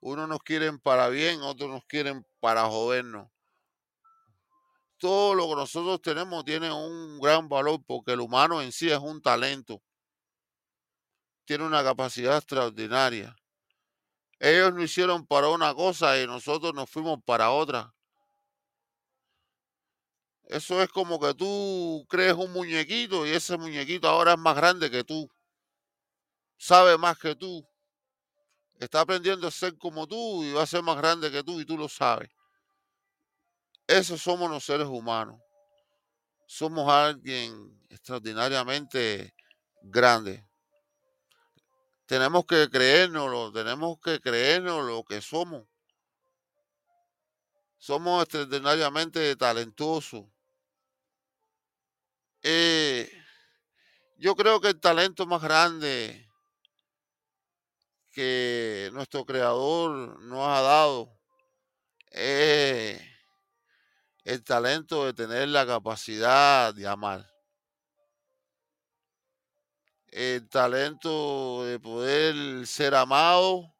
Unos 0.00 0.28
nos 0.28 0.40
quieren 0.40 0.80
para 0.80 1.08
bien, 1.08 1.40
otros 1.42 1.70
nos 1.70 1.84
quieren 1.84 2.26
para 2.40 2.64
jodernos. 2.64 3.30
Todo 4.98 5.34
lo 5.34 5.48
que 5.48 5.56
nosotros 5.56 6.00
tenemos 6.00 6.44
tiene 6.44 6.72
un 6.72 7.20
gran 7.20 7.48
valor 7.48 7.80
porque 7.86 8.12
el 8.12 8.20
humano 8.20 8.62
en 8.62 8.72
sí 8.72 8.90
es 8.90 8.98
un 8.98 9.20
talento. 9.20 9.82
Tiene 11.44 11.64
una 11.64 11.84
capacidad 11.84 12.38
extraordinaria. 12.38 13.36
Ellos 14.38 14.72
lo 14.72 14.82
hicieron 14.82 15.26
para 15.26 15.48
una 15.48 15.74
cosa 15.74 16.20
y 16.20 16.26
nosotros 16.26 16.74
nos 16.74 16.90
fuimos 16.90 17.18
para 17.24 17.50
otra. 17.50 17.94
Eso 20.44 20.80
es 20.80 20.88
como 20.88 21.18
que 21.18 21.34
tú 21.34 22.06
crees 22.08 22.34
un 22.34 22.52
muñequito 22.52 23.26
y 23.26 23.30
ese 23.30 23.56
muñequito 23.58 24.08
ahora 24.08 24.32
es 24.32 24.38
más 24.38 24.54
grande 24.54 24.90
que 24.90 25.02
tú. 25.02 25.28
Sabe 26.56 26.96
más 26.96 27.18
que 27.18 27.34
tú. 27.34 27.66
Está 28.78 29.00
aprendiendo 29.00 29.46
a 29.48 29.50
ser 29.50 29.76
como 29.76 30.06
tú 30.06 30.44
y 30.44 30.52
va 30.52 30.62
a 30.62 30.66
ser 30.66 30.82
más 30.82 30.96
grande 30.96 31.30
que 31.30 31.42
tú 31.42 31.60
y 31.60 31.64
tú 31.64 31.76
lo 31.76 31.88
sabes. 31.88 32.30
Esos 33.86 34.20
somos 34.20 34.50
los 34.50 34.64
seres 34.64 34.88
humanos. 34.88 35.40
Somos 36.46 36.90
alguien 36.90 37.80
extraordinariamente 37.88 39.34
grande. 39.82 40.44
Tenemos 42.06 42.46
que 42.46 42.68
creérnoslo, 42.68 43.52
tenemos 43.52 43.98
que 44.00 44.20
creernos 44.20 44.84
lo 44.84 45.04
que 45.04 45.20
somos. 45.20 45.66
Somos 47.78 48.22
extraordinariamente 48.22 49.34
talentosos. 49.36 50.24
Eh, 52.42 53.10
yo 54.16 54.34
creo 54.34 54.60
que 54.60 54.68
el 54.68 54.80
talento 54.80 55.26
más 55.26 55.42
grande 55.42 56.28
que 58.12 58.88
nuestro 58.92 59.24
creador 59.26 60.20
nos 60.22 60.46
ha 60.48 60.62
dado 60.62 61.18
es 62.10 63.15
el 64.26 64.42
talento 64.42 65.06
de 65.06 65.14
tener 65.14 65.48
la 65.48 65.64
capacidad 65.64 66.74
de 66.74 66.86
amar. 66.86 67.24
El 70.08 70.48
talento 70.48 71.64
de 71.64 71.78
poder 71.78 72.66
ser 72.66 72.94
amado 72.94 73.74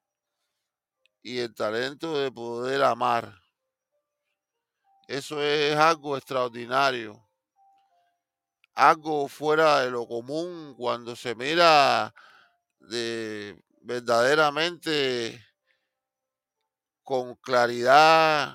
y 1.22 1.38
el 1.38 1.54
talento 1.54 2.18
de 2.18 2.30
poder 2.30 2.82
amar. 2.82 3.42
Eso 5.08 5.42
es 5.42 5.76
algo 5.76 6.16
extraordinario 6.16 7.26
algo 8.76 9.26
fuera 9.26 9.80
de 9.80 9.90
lo 9.90 10.06
común 10.06 10.74
cuando 10.76 11.16
se 11.16 11.34
mira 11.34 12.14
de 12.78 13.58
verdaderamente 13.80 15.42
con 17.02 17.36
claridad, 17.36 18.54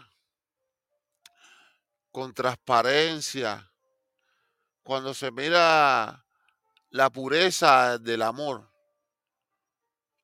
con 2.12 2.34
transparencia, 2.34 3.72
cuando 4.84 5.14
se 5.14 5.32
mira 5.32 6.26
la 6.90 7.10
pureza 7.10 7.98
del 7.98 8.22
amor, 8.22 8.70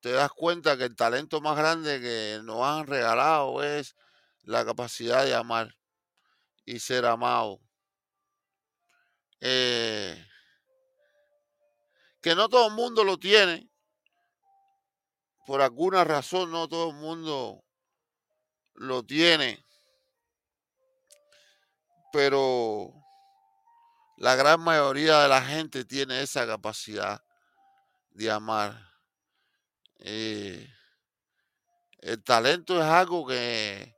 te 0.01 0.11
das 0.11 0.31
cuenta 0.31 0.77
que 0.77 0.83
el 0.83 0.95
talento 0.95 1.41
más 1.41 1.57
grande 1.57 1.99
que 2.01 2.39
nos 2.43 2.61
han 2.63 2.88
regalado 2.88 3.63
es 3.63 3.95
la 4.43 4.65
capacidad 4.65 5.25
de 5.25 5.35
amar 5.35 5.75
y 6.65 6.79
ser 6.79 7.05
amado. 7.05 7.59
Eh, 9.39 10.25
que 12.21 12.35
no 12.35 12.49
todo 12.49 12.67
el 12.67 12.73
mundo 12.73 13.03
lo 13.03 13.17
tiene. 13.17 13.69
Por 15.45 15.61
alguna 15.61 16.03
razón 16.03 16.51
no 16.51 16.67
todo 16.67 16.89
el 16.89 16.95
mundo 16.97 17.63
lo 18.73 19.03
tiene. 19.03 19.66
Pero 22.12 22.93
la 24.18 24.36
gran 24.36 24.62
mayoría 24.62 25.22
de 25.22 25.30
la 25.30 25.41
gente 25.41 25.86
tiene 25.86 26.22
esa 26.22 26.47
capacidad 26.47 27.24
de 28.12 28.32
amar. 28.32 28.80
Eh, 29.99 30.68
el 31.99 32.24
talento 32.24 32.80
es 32.80 32.86
algo 32.86 33.28
que 33.28 33.95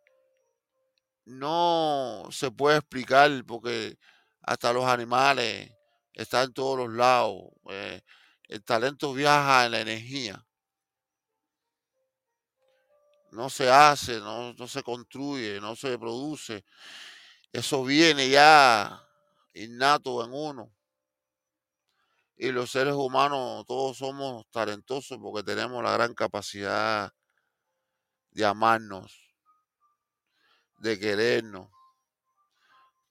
no 1.25 2.27
se 2.31 2.51
puede 2.51 2.77
explicar 2.77 3.29
porque 3.45 3.97
hasta 4.41 4.73
los 4.73 4.85
animales, 4.85 5.71
está 6.13 6.43
en 6.43 6.53
todos 6.53 6.77
los 6.77 6.91
lados. 6.91 7.43
Eh, 7.69 8.01
el 8.47 8.63
talento 8.63 9.13
viaja 9.13 9.65
en 9.65 9.71
la 9.73 9.81
energía. 9.81 10.43
No 13.31 13.49
se 13.49 13.69
hace, 13.69 14.19
no, 14.19 14.53
no 14.53 14.67
se 14.67 14.81
construye, 14.81 15.61
no 15.61 15.75
se 15.75 15.99
produce. 15.99 16.65
Eso 17.51 17.83
viene 17.83 18.29
ya 18.29 19.03
innato 19.53 20.23
en 20.23 20.33
uno. 20.33 20.71
Y 22.37 22.51
los 22.51 22.71
seres 22.71 22.93
humanos 22.93 23.65
todos 23.65 23.97
somos 23.97 24.49
talentosos 24.49 25.17
porque 25.21 25.43
tenemos 25.43 25.83
la 25.83 25.91
gran 25.91 26.13
capacidad 26.13 27.11
de 28.31 28.45
amarnos, 28.45 29.35
de 30.77 30.97
querernos. 30.99 31.69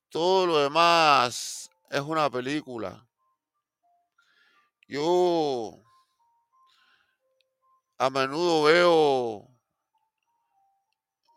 Todo 0.08 0.46
lo 0.46 0.58
demás 0.60 1.70
es 1.90 2.00
una 2.00 2.30
película. 2.30 3.06
Yo 4.86 5.82
a 7.98 8.08
menudo 8.08 8.62
veo, 8.62 9.48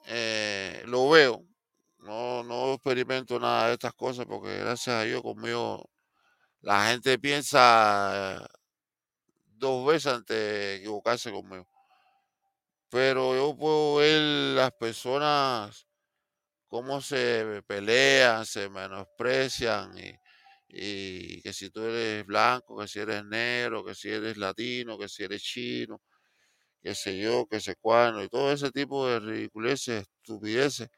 eh, 0.05 0.83
lo 0.85 1.09
veo, 1.09 1.50
no, 2.01 2.43
no 2.43 2.73
experimento 2.73 3.39
nada 3.39 3.67
de 3.67 3.73
estas 3.73 3.93
cosas 3.93 4.25
porque 4.25 4.57
gracias 4.57 4.95
a 4.95 5.03
Dios 5.03 5.21
conmigo 5.21 5.89
la 6.61 6.89
gente 6.89 7.17
piensa 7.19 8.47
dos 9.45 9.87
veces 9.87 10.13
antes 10.13 10.37
de 10.37 10.75
equivocarse 10.77 11.31
conmigo. 11.31 11.67
Pero 12.89 13.35
yo 13.35 13.55
puedo 13.55 13.95
ver 13.95 14.21
las 14.55 14.71
personas 14.73 15.87
cómo 16.67 17.01
se 17.01 17.63
pelean, 17.67 18.45
se 18.45 18.69
menosprecian 18.69 19.93
y, 20.69 21.41
que 21.41 21.53
si 21.53 21.69
tú 21.69 21.83
eres 21.83 22.25
blanco, 22.25 22.77
que 22.77 22.87
si 22.87 22.99
eres 22.99 23.25
negro, 23.25 23.83
que 23.83 23.95
si 23.95 24.09
eres 24.09 24.37
latino, 24.37 24.97
que 24.97 25.09
si 25.09 25.23
eres 25.23 25.41
chino, 25.43 26.01
que 26.81 26.95
sé 26.95 27.19
yo, 27.19 27.45
que 27.47 27.59
sé 27.59 27.75
cuándo, 27.81 28.23
y 28.23 28.29
todo 28.29 28.51
ese 28.51 28.71
tipo 28.71 29.07
de 29.07 29.19
ridiculeces, 29.19 30.07
estupideces 30.23 30.89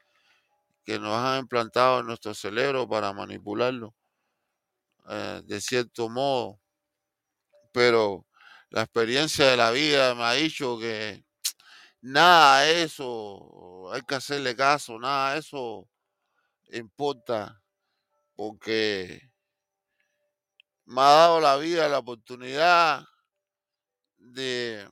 que 0.83 0.99
nos 0.99 1.15
han 1.17 1.39
implantado 1.39 1.99
en 1.99 2.07
nuestro 2.07 2.33
cerebro 2.33 2.87
para 2.87 3.13
manipularlo 3.13 3.95
eh, 5.09 5.41
de 5.45 5.61
cierto 5.61 6.09
modo. 6.09 6.59
Pero 7.71 8.25
la 8.69 8.83
experiencia 8.83 9.47
de 9.47 9.57
la 9.57 9.71
vida 9.71 10.15
me 10.15 10.23
ha 10.23 10.33
dicho 10.33 10.77
que 10.79 11.23
nada 12.01 12.61
de 12.61 12.83
eso, 12.83 13.91
hay 13.93 14.01
que 14.01 14.15
hacerle 14.15 14.55
caso, 14.55 14.99
nada 14.99 15.33
de 15.33 15.39
eso 15.39 15.89
importa, 16.71 17.61
porque 18.35 19.31
me 20.85 21.01
ha 21.01 21.05
dado 21.05 21.39
la 21.39 21.57
vida 21.57 21.87
la 21.87 21.99
oportunidad 21.99 23.05
de 24.17 24.89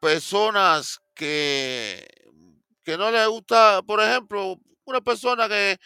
personas 0.00 1.00
que, 1.14 2.06
que 2.84 2.96
no 2.96 3.10
les 3.10 3.26
gusta, 3.28 3.82
por 3.82 4.00
ejemplo, 4.00 4.58
una 4.84 5.00
persona 5.00 5.48
que 5.48 5.78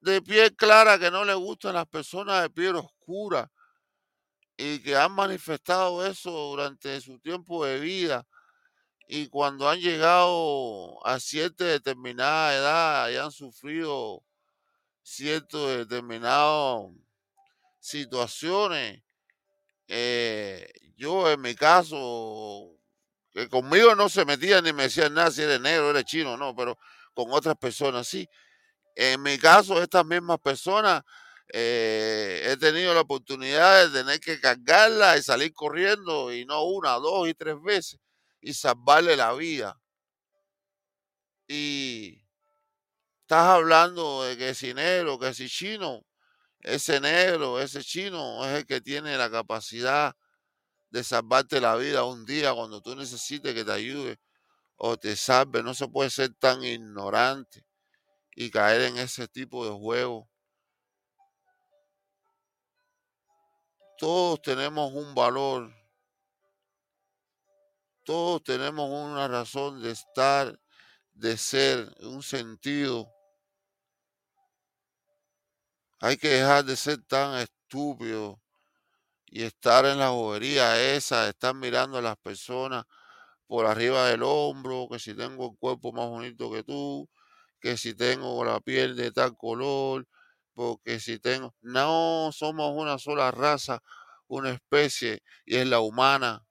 de 0.00 0.20
piel 0.20 0.54
clara 0.54 0.98
que 0.98 1.10
no 1.10 1.24
le 1.24 1.34
gustan 1.34 1.74
las 1.74 1.86
personas 1.86 2.42
de 2.42 2.50
piel 2.50 2.76
oscura 2.76 3.50
y 4.56 4.80
que 4.80 4.96
han 4.96 5.12
manifestado 5.12 6.04
eso 6.06 6.30
durante 6.30 7.00
su 7.00 7.18
tiempo 7.18 7.64
de 7.64 7.80
vida 7.80 8.26
y 9.08 9.28
cuando 9.28 9.68
han 9.68 9.80
llegado 9.80 11.04
a 11.06 11.18
cierta 11.20 11.64
determinada 11.64 12.54
edad 12.54 13.10
y 13.10 13.16
han 13.16 13.32
sufrido 13.32 14.22
ciertas 15.02 15.60
determinadas 15.78 16.90
situaciones, 17.80 19.02
eh, 19.88 20.66
yo 20.96 21.30
en 21.30 21.40
mi 21.40 21.54
caso, 21.54 22.70
que 23.34 23.48
conmigo 23.48 23.94
no 23.96 24.08
se 24.08 24.24
metían 24.24 24.64
ni 24.64 24.72
me 24.72 24.84
decían 24.84 25.12
nada 25.12 25.30
si 25.30 25.42
eres 25.42 25.60
negro, 25.60 25.90
eres 25.90 26.04
chino, 26.04 26.36
no, 26.36 26.54
pero 26.54 26.78
con 27.14 27.26
otras 27.32 27.56
personas 27.56 28.06
sí. 28.06 28.28
En 28.96 29.22
mi 29.22 29.38
caso, 29.38 29.82
estas 29.82 30.06
mismas 30.06 30.38
personas 30.38 31.02
eh, 31.52 32.42
he 32.46 32.56
tenido 32.56 32.94
la 32.94 33.00
oportunidad 33.00 33.88
de 33.88 34.00
tener 34.00 34.20
que 34.20 34.40
cargarla 34.40 35.18
y 35.18 35.22
salir 35.22 35.52
corriendo 35.52 36.32
y 36.32 36.44
no 36.46 36.64
una, 36.64 36.92
dos 36.92 37.28
y 37.28 37.34
tres 37.34 37.56
veces 37.62 38.00
y 38.40 38.54
salvarle 38.54 39.16
la 39.16 39.32
vida. 39.34 39.78
Y 41.48 42.24
estás 43.22 43.46
hablando 43.46 44.24
de 44.24 44.36
que 44.38 44.54
si 44.54 44.74
negro, 44.74 45.18
que 45.18 45.34
si 45.34 45.48
chino, 45.48 46.04
ese 46.60 47.00
negro, 47.00 47.60
ese 47.60 47.82
chino 47.82 48.44
es 48.46 48.58
el 48.58 48.66
que 48.66 48.80
tiene 48.80 49.16
la 49.18 49.30
capacidad 49.30 50.14
de 50.94 51.02
salvarte 51.02 51.60
la 51.60 51.74
vida 51.74 52.04
un 52.04 52.24
día 52.24 52.54
cuando 52.54 52.80
tú 52.80 52.94
necesites 52.94 53.52
que 53.52 53.64
te 53.64 53.72
ayude 53.72 54.20
o 54.76 54.96
te 54.96 55.16
salve. 55.16 55.60
No 55.60 55.74
se 55.74 55.88
puede 55.88 56.08
ser 56.08 56.32
tan 56.34 56.62
ignorante 56.62 57.66
y 58.36 58.48
caer 58.48 58.82
en 58.82 58.98
ese 58.98 59.26
tipo 59.26 59.66
de 59.66 59.76
juego. 59.76 60.30
Todos 63.98 64.40
tenemos 64.40 64.92
un 64.92 65.16
valor. 65.16 65.74
Todos 68.04 68.44
tenemos 68.44 68.88
una 68.88 69.26
razón 69.26 69.82
de 69.82 69.90
estar, 69.90 70.56
de 71.12 71.36
ser, 71.36 71.92
un 72.02 72.22
sentido. 72.22 73.12
Hay 75.98 76.16
que 76.16 76.28
dejar 76.28 76.64
de 76.64 76.76
ser 76.76 77.04
tan 77.04 77.40
estúpido 77.40 78.43
y 79.34 79.42
estar 79.42 79.84
en 79.84 79.98
la 79.98 80.10
bobería 80.10 80.80
esa, 80.94 81.28
estar 81.28 81.56
mirando 81.56 81.98
a 81.98 82.02
las 82.02 82.16
personas 82.18 82.84
por 83.48 83.66
arriba 83.66 84.06
del 84.06 84.22
hombro, 84.22 84.86
que 84.88 85.00
si 85.00 85.12
tengo 85.12 85.50
el 85.50 85.58
cuerpo 85.58 85.92
más 85.92 86.08
bonito 86.08 86.52
que 86.52 86.62
tú, 86.62 87.10
que 87.60 87.76
si 87.76 87.94
tengo 87.94 88.44
la 88.44 88.60
piel 88.60 88.94
de 88.94 89.10
tal 89.10 89.36
color, 89.36 90.06
porque 90.54 91.00
si 91.00 91.18
tengo... 91.18 91.52
No, 91.62 92.30
somos 92.32 92.74
una 92.76 92.96
sola 92.96 93.32
raza, 93.32 93.82
una 94.28 94.50
especie, 94.52 95.24
y 95.44 95.56
es 95.56 95.66
la 95.66 95.80
humana. 95.80 96.46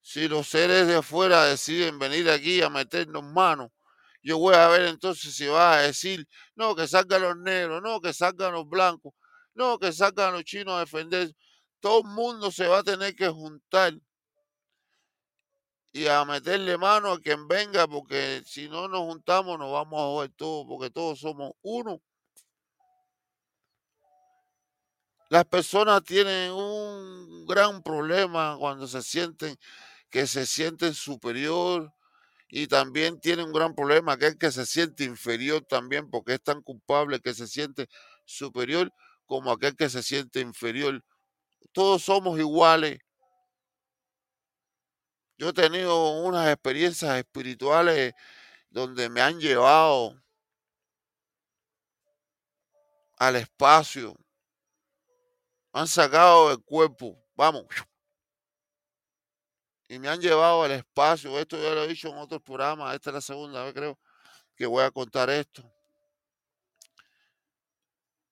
Si 0.00 0.26
los 0.26 0.48
seres 0.48 0.86
de 0.86 0.96
afuera 0.96 1.44
deciden 1.44 1.98
venir 1.98 2.30
aquí 2.30 2.62
a 2.62 2.70
meternos 2.70 3.24
manos, 3.24 3.68
yo 4.22 4.38
voy 4.38 4.54
a 4.54 4.68
ver 4.68 4.86
entonces 4.86 5.34
si 5.34 5.46
vas 5.48 5.76
a 5.76 5.80
decir, 5.82 6.26
no, 6.54 6.74
que 6.74 6.88
salgan 6.88 7.20
los 7.20 7.36
negros, 7.36 7.82
no, 7.82 8.00
que 8.00 8.14
salgan 8.14 8.54
los 8.54 8.66
blancos, 8.66 9.12
no, 9.54 9.78
que 9.78 9.92
salgan 9.92 10.32
los 10.32 10.44
chinos 10.44 10.74
a 10.74 10.80
defender. 10.80 11.34
Todo 11.80 12.00
el 12.00 12.08
mundo 12.08 12.50
se 12.50 12.66
va 12.66 12.78
a 12.78 12.82
tener 12.82 13.14
que 13.14 13.28
juntar 13.28 13.94
y 15.92 16.06
a 16.06 16.24
meterle 16.24 16.78
mano 16.78 17.12
a 17.12 17.20
quien 17.20 17.48
venga, 17.48 17.88
porque 17.88 18.42
si 18.46 18.68
no 18.68 18.86
nos 18.86 19.00
juntamos 19.00 19.58
nos 19.58 19.72
vamos 19.72 20.00
a 20.00 20.04
joder 20.04 20.30
todos, 20.36 20.66
porque 20.68 20.90
todos 20.90 21.18
somos 21.18 21.52
uno. 21.62 22.00
Las 25.28 25.44
personas 25.44 26.02
tienen 26.04 26.50
un 26.52 27.46
gran 27.46 27.82
problema 27.82 28.56
cuando 28.58 28.86
se 28.86 29.02
sienten 29.02 29.56
que 30.10 30.26
se 30.26 30.44
sienten 30.44 30.92
superior 30.92 31.92
y 32.48 32.66
también 32.66 33.20
tienen 33.20 33.46
un 33.46 33.52
gran 33.52 33.76
problema 33.76 34.16
que 34.18 34.26
es 34.26 34.36
que 34.36 34.50
se 34.50 34.66
siente 34.66 35.04
inferior 35.04 35.64
también 35.68 36.10
porque 36.10 36.34
es 36.34 36.42
tan 36.42 36.62
culpable 36.62 37.20
que 37.20 37.32
se 37.32 37.46
siente 37.46 37.88
superior 38.24 38.92
como 39.30 39.52
aquel 39.52 39.76
que 39.76 39.88
se 39.88 40.02
siente 40.02 40.40
inferior. 40.40 41.04
Todos 41.70 42.02
somos 42.02 42.36
iguales. 42.40 42.98
Yo 45.38 45.50
he 45.50 45.52
tenido 45.52 46.20
unas 46.24 46.48
experiencias 46.48 47.16
espirituales 47.16 48.12
donde 48.70 49.08
me 49.08 49.20
han 49.20 49.38
llevado 49.38 50.20
al 53.18 53.36
espacio, 53.36 54.16
han 55.72 55.86
sacado 55.86 56.50
el 56.50 56.60
cuerpo, 56.64 57.16
vamos, 57.36 57.66
y 59.86 60.00
me 60.00 60.08
han 60.08 60.20
llevado 60.20 60.64
al 60.64 60.72
espacio. 60.72 61.38
Esto 61.38 61.56
ya 61.56 61.72
lo 61.72 61.84
he 61.84 61.88
dicho 61.88 62.08
en 62.08 62.16
otros 62.16 62.42
programas, 62.42 62.96
esta 62.96 63.10
es 63.10 63.14
la 63.14 63.20
segunda 63.20 63.62
vez 63.62 63.74
creo 63.74 63.96
que 64.56 64.66
voy 64.66 64.82
a 64.82 64.90
contar 64.90 65.30
esto. 65.30 65.62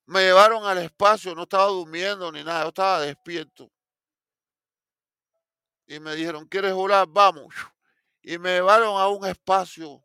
Me 0.08 0.20
llevaron 0.20 0.64
al 0.64 0.78
espacio, 0.78 1.34
no 1.34 1.44
estaba 1.44 1.66
durmiendo 1.66 2.32
ni 2.32 2.42
nada, 2.42 2.62
yo 2.62 2.68
estaba 2.68 3.00
despierto 3.00 3.70
y 5.88 5.98
me 6.00 6.14
dijeron, 6.14 6.46
¿quieres 6.46 6.74
volar? 6.74 7.08
Vamos. 7.08 7.52
Y 8.22 8.36
me 8.36 8.56
llevaron 8.56 9.00
a 9.00 9.08
un 9.08 9.24
espacio 9.26 10.04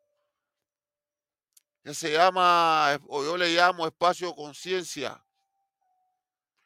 que 1.84 1.94
se 1.94 2.14
llama, 2.14 2.98
o 3.08 3.22
yo 3.22 3.36
le 3.36 3.50
llamo 3.50 3.86
espacio 3.86 4.34
conciencia. 4.34 5.22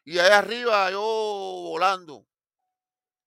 Y 0.04 0.20
ahí 0.20 0.30
arriba 0.30 0.92
yo 0.92 1.02
volando. 1.02 2.28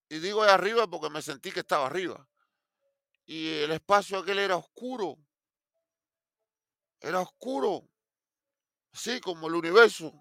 Y 0.08 0.20
digo 0.20 0.44
ahí 0.44 0.50
arriba 0.50 0.86
porque 0.86 1.10
me 1.10 1.22
sentí 1.22 1.50
que 1.50 1.60
estaba 1.60 1.86
arriba. 1.86 2.24
Y 3.26 3.62
el 3.62 3.72
espacio 3.72 4.18
aquel 4.18 4.38
era 4.38 4.56
oscuro. 4.56 5.18
Era 7.00 7.20
oscuro. 7.20 7.88
Sí, 8.92 9.20
como 9.20 9.48
el 9.48 9.54
universo. 9.54 10.12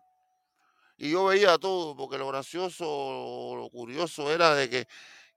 Y 0.98 1.12
yo 1.12 1.26
veía 1.26 1.58
todo, 1.58 1.96
porque 1.96 2.18
lo 2.18 2.28
gracioso, 2.28 3.56
lo 3.56 3.70
curioso 3.70 4.32
era 4.32 4.54
de 4.54 4.70
que 4.70 4.88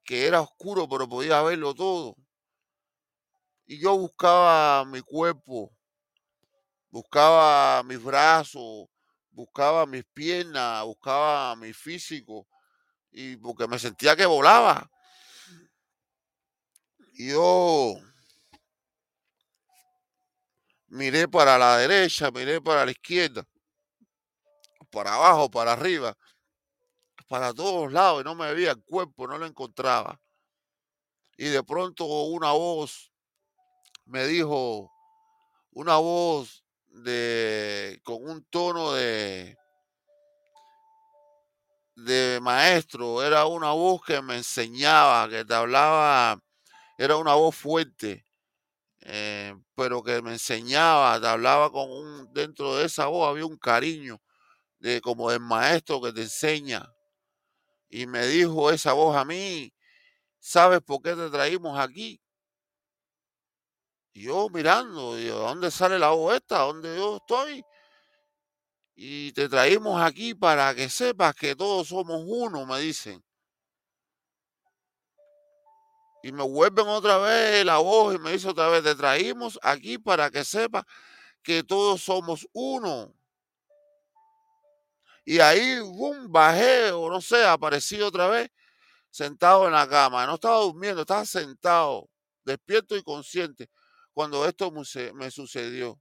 que 0.04 0.26
era 0.26 0.40
oscuro, 0.40 0.88
pero 0.88 1.08
podía 1.08 1.42
verlo 1.42 1.74
todo. 1.74 2.16
Y 3.66 3.78
yo 3.80 3.96
buscaba 3.96 4.84
mi 4.84 5.00
cuerpo, 5.00 5.72
buscaba 6.90 7.82
mis 7.82 8.02
brazos, 8.02 8.86
buscaba 9.30 9.86
mis 9.86 10.04
piernas, 10.04 10.84
buscaba 10.84 11.56
mi 11.56 11.72
físico, 11.72 12.46
y 13.10 13.36
porque 13.36 13.68
me 13.68 13.78
sentía 13.78 14.16
que 14.16 14.26
volaba. 14.26 14.90
Y 17.14 17.30
yo 17.30 17.94
miré 20.92 21.28
para 21.28 21.58
la 21.58 21.76
derecha, 21.78 22.30
miré 22.30 22.60
para 22.60 22.84
la 22.84 22.92
izquierda, 22.92 23.44
para 24.90 25.14
abajo, 25.14 25.50
para 25.50 25.72
arriba 25.72 26.16
para 27.32 27.54
todos 27.54 27.90
lados 27.90 28.20
y 28.20 28.24
no 28.24 28.34
me 28.34 28.52
veía 28.52 28.72
el 28.72 28.84
cuerpo, 28.84 29.26
no 29.26 29.38
lo 29.38 29.46
encontraba. 29.46 30.20
Y 31.38 31.46
de 31.46 31.62
pronto 31.62 32.04
una 32.04 32.52
voz 32.52 33.10
me 34.04 34.26
dijo, 34.26 34.92
una 35.70 35.96
voz 35.96 36.62
de 36.88 37.98
con 38.04 38.22
un 38.22 38.44
tono 38.50 38.92
de 38.92 39.56
de 41.96 42.38
maestro, 42.42 43.22
era 43.22 43.46
una 43.46 43.72
voz 43.72 44.02
que 44.04 44.20
me 44.20 44.36
enseñaba, 44.36 45.26
que 45.30 45.42
te 45.42 45.54
hablaba, 45.54 46.38
era 46.98 47.16
una 47.16 47.32
voz 47.32 47.56
fuerte, 47.56 48.26
eh, 49.04 49.54
pero 49.74 50.02
que 50.02 50.22
me 50.22 50.32
enseñaba, 50.32 51.20
te 51.20 51.26
hablaba 51.26 51.70
con 51.72 51.90
un, 51.90 52.32
dentro 52.32 52.76
de 52.76 52.86
esa 52.86 53.06
voz 53.06 53.28
había 53.28 53.46
un 53.46 53.56
cariño, 53.56 54.20
de 54.78 55.00
como 55.00 55.30
del 55.30 55.40
maestro 55.40 56.00
que 56.00 56.12
te 56.12 56.22
enseña. 56.22 56.88
Y 57.88 58.06
me 58.06 58.26
dijo 58.26 58.70
esa 58.70 58.92
voz 58.92 59.16
a 59.16 59.24
mí, 59.24 59.72
¿sabes 60.38 60.80
por 60.82 61.02
qué 61.02 61.14
te 61.14 61.30
traímos 61.30 61.78
aquí? 61.78 62.20
Y 64.14 64.24
yo 64.24 64.48
mirando, 64.50 65.16
¿dónde 65.16 65.70
sale 65.70 65.98
la 65.98 66.10
voz 66.10 66.36
esta? 66.36 66.58
¿Dónde 66.60 66.96
yo 66.96 67.16
estoy? 67.16 67.64
Y 68.94 69.32
te 69.32 69.48
traímos 69.48 70.00
aquí 70.00 70.34
para 70.34 70.74
que 70.74 70.88
sepas 70.88 71.34
que 71.34 71.56
todos 71.56 71.88
somos 71.88 72.22
uno, 72.26 72.66
me 72.66 72.78
dicen. 72.80 73.22
Y 76.22 76.32
me 76.32 76.44
vuelven 76.44 76.86
otra 76.86 77.18
vez 77.18 77.64
la 77.64 77.78
voz 77.78 78.14
y 78.14 78.18
me 78.18 78.32
dice 78.32 78.48
otra 78.48 78.68
vez, 78.68 78.84
te 78.84 78.94
traímos 78.94 79.58
aquí 79.62 79.98
para 79.98 80.30
que 80.30 80.44
sepas 80.44 80.84
que 81.42 81.64
todos 81.64 82.02
somos 82.02 82.46
uno. 82.52 83.12
Y 85.24 85.40
ahí, 85.40 85.80
boom, 85.80 86.30
bajé 86.30 86.92
o 86.92 87.08
no 87.10 87.20
sé, 87.20 87.44
aparecí 87.44 88.00
otra 88.00 88.28
vez 88.28 88.50
sentado 89.10 89.66
en 89.66 89.72
la 89.72 89.88
cama. 89.88 90.26
No 90.26 90.34
estaba 90.34 90.58
durmiendo, 90.58 91.02
estaba 91.02 91.24
sentado, 91.24 92.08
despierto 92.44 92.96
y 92.96 93.02
consciente 93.02 93.68
cuando 94.12 94.46
esto 94.46 94.70
me 94.70 95.30
sucedió. 95.30 96.00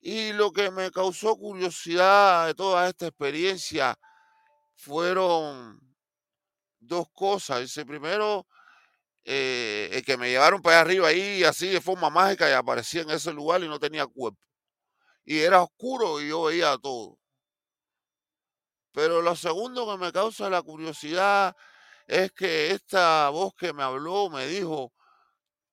Y 0.00 0.32
lo 0.32 0.50
que 0.50 0.70
me 0.70 0.90
causó 0.90 1.36
curiosidad 1.36 2.46
de 2.46 2.54
toda 2.54 2.88
esta 2.88 3.06
experiencia 3.06 3.98
fueron 4.74 5.78
dos 6.80 7.06
cosas. 7.12 7.60
Dice, 7.60 7.86
primero, 7.86 8.46
eh, 9.24 10.02
que 10.06 10.16
me 10.16 10.30
llevaron 10.30 10.62
para 10.62 10.80
arriba 10.80 11.08
ahí 11.08 11.44
así 11.44 11.68
de 11.68 11.80
forma 11.80 12.10
mágica 12.10 12.48
y 12.48 12.52
aparecía 12.52 13.02
en 13.02 13.10
ese 13.10 13.32
lugar 13.32 13.62
y 13.62 13.68
no 13.68 13.78
tenía 13.78 14.06
cuerpo. 14.06 14.40
Y 15.24 15.38
era 15.40 15.62
oscuro 15.62 16.20
y 16.20 16.28
yo 16.28 16.44
veía 16.44 16.76
todo. 16.78 17.18
Pero 18.92 19.22
lo 19.22 19.36
segundo 19.36 19.86
que 19.90 19.98
me 20.04 20.12
causa 20.12 20.50
la 20.50 20.62
curiosidad 20.62 21.56
es 22.06 22.32
que 22.32 22.72
esta 22.72 23.28
voz 23.30 23.54
que 23.54 23.72
me 23.72 23.82
habló 23.84 24.30
me 24.30 24.46
dijo, 24.46 24.92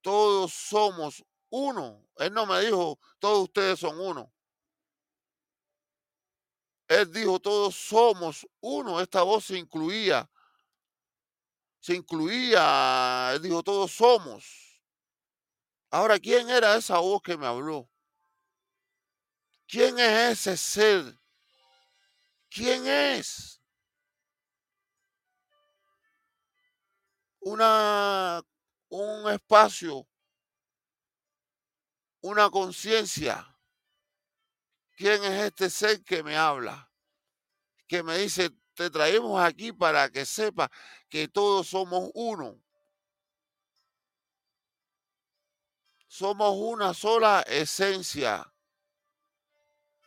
todos 0.01 0.53
somos 0.53 1.23
uno. 1.49 2.07
Él 2.17 2.33
no 2.33 2.45
me 2.45 2.61
dijo, 2.61 2.99
todos 3.19 3.45
ustedes 3.45 3.79
son 3.79 3.99
uno. 3.99 4.31
Él 6.87 7.11
dijo, 7.11 7.39
todos 7.39 7.75
somos 7.75 8.47
uno. 8.61 9.01
Esta 9.01 9.23
voz 9.23 9.45
se 9.45 9.57
incluía. 9.57 10.29
Se 11.87 11.95
incluía. 11.95 13.31
Él 13.33 13.43
dijo, 13.43 13.63
todos 13.63 13.93
somos. 13.93 14.83
Ahora, 15.89 16.19
¿quién 16.19 16.49
era 16.49 16.75
esa 16.75 16.97
voz 16.97 17.21
que 17.21 17.37
me 17.37 17.45
habló? 17.45 17.89
¿Quién 19.65 19.97
es 19.97 20.45
ese 20.45 20.57
ser? 20.57 21.17
¿Quién 22.49 22.85
es? 22.85 23.61
Una, 27.39 28.43
un 28.89 29.31
espacio, 29.31 30.05
una 32.19 32.49
conciencia. 32.49 33.47
¿Quién 34.97 35.23
es 35.23 35.45
este 35.45 35.69
ser 35.69 36.03
que 36.03 36.21
me 36.21 36.35
habla? 36.35 36.91
Que 37.87 38.03
me 38.03 38.17
dice, 38.17 38.51
te 38.77 38.91
traemos 38.91 39.41
aquí 39.41 39.73
para 39.73 40.07
que 40.11 40.23
sepa 40.23 40.69
que 41.09 41.27
todos 41.27 41.67
somos 41.67 42.11
uno. 42.13 42.61
Somos 46.07 46.55
una 46.55 46.93
sola 46.93 47.43
esencia 47.47 48.53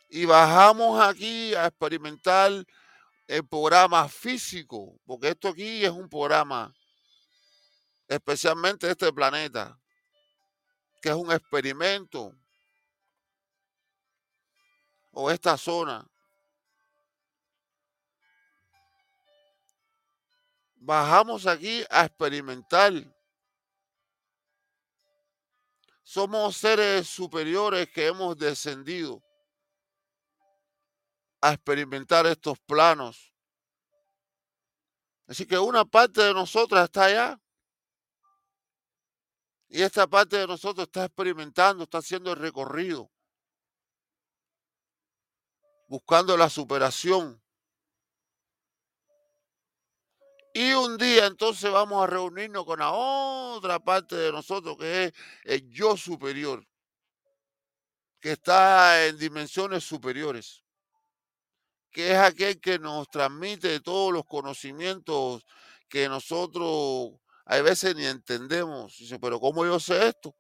y 0.08 0.24
bajamos 0.24 1.00
aquí 1.02 1.52
a 1.54 1.66
experimentar 1.66 2.64
el 3.26 3.46
programa 3.46 4.08
físico, 4.08 5.00
porque 5.04 5.30
esto 5.30 5.48
aquí 5.48 5.84
es 5.84 5.90
un 5.90 6.08
programa, 6.08 6.72
especialmente 8.06 8.88
este 8.88 9.12
planeta, 9.12 9.76
que 11.02 11.08
es 11.08 11.14
un 11.14 11.32
experimento, 11.32 12.36
o 15.10 15.28
esta 15.28 15.56
zona. 15.56 16.08
Bajamos 20.82 21.46
aquí 21.46 21.84
a 21.90 22.06
experimentar. 22.06 22.92
Somos 26.02 26.56
seres 26.56 27.06
superiores 27.06 27.86
que 27.90 28.06
hemos 28.06 28.36
descendido 28.38 29.22
a 31.42 31.52
experimentar 31.52 32.26
estos 32.26 32.58
planos. 32.60 33.30
Así 35.26 35.46
que 35.46 35.58
una 35.58 35.84
parte 35.84 36.22
de 36.22 36.32
nosotros 36.32 36.82
está 36.82 37.04
allá. 37.04 37.40
Y 39.68 39.82
esta 39.82 40.06
parte 40.06 40.38
de 40.38 40.46
nosotros 40.46 40.86
está 40.86 41.04
experimentando, 41.04 41.84
está 41.84 41.98
haciendo 41.98 42.32
el 42.32 42.38
recorrido. 42.38 43.10
Buscando 45.88 46.38
la 46.38 46.48
superación. 46.48 47.40
Y 50.52 50.72
un 50.72 50.98
día 50.98 51.26
entonces 51.26 51.70
vamos 51.70 52.02
a 52.02 52.06
reunirnos 52.06 52.64
con 52.64 52.80
la 52.80 52.92
otra 52.92 53.78
parte 53.78 54.16
de 54.16 54.32
nosotros 54.32 54.76
que 54.78 55.04
es 55.04 55.12
el 55.44 55.70
yo 55.70 55.96
superior, 55.96 56.66
que 58.20 58.32
está 58.32 59.06
en 59.06 59.18
dimensiones 59.18 59.84
superiores 59.84 60.64
que 61.90 62.12
es 62.12 62.18
aquel 62.18 62.60
que 62.60 62.78
nos 62.78 63.08
transmite 63.08 63.80
todos 63.80 64.12
los 64.12 64.24
conocimientos 64.24 65.44
que 65.88 66.08
nosotros 66.08 67.18
a 67.44 67.60
veces 67.62 67.96
ni 67.96 68.06
entendemos. 68.06 68.96
Dice, 68.98 69.18
pero 69.18 69.40
¿cómo 69.40 69.64
yo 69.64 69.80
sé 69.80 70.08
esto? 70.08 70.36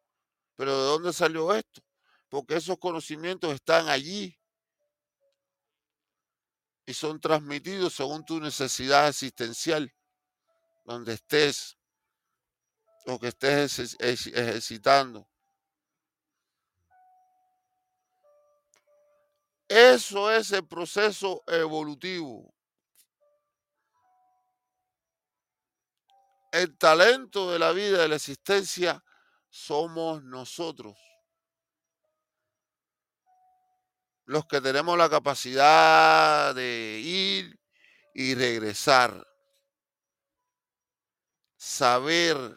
¿Pero 0.56 0.76
de 0.76 0.84
dónde 0.84 1.12
salió 1.12 1.54
esto? 1.54 1.82
Porque 2.28 2.56
esos 2.56 2.78
conocimientos 2.78 3.52
están 3.52 3.88
allí 3.88 4.38
y 6.86 6.94
son 6.94 7.20
transmitidos 7.20 7.94
según 7.94 8.24
tu 8.24 8.40
necesidad 8.40 9.08
existencial, 9.08 9.92
donde 10.90 11.12
estés 11.14 11.78
o 13.06 13.16
que 13.20 13.28
estés 13.28 13.96
ejercitando. 14.00 15.28
Eso 19.68 20.32
es 20.32 20.50
el 20.50 20.66
proceso 20.66 21.44
evolutivo. 21.46 22.52
El 26.50 26.76
talento 26.76 27.52
de 27.52 27.60
la 27.60 27.70
vida, 27.70 27.98
de 27.98 28.08
la 28.08 28.16
existencia, 28.16 29.04
somos 29.48 30.24
nosotros. 30.24 30.98
Los 34.24 34.44
que 34.46 34.60
tenemos 34.60 34.98
la 34.98 35.08
capacidad 35.08 36.52
de 36.52 37.00
ir 37.00 37.60
y 38.12 38.34
regresar. 38.34 39.29
Saber, 41.62 42.56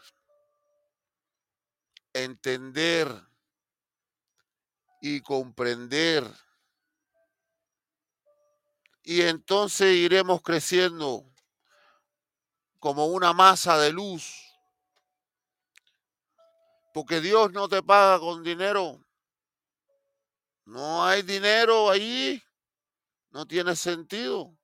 entender 2.14 3.06
y 5.02 5.20
comprender 5.20 6.24
y 9.06 9.20
entonces 9.20 9.94
iremos 9.94 10.40
creciendo 10.40 11.30
como 12.78 13.06
una 13.06 13.34
masa 13.34 13.78
de 13.78 13.92
luz. 13.92 14.50
Porque 16.94 17.20
Dios 17.20 17.52
no 17.52 17.68
te 17.68 17.82
paga 17.82 18.18
con 18.18 18.42
dinero. 18.42 19.04
No 20.64 21.04
hay 21.04 21.20
dinero 21.20 21.90
allí. 21.90 22.42
No 23.30 23.46
tiene 23.46 23.76
sentido. 23.76 24.56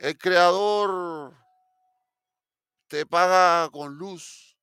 El 0.00 0.16
creador 0.16 1.36
te 2.88 3.04
paga 3.04 3.68
con 3.70 3.96
luz, 3.96 4.56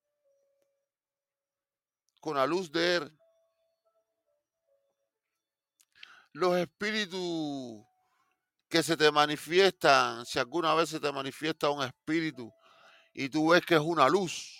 con 2.19 2.37
la 2.37 2.47
luz 2.47 2.71
de 2.71 2.95
Él 2.95 3.17
los 6.33 6.57
espíritus 6.57 7.85
que 8.67 8.81
se 8.81 8.97
te 8.97 9.11
manifiestan, 9.11 10.25
si 10.25 10.39
alguna 10.39 10.73
vez 10.73 10.89
se 10.89 10.99
te 10.99 11.11
manifiesta 11.11 11.69
un 11.69 11.83
espíritu 11.83 12.51
y 13.13 13.29
tú 13.29 13.49
ves 13.49 13.63
que 13.63 13.75
es 13.75 13.81
una 13.81 14.09
luz, 14.09 14.59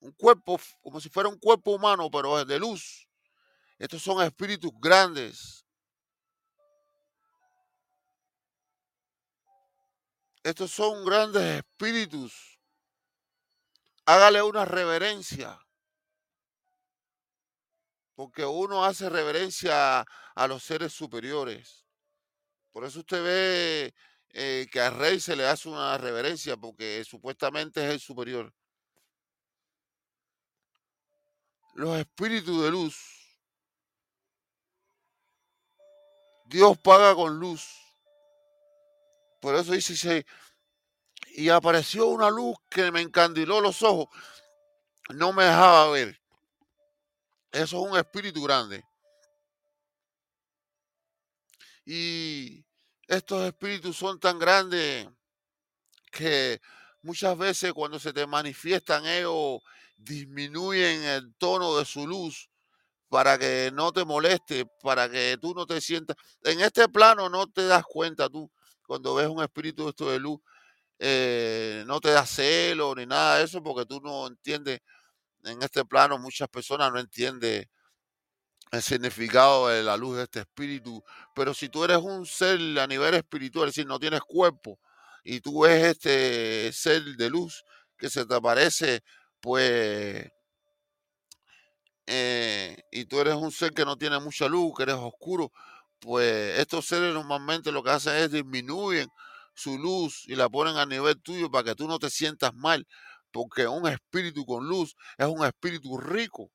un 0.00 0.12
cuerpo, 0.12 0.58
como 0.80 1.02
si 1.02 1.10
fuera 1.10 1.28
un 1.28 1.38
cuerpo 1.38 1.72
humano, 1.72 2.10
pero 2.10 2.40
es 2.40 2.46
de 2.46 2.58
luz. 2.58 3.06
Estos 3.78 4.02
son 4.02 4.22
espíritus 4.22 4.70
grandes. 4.80 5.57
Estos 10.48 10.70
son 10.70 11.04
grandes 11.04 11.58
espíritus. 11.58 12.58
Hágale 14.06 14.40
una 14.40 14.64
reverencia 14.64 15.60
porque 18.14 18.46
uno 18.46 18.82
hace 18.82 19.10
reverencia 19.10 20.00
a 20.00 20.48
los 20.48 20.62
seres 20.62 20.94
superiores. 20.94 21.86
Por 22.72 22.86
eso 22.86 23.00
usted 23.00 23.22
ve 23.22 23.94
eh, 24.30 24.66
que 24.72 24.80
al 24.80 24.94
rey 24.94 25.20
se 25.20 25.36
le 25.36 25.46
hace 25.46 25.68
una 25.68 25.98
reverencia, 25.98 26.56
porque 26.56 27.04
supuestamente 27.04 27.84
es 27.84 27.92
el 27.92 28.00
superior. 28.00 28.50
Los 31.74 31.98
espíritus 31.98 32.62
de 32.62 32.70
luz. 32.70 33.38
Dios 36.46 36.78
paga 36.78 37.14
con 37.14 37.38
luz. 37.38 37.87
Por 39.40 39.54
eso 39.54 39.72
dice, 39.72 40.26
y 41.30 41.48
apareció 41.48 42.06
una 42.06 42.30
luz 42.30 42.56
que 42.68 42.90
me 42.90 43.00
encandiló 43.00 43.60
los 43.60 43.82
ojos, 43.82 44.08
no 45.10 45.32
me 45.32 45.44
dejaba 45.44 45.90
ver. 45.90 46.20
Eso 47.52 47.84
es 47.84 47.90
un 47.92 47.96
espíritu 47.96 48.42
grande. 48.42 48.84
Y 51.84 52.64
estos 53.06 53.46
espíritus 53.46 53.96
son 53.96 54.20
tan 54.20 54.38
grandes 54.38 55.08
que 56.10 56.60
muchas 57.02 57.38
veces 57.38 57.72
cuando 57.72 57.98
se 57.98 58.12
te 58.12 58.26
manifiestan 58.26 59.06
ellos 59.06 59.62
disminuyen 59.96 61.02
el 61.04 61.34
tono 61.36 61.76
de 61.78 61.84
su 61.84 62.06
luz 62.06 62.50
para 63.08 63.38
que 63.38 63.70
no 63.72 63.92
te 63.92 64.04
moleste, 64.04 64.66
para 64.82 65.08
que 65.08 65.38
tú 65.40 65.54
no 65.54 65.66
te 65.66 65.80
sientas. 65.80 66.16
En 66.42 66.60
este 66.60 66.88
plano 66.88 67.28
no 67.30 67.46
te 67.46 67.66
das 67.66 67.84
cuenta 67.84 68.28
tú 68.28 68.50
cuando 68.88 69.14
ves 69.14 69.28
un 69.28 69.42
espíritu 69.42 69.86
esto 69.86 70.10
de 70.10 70.18
luz, 70.18 70.40
eh, 70.98 71.84
no 71.86 72.00
te 72.00 72.10
da 72.10 72.24
celo 72.24 72.94
ni 72.94 73.04
nada 73.04 73.36
de 73.36 73.44
eso 73.44 73.62
porque 73.62 73.84
tú 73.84 74.00
no 74.00 74.26
entiendes 74.26 74.80
en 75.44 75.62
este 75.62 75.84
plano 75.84 76.18
muchas 76.18 76.48
personas 76.48 76.90
no 76.90 76.98
entienden 76.98 77.68
el 78.72 78.82
significado 78.82 79.68
de 79.68 79.82
la 79.82 79.96
luz 79.96 80.16
de 80.16 80.22
este 80.24 80.40
espíritu, 80.40 81.04
pero 81.34 81.52
si 81.52 81.68
tú 81.68 81.84
eres 81.84 81.98
un 81.98 82.24
ser 82.24 82.58
a 82.78 82.86
nivel 82.86 83.14
espiritual, 83.14 83.68
es 83.68 83.74
decir, 83.74 83.86
no 83.86 83.98
tienes 84.00 84.20
cuerpo, 84.22 84.80
y 85.22 85.40
tú 85.40 85.62
ves 85.62 85.84
este 85.84 86.72
ser 86.72 87.02
de 87.02 87.30
luz 87.30 87.62
que 87.98 88.08
se 88.08 88.24
te 88.24 88.34
aparece, 88.34 89.02
pues 89.40 90.30
eh, 92.06 92.76
y 92.90 93.04
tú 93.04 93.20
eres 93.20 93.34
un 93.34 93.52
ser 93.52 93.72
que 93.72 93.84
no 93.84 93.98
tiene 93.98 94.18
mucha 94.18 94.48
luz, 94.48 94.72
que 94.74 94.84
eres 94.84 94.96
oscuro, 94.96 95.52
pues 96.00 96.58
estos 96.58 96.86
seres 96.86 97.14
normalmente 97.14 97.72
lo 97.72 97.82
que 97.82 97.90
hacen 97.90 98.14
es 98.16 98.30
disminuyen 98.30 99.08
su 99.54 99.78
luz 99.78 100.24
y 100.26 100.36
la 100.36 100.48
ponen 100.48 100.76
a 100.76 100.86
nivel 100.86 101.20
tuyo 101.20 101.50
para 101.50 101.64
que 101.64 101.74
tú 101.74 101.88
no 101.88 101.98
te 101.98 102.10
sientas 102.10 102.54
mal, 102.54 102.86
porque 103.32 103.66
un 103.66 103.86
espíritu 103.88 104.46
con 104.46 104.66
luz 104.68 104.94
es 105.16 105.26
un 105.26 105.44
espíritu 105.44 105.98
rico. 105.98 106.50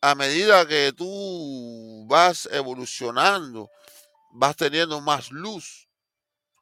A 0.00 0.14
medida 0.14 0.66
que 0.66 0.92
tú 0.96 2.06
vas 2.08 2.48
evolucionando, 2.52 3.68
vas 4.30 4.54
teniendo 4.56 5.00
más 5.00 5.32
luz. 5.32 5.88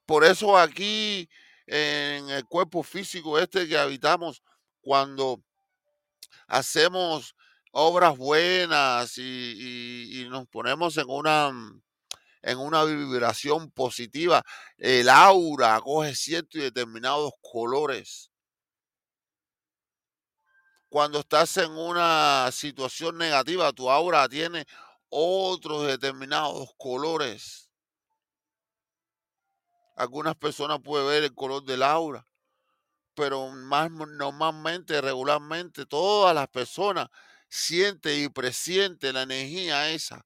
Por 0.07 0.25
eso 0.25 0.57
aquí 0.57 1.29
en 1.67 2.31
el 2.31 2.47
cuerpo 2.47 2.83
físico 2.83 3.39
este 3.39 3.69
que 3.69 3.77
habitamos, 3.77 4.43
cuando 4.81 5.43
hacemos 6.47 7.35
obras 7.79 8.17
buenas 8.17 9.19
y, 9.19 10.27
nos 10.31 10.49
ponemos 10.49 10.97
en 10.97 11.09
una 11.09 11.53
en 12.43 12.59
una 12.59 12.85
vibración 12.85 13.71
positiva, 13.73 14.41
el 14.79 15.09
aura 15.09 15.81
coge 15.81 16.15
ciertos 16.15 16.61
y 16.61 16.65
determinados 16.65 17.33
colores. 17.43 18.31
Cuando 20.89 21.21
estás 21.21 21.57
en 21.57 21.73
una 21.73 22.49
situación 22.53 23.19
negativa, 23.19 23.73
tu 23.73 23.91
aura 23.91 24.29
tiene 24.29 24.65
otros 25.09 25.87
determinados 25.87 26.69
colores. 26.77 27.69
Algunas 29.97 30.37
personas 30.37 30.79
pueden 30.83 31.09
ver 31.09 31.25
el 31.25 31.35
color 31.35 31.65
del 31.65 31.83
aura, 31.83 32.25
pero 33.15 33.49
más 33.49 33.91
normalmente, 33.91 35.01
regularmente, 35.01 35.85
todas 35.85 36.33
las 36.33 36.47
personas 36.47 37.09
sienten 37.49 38.25
y 38.25 38.29
presienten 38.29 39.15
la 39.15 39.23
energía 39.23 39.91
esa. 39.91 40.25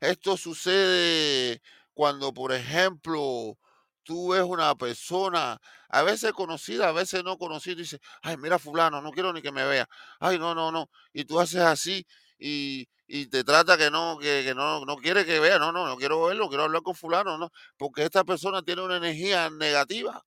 Esto 0.00 0.36
sucede 0.36 1.62
cuando, 1.94 2.32
por 2.34 2.52
ejemplo, 2.52 3.58
tú 4.02 4.30
ves 4.30 4.42
una 4.42 4.74
persona, 4.76 5.58
a 5.88 6.02
veces 6.02 6.32
conocida, 6.32 6.88
a 6.88 6.92
veces 6.92 7.24
no 7.24 7.38
conocida, 7.38 7.72
y 7.74 7.76
dices, 7.76 8.00
ay, 8.22 8.36
mira 8.36 8.58
fulano, 8.58 9.00
no 9.00 9.10
quiero 9.12 9.32
ni 9.32 9.42
que 9.42 9.52
me 9.52 9.64
vea. 9.64 9.88
Ay, 10.20 10.38
no, 10.38 10.54
no, 10.54 10.70
no. 10.70 10.90
Y 11.12 11.24
tú 11.24 11.40
haces 11.40 11.60
así 11.62 12.06
y, 12.38 12.86
te 13.30 13.44
trata 13.44 13.78
que 13.78 13.90
no, 13.90 14.18
que, 14.18 14.52
no, 14.54 14.84
no 14.84 14.96
quiere 14.96 15.24
que 15.24 15.40
vea, 15.40 15.58
no, 15.58 15.72
no, 15.72 15.86
no 15.86 15.96
quiero 15.96 16.24
verlo, 16.24 16.48
quiero 16.48 16.64
hablar 16.64 16.82
con 16.82 16.94
fulano, 16.94 17.38
no, 17.38 17.50
porque 17.76 18.02
esta 18.04 18.24
persona 18.24 18.62
tiene 18.62 18.82
una 18.82 18.96
energía 18.96 19.48
negativa. 19.50 20.24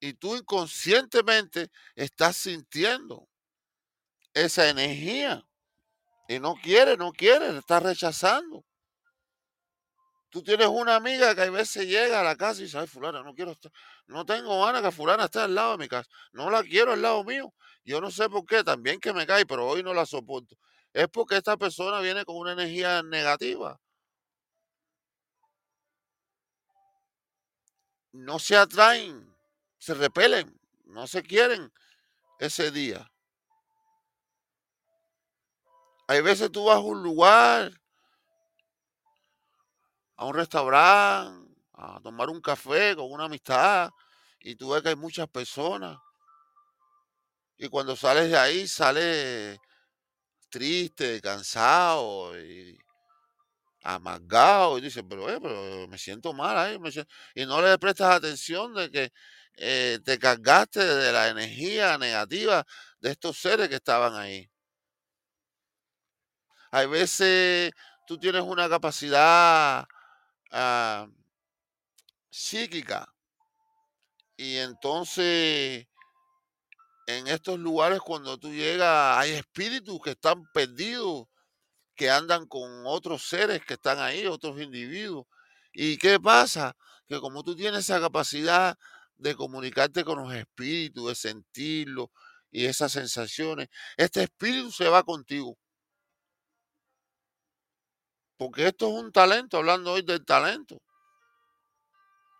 Y 0.00 0.14
tú 0.14 0.34
inconscientemente 0.34 1.70
estás 1.94 2.36
sintiendo 2.36 3.28
esa 4.34 4.68
energía. 4.68 5.46
Y 6.28 6.38
no 6.38 6.54
quiere, 6.54 6.96
no 6.96 7.12
quiere, 7.12 7.58
está 7.58 7.80
rechazando. 7.80 8.64
Tú 10.30 10.42
tienes 10.42 10.68
una 10.68 10.94
amiga 10.94 11.34
que 11.34 11.42
a 11.42 11.50
veces 11.50 11.86
llega 11.86 12.20
a 12.20 12.22
la 12.24 12.36
casa 12.36 12.60
y 12.60 12.64
dice, 12.64 12.78
ay, 12.78 12.86
fulana, 12.86 13.22
no 13.22 13.34
quiero 13.34 13.50
estar, 13.50 13.72
no 14.06 14.24
tengo 14.24 14.64
ganas 14.64 14.80
que 14.80 14.92
fulana 14.92 15.24
esté 15.24 15.40
al 15.40 15.54
lado 15.54 15.72
de 15.72 15.78
mi 15.78 15.88
casa. 15.88 16.08
No 16.32 16.50
la 16.50 16.62
quiero 16.62 16.92
al 16.92 17.02
lado 17.02 17.24
mío. 17.24 17.52
Yo 17.84 18.00
no 18.00 18.10
sé 18.12 18.28
por 18.30 18.46
qué, 18.46 18.62
también 18.62 19.00
que 19.00 19.12
me 19.12 19.26
cae, 19.26 19.44
pero 19.44 19.66
hoy 19.66 19.82
no 19.82 19.92
la 19.92 20.06
soporto. 20.06 20.56
Es 20.92 21.08
porque 21.08 21.36
esta 21.36 21.56
persona 21.56 22.00
viene 22.00 22.24
con 22.24 22.36
una 22.36 22.52
energía 22.52 23.02
negativa. 23.02 23.80
No 28.12 28.38
se 28.38 28.56
atraen, 28.56 29.29
se 29.80 29.94
repelen, 29.94 30.60
no 30.84 31.08
se 31.08 31.22
quieren 31.22 31.72
ese 32.38 32.70
día. 32.70 33.10
Hay 36.06 36.20
veces 36.20 36.52
tú 36.52 36.66
vas 36.66 36.76
a 36.76 36.80
un 36.80 37.02
lugar, 37.02 37.72
a 40.16 40.26
un 40.26 40.34
restaurante, 40.34 41.54
a 41.72 42.00
tomar 42.00 42.28
un 42.28 42.40
café 42.40 42.94
con 42.94 43.10
una 43.10 43.24
amistad, 43.24 43.90
y 44.40 44.54
tú 44.54 44.70
ves 44.70 44.82
que 44.82 44.90
hay 44.90 44.96
muchas 44.96 45.28
personas. 45.28 45.98
Y 47.56 47.68
cuando 47.68 47.96
sales 47.96 48.30
de 48.30 48.38
ahí, 48.38 48.68
sales 48.68 49.58
triste, 50.50 51.20
cansado 51.20 52.38
y 52.38 52.78
amargado. 53.82 54.78
Y 54.78 54.82
dices, 54.82 55.04
pero, 55.08 55.28
eh, 55.30 55.38
pero 55.40 55.88
me 55.88 55.98
siento 55.98 56.32
mal 56.32 56.56
ahí. 56.58 56.78
Y 57.34 57.46
no 57.46 57.62
le 57.62 57.78
prestas 57.78 58.16
atención 58.16 58.74
de 58.74 58.90
que 58.90 59.12
eh, 59.56 59.98
te 60.04 60.18
cargaste 60.18 60.84
de 60.84 61.12
la 61.12 61.28
energía 61.28 61.98
negativa 61.98 62.66
de 63.00 63.10
estos 63.10 63.38
seres 63.38 63.68
que 63.68 63.76
estaban 63.76 64.14
ahí. 64.14 64.50
Hay 66.70 66.86
veces 66.86 67.72
tú 68.06 68.18
tienes 68.18 68.42
una 68.42 68.68
capacidad 68.68 69.86
ah, 70.52 71.06
psíquica 72.30 73.12
y 74.36 74.56
entonces 74.56 75.86
en 77.06 77.26
estos 77.26 77.58
lugares 77.58 78.00
cuando 78.00 78.38
tú 78.38 78.52
llegas 78.52 79.18
hay 79.18 79.32
espíritus 79.32 80.00
que 80.00 80.10
están 80.10 80.44
perdidos, 80.52 81.26
que 81.96 82.10
andan 82.10 82.46
con 82.46 82.86
otros 82.86 83.28
seres 83.28 83.62
que 83.66 83.74
están 83.74 83.98
ahí, 83.98 84.26
otros 84.26 84.60
individuos. 84.60 85.26
¿Y 85.72 85.98
qué 85.98 86.18
pasa? 86.18 86.76
Que 87.08 87.20
como 87.20 87.42
tú 87.42 87.54
tienes 87.54 87.80
esa 87.80 88.00
capacidad 88.00 88.78
de 89.20 89.34
comunicarte 89.34 90.04
con 90.04 90.22
los 90.22 90.32
espíritus, 90.34 91.08
de 91.08 91.14
sentirlo 91.14 92.10
y 92.50 92.64
esas 92.64 92.92
sensaciones, 92.92 93.68
este 93.96 94.22
espíritu 94.24 94.72
se 94.72 94.88
va 94.88 95.02
contigo. 95.02 95.56
Porque 98.36 98.66
esto 98.66 98.88
es 98.88 99.04
un 99.04 99.12
talento, 99.12 99.58
hablando 99.58 99.92
hoy 99.92 100.02
del 100.02 100.24
talento. 100.24 100.80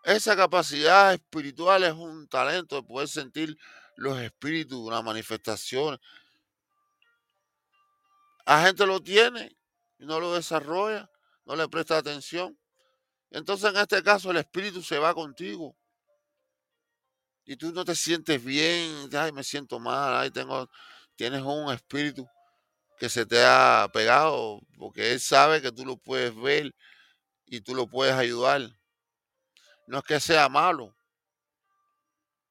Esa 0.02 0.34
capacidad 0.34 1.12
espiritual 1.12 1.84
es 1.84 1.92
un 1.92 2.26
talento 2.26 2.76
de 2.76 2.82
poder 2.82 3.06
sentir 3.06 3.56
los 3.96 4.18
espíritus, 4.18 4.78
una 4.78 5.02
manifestación. 5.02 6.00
La 8.46 8.64
gente 8.64 8.86
lo 8.86 9.00
tiene 9.00 9.54
y 9.98 10.06
no 10.06 10.18
lo 10.18 10.32
desarrolla, 10.32 11.10
no 11.44 11.54
le 11.54 11.68
presta 11.68 11.98
atención. 11.98 12.58
Entonces 13.30 13.70
en 13.70 13.76
este 13.76 14.02
caso 14.02 14.30
el 14.30 14.38
espíritu 14.38 14.82
se 14.82 14.98
va 14.98 15.12
contigo. 15.12 15.76
Y 17.50 17.56
tú 17.56 17.72
no 17.72 17.84
te 17.84 17.96
sientes 17.96 18.44
bien, 18.44 19.10
ay, 19.12 19.32
me 19.32 19.42
siento 19.42 19.80
mal, 19.80 20.14
ay, 20.14 20.30
tengo, 20.30 20.70
tienes 21.16 21.42
un 21.42 21.72
espíritu 21.72 22.24
que 22.96 23.08
se 23.08 23.26
te 23.26 23.44
ha 23.44 23.88
pegado, 23.92 24.60
porque 24.78 25.10
Él 25.10 25.18
sabe 25.18 25.60
que 25.60 25.72
tú 25.72 25.84
lo 25.84 25.96
puedes 25.96 26.32
ver 26.36 26.72
y 27.46 27.60
tú 27.60 27.74
lo 27.74 27.88
puedes 27.88 28.14
ayudar. 28.14 28.70
No 29.88 29.98
es 29.98 30.04
que 30.04 30.20
sea 30.20 30.48
malo, 30.48 30.94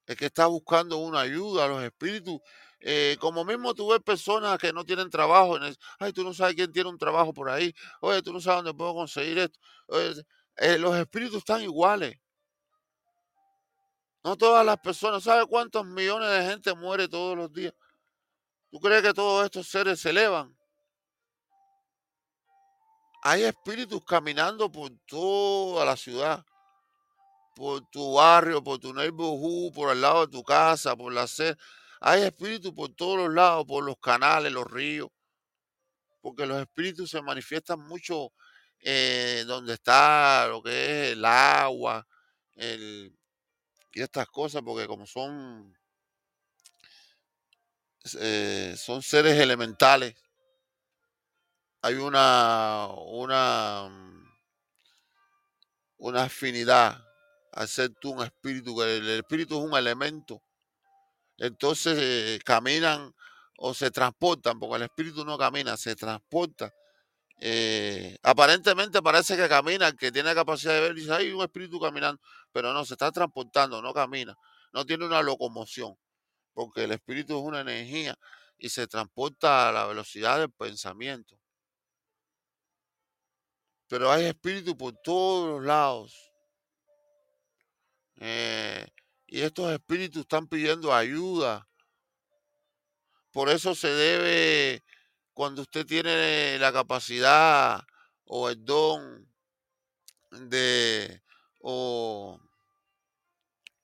es 0.06 0.18
que 0.18 0.26
está 0.26 0.48
buscando 0.48 0.98
una 0.98 1.22
ayuda 1.22 1.64
a 1.64 1.70
los 1.70 1.82
espíritus. 1.82 2.42
Eh, 2.82 3.16
como 3.22 3.46
mismo 3.46 3.74
tú 3.74 3.88
ves 3.88 4.02
personas 4.02 4.58
que 4.58 4.74
no 4.74 4.84
tienen 4.84 5.10
trabajo, 5.10 5.58
ay, 6.00 6.12
tú 6.12 6.26
no 6.26 6.34
sabes 6.34 6.56
quién 6.56 6.74
tiene 6.74 6.90
un 6.90 6.98
trabajo 6.98 7.34
por 7.34 7.50
ahí, 7.50 7.74
oye, 8.02 8.22
tú 8.22 8.34
no 8.34 8.42
sabes 8.42 8.66
dónde 8.66 8.78
puedo 8.78 8.96
conseguir 8.96 9.38
esto. 9.38 9.58
Eh, 10.58 10.78
los 10.78 10.94
espíritus 10.98 11.38
están 11.38 11.62
iguales. 11.62 12.20
No 14.24 14.36
todas 14.36 14.66
las 14.66 14.78
personas, 14.80 15.24
¿sabe 15.24 15.46
cuántos 15.46 15.86
millones 15.86 16.30
de 16.30 16.50
gente 16.50 16.74
muere 16.76 17.08
todos 17.08 17.38
los 17.38 17.52
días? 17.54 17.74
¿Tú 18.70 18.80
crees 18.80 19.02
que 19.02 19.14
todos 19.14 19.46
estos 19.46 19.68
seres 19.68 20.00
se 20.00 20.10
elevan? 20.10 20.56
Hay 23.24 23.44
espíritus 23.44 24.04
caminando 24.06 24.72
por 24.72 24.92
toda 25.06 25.86
la 25.86 25.96
ciudad, 25.96 26.46
por 27.56 27.86
tu 27.90 28.14
barrio, 28.14 28.64
por 28.64 28.80
tu 28.80 28.94
neighborhood, 28.94 29.74
por 29.74 29.92
el 29.92 30.02
lado 30.02 30.26
de 30.26 30.32
tu 30.32 30.44
casa, 30.44 30.96
por 30.96 31.14
la 31.14 31.28
sed. 31.28 31.58
Hay 32.02 32.22
espíritus 32.22 32.74
por 32.74 32.90
todos 32.96 33.18
los 33.18 33.34
lados, 33.34 33.66
por 33.66 33.84
los 33.84 33.98
canales, 34.00 34.52
los 34.52 34.70
ríos, 34.70 35.10
porque 36.22 36.46
los 36.46 36.62
espíritus 36.62 37.10
se 37.10 37.22
manifiestan 37.22 37.80
mucho 37.80 38.32
eh, 38.80 39.44
donde 39.48 39.74
está 39.74 40.48
lo 40.48 40.62
que 40.62 40.72
es 41.08 41.14
el 41.14 41.26
agua 41.26 42.06
y 43.94 44.02
estas 44.02 44.28
cosas, 44.28 44.62
porque 44.64 44.88
como 44.88 45.06
son 45.06 45.76
eh, 48.20 48.76
son 48.78 49.02
seres 49.02 49.38
elementales. 49.40 50.16
Hay 51.82 51.96
una, 51.96 52.88
una, 52.88 53.88
mm, 53.90 54.24
una 55.98 56.24
afinidad 56.24 57.04
al 57.52 57.68
ser 57.68 57.92
tú 58.00 58.12
un 58.12 58.24
espíritu, 58.24 58.82
el 58.84 59.10
espíritu 59.10 59.58
es 59.60 59.66
un 59.70 59.78
elemento. 59.78 60.42
Entonces 61.38 61.98
eh, 62.00 62.40
caminan 62.46 63.14
o 63.58 63.74
se 63.74 63.92
transportan, 63.92 64.60
porque 64.60 64.78
el 64.78 64.84
espíritu 64.84 65.26
no 65.26 65.38
camina, 65.38 65.78
se 65.78 65.96
transporta 65.96 66.74
eh, 67.40 68.18
aparentemente 68.24 69.02
parece 69.02 69.38
que 69.38 69.48
camina, 69.48 69.94
que 69.94 70.12
tiene 70.12 70.34
capacidad 70.36 70.74
de 70.74 70.82
ver, 70.82 70.94
dice, 70.94 71.14
hay 71.14 71.32
un 71.32 71.42
espíritu 71.42 71.80
caminando, 71.80 72.22
pero 72.52 72.74
no, 72.74 72.84
se 72.86 72.96
está 72.96 73.12
transportando, 73.12 73.82
no 73.82 73.94
camina, 73.94 74.36
no 74.74 74.86
tiene 74.86 75.06
una 75.06 75.22
locomoción, 75.22 75.96
porque 76.54 76.84
el 76.84 76.92
espíritu 76.92 77.38
es 77.38 77.44
una 77.44 77.62
energía 77.62 78.18
y 78.58 78.70
se 78.70 78.88
transporta 78.88 79.70
a 79.70 79.72
la 79.72 79.86
velocidad 79.86 80.40
del 80.40 80.52
pensamiento. 80.52 81.40
Pero 83.88 84.12
hay 84.12 84.26
espíritus 84.26 84.76
por 84.76 84.94
todos 85.02 85.50
los 85.50 85.66
lados. 85.66 86.32
Eh, 88.18 88.86
y 89.28 89.42
estos 89.42 89.72
espíritus 89.72 90.22
están 90.22 90.48
pidiendo 90.48 90.94
ayuda. 90.94 91.68
Por 93.32 93.50
eso 93.50 93.74
se 93.74 93.88
debe, 93.88 94.84
cuando 95.40 95.62
usted 95.62 95.86
tiene 95.86 96.60
la 96.60 96.74
capacidad 96.74 97.82
o 98.26 98.50
el 98.50 98.66
don 98.66 99.26
de, 100.32 101.24
o, 101.62 102.38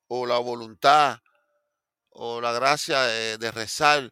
o 0.09 0.25
la 0.25 0.37
voluntad 0.39 1.19
o 2.09 2.41
la 2.41 2.51
gracia 2.51 3.03
de, 3.03 3.51
rezar, 3.51 4.11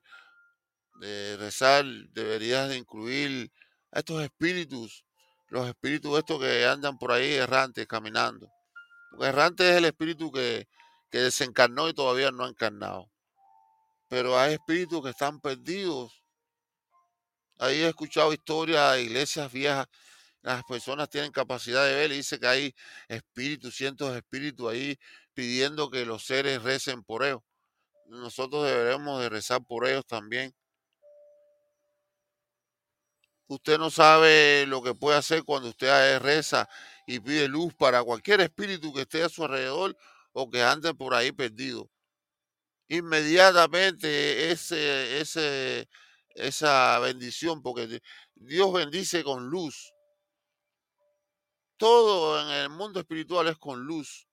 de 1.02 1.36
rezar, 1.36 1.84
deberías 2.14 2.70
de 2.70 2.78
incluir 2.78 3.52
a 3.91 3.99
estos 3.99 4.24
espíritus, 4.24 5.03
los 5.49 5.68
espíritus 5.68 6.20
estos 6.20 6.40
que 6.40 6.65
andan 6.65 6.98
por 6.98 7.11
ahí 7.11 7.34
errantes, 7.34 7.86
caminando. 7.88 8.49
Porque 9.11 9.26
errante 9.26 9.70
es 9.70 9.76
el 9.76 9.84
espíritu 9.84 10.32
que, 10.32 10.70
que 11.11 11.18
desencarnó 11.18 11.90
y 11.90 11.94
todavía 11.94 12.32
no 12.32 12.45
ha 12.45 12.49
encarnado. 12.49 13.11
Pero 14.07 14.40
hay 14.40 14.53
espíritus 14.53 15.03
que 15.03 15.10
están 15.10 15.41
perdidos. 15.41 16.22
Ahí 17.59 17.81
he 17.81 17.88
escuchado 17.88 18.34
historias 18.34 18.93
de 18.93 19.03
iglesias 19.03 19.51
viejas. 19.51 19.88
Las 20.41 20.63
personas 20.65 21.09
tienen 21.09 21.31
capacidad 21.31 21.85
de 21.85 21.95
ver 21.95 22.11
y 22.11 22.17
dice 22.17 22.39
que 22.39 22.47
hay 22.47 22.75
espíritus, 23.07 23.75
cientos 23.75 24.11
de 24.11 24.17
espíritus 24.17 24.71
ahí 24.71 24.97
pidiendo 25.34 25.89
que 25.89 26.05
los 26.05 26.25
seres 26.25 26.61
recen 26.61 27.03
por 27.03 27.23
ellos. 27.23 27.41
Nosotros 28.07 28.65
deberemos 28.65 29.21
de 29.21 29.30
rezar 29.30 29.63
por 29.65 29.88
ellos 29.88 30.05
también. 30.05 30.53
Usted 33.47 33.77
no 33.77 33.89
sabe 33.89 34.65
lo 34.67 34.81
que 34.81 34.95
puede 34.95 35.17
hacer 35.17 35.43
cuando 35.43 35.69
usted 35.69 36.19
reza 36.19 36.67
y 37.05 37.19
pide 37.19 37.47
luz 37.47 37.73
para 37.73 38.03
cualquier 38.03 38.41
espíritu 38.41 38.93
que 38.93 39.01
esté 39.01 39.23
a 39.23 39.30
su 39.30 39.43
alrededor 39.43 39.95
o 40.31 40.49
que 40.49 40.63
ande 40.63 40.93
por 40.93 41.13
ahí 41.13 41.31
perdido. 41.31 41.89
Inmediatamente 42.88 44.51
ese, 44.51 45.19
ese, 45.19 45.88
esa 46.35 46.99
bendición, 46.99 47.61
porque 47.61 48.01
Dios 48.35 48.73
bendice 48.73 49.23
con 49.23 49.49
luz. 49.49 49.93
Todo 51.77 52.41
en 52.41 52.49
el 52.49 52.69
mundo 52.69 52.99
espiritual 52.99 53.47
es 53.47 53.57
con 53.57 53.81
luz. 53.84 54.27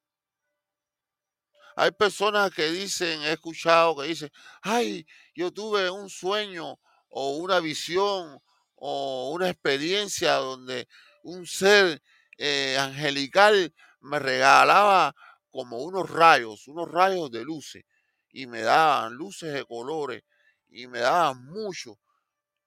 Hay 1.76 1.92
personas 1.92 2.50
que 2.50 2.70
dicen, 2.70 3.22
he 3.22 3.32
escuchado 3.32 3.96
que 3.96 4.08
dicen, 4.08 4.30
ay, 4.62 5.06
yo 5.34 5.52
tuve 5.52 5.88
un 5.90 6.10
sueño 6.10 6.78
o 7.08 7.36
una 7.36 7.60
visión 7.60 8.38
o 8.74 9.30
una 9.32 9.48
experiencia 9.48 10.34
donde 10.34 10.88
un 11.22 11.46
ser 11.46 12.02
eh, 12.38 12.76
angelical 12.78 13.74
me 14.00 14.18
regalaba 14.18 15.14
como 15.50 15.78
unos 15.78 16.08
rayos, 16.08 16.68
unos 16.68 16.90
rayos 16.90 17.30
de 17.30 17.44
luces, 17.44 17.84
y 18.30 18.46
me 18.46 18.62
daban 18.62 19.14
luces 19.14 19.52
de 19.52 19.64
colores, 19.64 20.22
y 20.70 20.86
me 20.86 21.00
daban 21.00 21.44
mucho. 21.46 21.98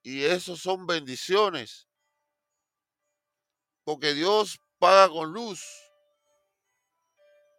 Y 0.02 0.24
eso 0.24 0.56
son 0.56 0.86
bendiciones. 0.86 1.88
Porque 3.84 4.14
Dios 4.14 4.60
paga 4.78 5.08
con 5.08 5.32
luz. 5.32 5.62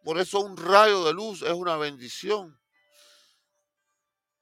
Por 0.04 0.18
eso 0.18 0.40
un 0.40 0.56
rayo 0.56 1.04
de 1.04 1.12
luz 1.12 1.42
es 1.42 1.52
una 1.52 1.76
bendición. 1.76 2.60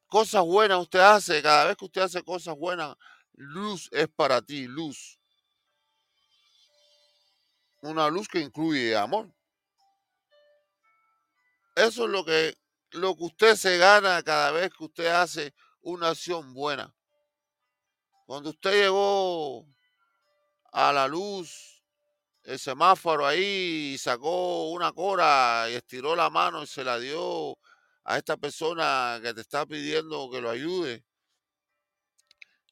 Cosas 0.06 0.44
buenas 0.44 0.78
usted 0.78 1.01
hace, 1.01 1.43
cada 1.43 1.64
vez 1.64 1.76
que 1.76 1.86
usted 1.86 2.02
hace 2.02 2.22
cosas 2.22 2.56
buenas, 2.56 2.94
luz 3.32 3.89
es 3.90 4.06
para 4.09 4.43
ti, 4.43 4.66
luz. 4.66 5.18
Una 7.81 8.09
luz 8.09 8.28
que 8.28 8.40
incluye 8.40 8.94
amor. 8.97 9.35
Eso 11.74 12.05
es 12.05 12.10
lo 12.10 12.24
que, 12.24 12.56
lo 12.90 13.16
que 13.16 13.24
usted 13.24 13.56
se 13.56 13.78
gana 13.78 14.22
cada 14.22 14.52
vez 14.52 14.70
que 14.70 14.85
usted 14.85 15.06
hace 15.06 15.55
una 15.85 16.11
acción 16.11 16.55
buena. 16.55 16.94
Cuando 18.27 18.51
usted 18.51 18.73
llegó 18.73 19.66
a 20.73 20.93
la 20.93 21.06
luz, 21.06 21.82
el 22.43 22.59
semáforo 22.59 23.27
ahí, 23.27 23.97
sacó 23.98 24.70
una 24.70 24.93
cora 24.93 25.66
y 25.70 25.74
estiró 25.74 26.16
la 26.16 26.31
mano 26.31 26.62
y 26.62 26.66
se 26.66 26.85
la 26.85 26.98
dio 26.98 27.59
a 28.05 28.19
esta 28.19 28.36
persona 28.36 29.20
que 29.23 29.32
te 29.35 29.43
está 29.43 29.66
pidiendo 29.66 30.31
que 30.31 30.40
lo 30.40 30.51
ayude, 30.51 31.05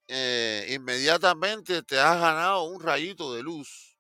eh, 0.09 0.67
inmediatamente 0.71 1.83
te 1.83 1.99
has 1.99 2.19
ganado 2.19 2.65
un 2.65 2.83
rayito 2.83 3.35
de 3.35 3.43
luz. 3.43 3.99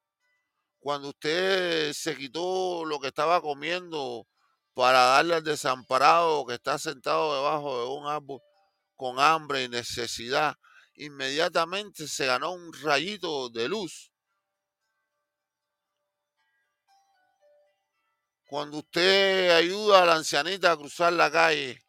Cuando 0.78 1.10
usted 1.10 1.92
se 1.92 2.16
quitó 2.16 2.84
lo 2.84 2.98
que 2.98 3.08
estaba 3.08 3.40
comiendo 3.40 4.26
para 4.74 5.00
darle 5.00 5.34
al 5.36 5.44
desamparado 5.44 6.46
que 6.46 6.54
está 6.54 6.78
sentado 6.78 7.34
debajo 7.36 7.78
de 7.78 7.86
un 7.88 8.06
árbol 8.06 8.40
con 9.02 9.18
hambre 9.18 9.64
y 9.64 9.68
necesidad, 9.68 10.56
inmediatamente 10.94 12.06
se 12.06 12.24
ganó 12.24 12.52
un 12.52 12.72
rayito 12.72 13.48
de 13.48 13.68
luz. 13.68 14.12
Cuando 18.46 18.78
usted 18.78 19.50
ayuda 19.56 20.04
a 20.04 20.06
la 20.06 20.14
ancianita 20.14 20.70
a 20.70 20.76
cruzar 20.76 21.12
la 21.14 21.32
calle, 21.32 21.84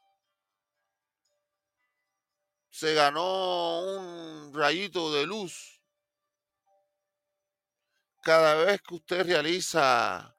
se 2.72 2.96
ganó 2.96 3.82
un 3.82 4.52
rayito 4.52 5.14
de 5.14 5.28
luz. 5.28 5.84
Cada 8.24 8.56
vez 8.56 8.82
que 8.82 8.96
usted 8.96 9.24
realiza 9.24 10.36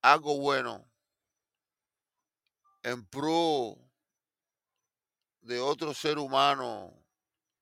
algo 0.00 0.38
bueno, 0.38 0.90
en 2.82 3.06
pro 3.10 3.87
de 5.48 5.60
otro 5.60 5.94
ser 5.94 6.18
humano, 6.18 6.92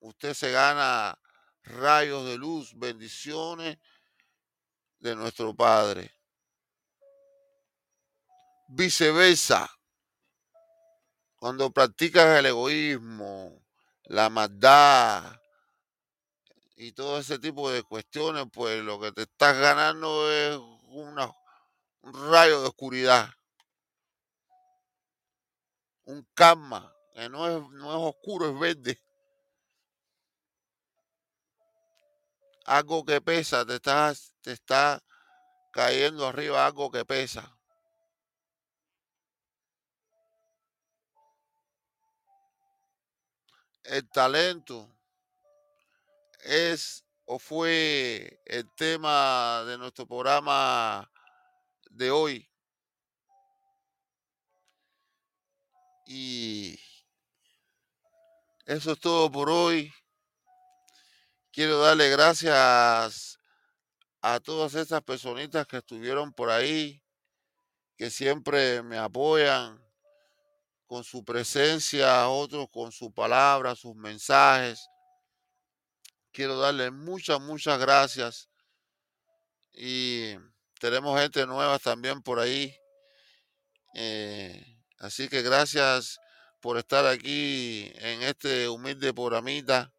usted 0.01 0.35
se 0.35 0.51
gana 0.51 1.17
rayos 1.63 2.27
de 2.27 2.37
luz, 2.37 2.75
bendiciones 2.75 3.79
de 4.99 5.15
nuestro 5.15 5.55
Padre. 5.55 6.13
Viceversa, 8.69 9.71
cuando 11.37 11.71
practicas 11.71 12.39
el 12.41 12.47
egoísmo, 12.47 13.65
la 14.07 14.29
maldad 14.31 15.41
y 16.75 16.91
todo 16.91 17.21
ese 17.21 17.39
tipo 17.39 17.71
de 17.71 17.85
cuestiones, 17.85 18.47
pues 18.53 18.83
lo 18.83 18.99
que 18.99 19.13
te 19.13 19.23
estás 19.23 19.57
ganando 19.57 20.31
es 20.33 20.59
un 20.89 21.17
rayo 22.31 22.63
de 22.63 22.67
oscuridad 22.67 23.31
un 26.07 26.27
karma, 26.35 26.96
no 27.17 27.49
es, 27.49 27.71
no 27.71 27.91
es 27.91 28.15
oscuro, 28.15 28.49
es 28.51 28.59
verde. 28.59 29.01
Algo 32.67 33.05
que 33.05 33.21
pesa, 33.21 33.65
te 33.65 33.77
está, 33.77 34.13
te 34.43 34.53
está 34.53 35.03
cayendo 35.73 36.27
arriba 36.27 36.67
algo 36.67 36.91
que 36.91 37.05
pesa. 37.05 37.57
El 43.85 44.09
talento 44.11 44.91
es 46.41 47.05
o 47.25 47.39
fue 47.39 48.41
el 48.45 48.69
tema 48.75 49.65
de 49.67 49.79
nuestro 49.79 50.07
programa 50.07 51.11
de 51.91 52.11
hoy. 52.11 52.49
Y 56.07 56.79
eso 58.67 58.93
es 58.93 59.01
todo 59.01 59.31
por 59.31 59.49
hoy. 59.49 59.93
Quiero 61.51 61.79
darle 61.79 62.11
gracias 62.11 63.39
a 64.21 64.41
todas 64.41 64.75
esas 64.75 65.03
personitas 65.03 65.67
que 65.67 65.79
estuvieron 65.79 66.33
por 66.33 66.51
ahí, 66.51 67.03
que 67.97 68.11
siempre 68.11 68.83
me 68.83 68.99
apoyan 68.99 69.83
con 70.87 71.03
su 71.03 71.25
presencia, 71.25 72.29
otros 72.29 72.69
con 72.71 72.93
su 72.93 73.13
palabra, 73.13 73.75
sus 73.75 73.97
mensajes. 73.97 74.87
Quiero 76.33 76.59
darle 76.59 76.91
muchas, 76.91 77.41
muchas 77.41 77.79
gracias. 77.79 78.51
Y 79.73 80.35
tenemos 80.79 81.19
gente 81.19 81.47
nueva 81.47 81.79
también 81.79 82.23
por 82.23 82.39
ahí. 82.39 82.77
Eh, 83.95 84.77
Así 84.99 85.29
que 85.29 85.43
gracias 85.43 86.19
por 86.67 86.79
estar 86.79 87.07
aquí 87.07 87.93
en 87.95 88.25
este 88.25 88.69
humilde 88.69 89.15
programita. 89.15 89.93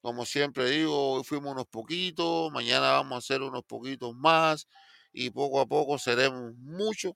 Como 0.00 0.24
siempre 0.24 0.70
digo, 0.70 1.12
hoy 1.12 1.22
fuimos 1.22 1.52
unos 1.52 1.66
poquitos, 1.66 2.50
mañana 2.50 2.92
vamos 2.92 3.16
a 3.16 3.18
hacer 3.18 3.42
unos 3.42 3.62
poquitos 3.64 4.16
más 4.16 4.66
y 5.12 5.28
poco 5.28 5.60
a 5.60 5.66
poco 5.66 5.98
seremos 5.98 6.54
muchos, 6.56 7.12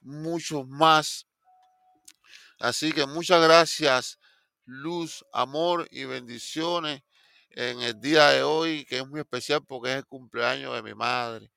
muchos 0.00 0.64
más. 0.68 1.26
Así 2.60 2.92
que 2.92 3.04
muchas 3.04 3.42
gracias, 3.42 4.20
luz, 4.64 5.24
amor 5.32 5.88
y 5.90 6.04
bendiciones 6.04 7.02
en 7.50 7.80
el 7.80 8.00
día 8.00 8.28
de 8.28 8.44
hoy, 8.44 8.84
que 8.84 8.98
es 8.98 9.08
muy 9.08 9.18
especial 9.18 9.64
porque 9.66 9.90
es 9.90 9.96
el 9.96 10.06
cumpleaños 10.06 10.72
de 10.72 10.84
mi 10.84 10.94
madre. 10.94 11.50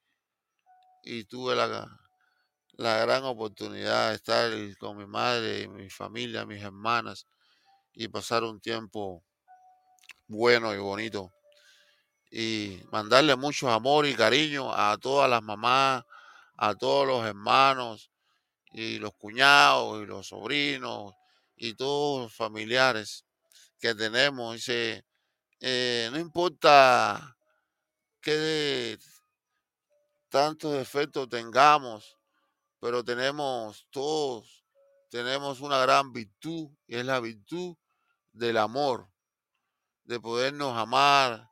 Y 1.04 1.22
tuve 1.22 1.54
la, 1.54 2.01
la 2.72 2.98
gran 2.98 3.24
oportunidad 3.24 4.10
de 4.10 4.16
estar 4.16 4.78
con 4.78 4.96
mi 4.96 5.06
madre, 5.06 5.68
mi 5.68 5.90
familia, 5.90 6.46
mis 6.46 6.62
hermanas 6.62 7.26
y 7.94 8.08
pasar 8.08 8.44
un 8.44 8.60
tiempo 8.60 9.22
bueno 10.26 10.74
y 10.74 10.78
bonito. 10.78 11.32
Y 12.30 12.80
mandarle 12.90 13.36
mucho 13.36 13.70
amor 13.70 14.06
y 14.06 14.14
cariño 14.14 14.72
a 14.72 14.96
todas 14.96 15.28
las 15.28 15.42
mamás, 15.42 16.04
a 16.56 16.74
todos 16.74 17.06
los 17.06 17.26
hermanos 17.26 18.10
y 18.72 18.98
los 18.98 19.12
cuñados 19.14 20.02
y 20.02 20.06
los 20.06 20.28
sobrinos 20.28 21.14
y 21.56 21.74
todos 21.74 22.22
los 22.22 22.34
familiares 22.34 23.26
que 23.78 23.94
tenemos. 23.94 24.54
Dice, 24.54 25.04
eh, 25.60 26.08
no 26.10 26.18
importa 26.18 27.36
qué 28.22 28.98
tantos 30.30 30.72
defectos 30.72 31.28
tengamos, 31.28 32.16
pero 32.82 33.04
tenemos 33.04 33.86
todos, 33.90 34.64
tenemos 35.08 35.60
una 35.60 35.78
gran 35.78 36.12
virtud 36.12 36.68
y 36.88 36.96
es 36.96 37.04
la 37.06 37.20
virtud 37.20 37.76
del 38.32 38.56
amor, 38.56 39.08
de 40.02 40.18
podernos 40.18 40.76
amar, 40.76 41.48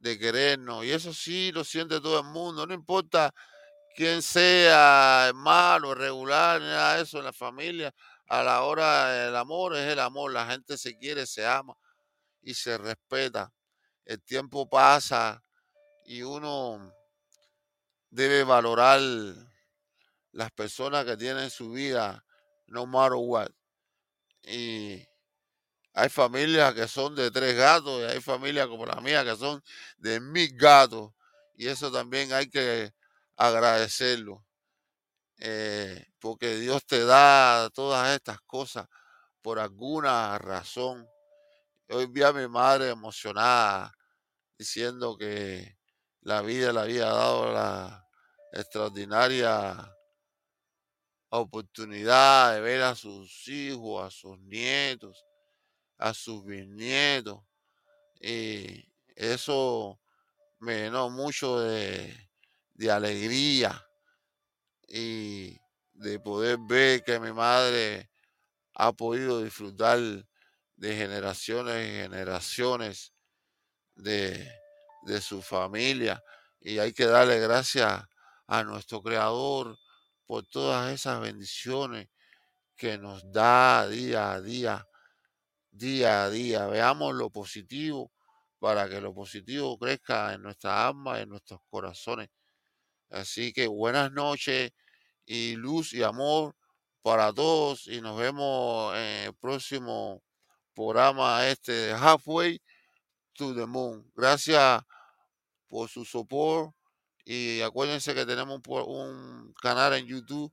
de 0.00 0.18
querernos. 0.18 0.84
Y 0.84 0.90
eso 0.90 1.14
sí 1.14 1.52
lo 1.52 1.62
siente 1.62 2.00
todo 2.00 2.18
el 2.18 2.26
mundo, 2.26 2.66
no 2.66 2.74
importa 2.74 3.32
quién 3.94 4.22
sea, 4.22 5.26
hermano, 5.28 5.94
regular, 5.94 6.60
nada 6.60 6.96
de 6.96 7.02
eso 7.04 7.18
en 7.18 7.26
la 7.26 7.32
familia. 7.32 7.94
A 8.26 8.42
la 8.42 8.62
hora 8.62 9.06
del 9.06 9.36
amor 9.36 9.76
es 9.76 9.88
el 9.88 10.00
amor, 10.00 10.32
la 10.32 10.48
gente 10.48 10.76
se 10.76 10.98
quiere, 10.98 11.26
se 11.26 11.46
ama 11.46 11.76
y 12.40 12.54
se 12.54 12.76
respeta. 12.76 13.52
El 14.04 14.20
tiempo 14.24 14.68
pasa 14.68 15.44
y 16.04 16.22
uno 16.22 16.92
debe 18.10 18.42
valorar 18.42 19.00
las 20.32 20.50
personas 20.50 21.04
que 21.04 21.16
tienen 21.16 21.50
su 21.50 21.70
vida, 21.70 22.24
no 22.66 22.86
matter 22.86 23.14
what. 23.16 23.50
Y 24.42 25.06
hay 25.94 26.08
familias 26.08 26.74
que 26.74 26.88
son 26.88 27.14
de 27.14 27.30
tres 27.30 27.56
gatos 27.56 28.00
y 28.00 28.04
hay 28.04 28.20
familias 28.20 28.66
como 28.66 28.86
la 28.86 29.00
mía 29.00 29.24
que 29.24 29.36
son 29.36 29.62
de 29.98 30.20
mil 30.20 30.56
gatos. 30.56 31.12
Y 31.54 31.68
eso 31.68 31.92
también 31.92 32.32
hay 32.32 32.48
que 32.48 32.92
agradecerlo. 33.36 34.44
Eh, 35.38 36.06
porque 36.18 36.56
Dios 36.56 36.86
te 36.86 37.04
da 37.04 37.68
todas 37.70 38.14
estas 38.14 38.40
cosas 38.42 38.86
por 39.42 39.58
alguna 39.58 40.38
razón. 40.38 41.06
Hoy 41.88 42.06
vi 42.06 42.22
a 42.22 42.32
mi 42.32 42.48
madre 42.48 42.90
emocionada 42.90 43.92
diciendo 44.56 45.16
que 45.18 45.76
la 46.20 46.42
vida 46.42 46.72
le 46.72 46.80
había 46.80 47.06
dado 47.06 47.52
la 47.52 48.08
extraordinaria 48.52 49.92
oportunidad 51.38 52.54
de 52.54 52.60
ver 52.60 52.82
a 52.82 52.94
sus 52.94 53.48
hijos, 53.48 54.04
a 54.04 54.10
sus 54.10 54.38
nietos, 54.40 55.24
a 55.98 56.12
sus 56.12 56.44
bisnietos. 56.44 57.40
Y 58.20 58.84
eso 59.16 59.98
me 60.58 60.76
llenó 60.76 61.08
mucho 61.10 61.60
de, 61.60 62.28
de 62.74 62.90
alegría 62.90 63.82
y 64.86 65.58
de 65.94 66.20
poder 66.20 66.58
ver 66.60 67.02
que 67.02 67.18
mi 67.18 67.32
madre 67.32 68.10
ha 68.74 68.92
podido 68.92 69.42
disfrutar 69.42 69.98
de 70.76 70.96
generaciones 70.96 71.88
y 71.88 71.92
generaciones 72.02 73.14
de, 73.94 74.52
de 75.04 75.20
su 75.22 75.40
familia. 75.40 76.22
Y 76.60 76.78
hay 76.78 76.92
que 76.92 77.06
darle 77.06 77.40
gracias 77.40 78.04
a 78.46 78.64
nuestro 78.64 79.02
Creador 79.02 79.78
por 80.32 80.46
todas 80.46 80.90
esas 80.94 81.20
bendiciones 81.20 82.08
que 82.74 82.96
nos 82.96 83.30
da 83.30 83.86
día 83.86 84.32
a 84.32 84.40
día, 84.40 84.88
día 85.70 86.24
a 86.24 86.30
día. 86.30 86.66
Veamos 86.68 87.14
lo 87.14 87.28
positivo 87.28 88.10
para 88.58 88.88
que 88.88 89.02
lo 89.02 89.12
positivo 89.12 89.78
crezca 89.78 90.32
en 90.32 90.40
nuestra 90.40 90.88
alma, 90.88 91.20
en 91.20 91.28
nuestros 91.28 91.60
corazones. 91.68 92.30
Así 93.10 93.52
que 93.52 93.66
buenas 93.66 94.10
noches 94.10 94.72
y 95.26 95.54
luz 95.56 95.92
y 95.92 96.02
amor 96.02 96.56
para 97.02 97.30
todos 97.34 97.86
y 97.86 98.00
nos 98.00 98.18
vemos 98.18 98.96
en 98.96 99.26
el 99.26 99.34
próximo 99.34 100.22
programa 100.74 101.46
este 101.46 101.72
de 101.72 101.92
Halfway 101.92 102.58
to 103.34 103.54
the 103.54 103.66
Moon. 103.66 104.10
Gracias 104.14 104.82
por 105.68 105.90
su 105.90 106.06
soporte 106.06 106.81
y 107.24 107.60
acuérdense 107.62 108.14
que 108.14 108.26
tenemos 108.26 108.60
un, 108.66 109.54
canal 109.60 109.94
en 109.94 110.06
YouTube. 110.06 110.52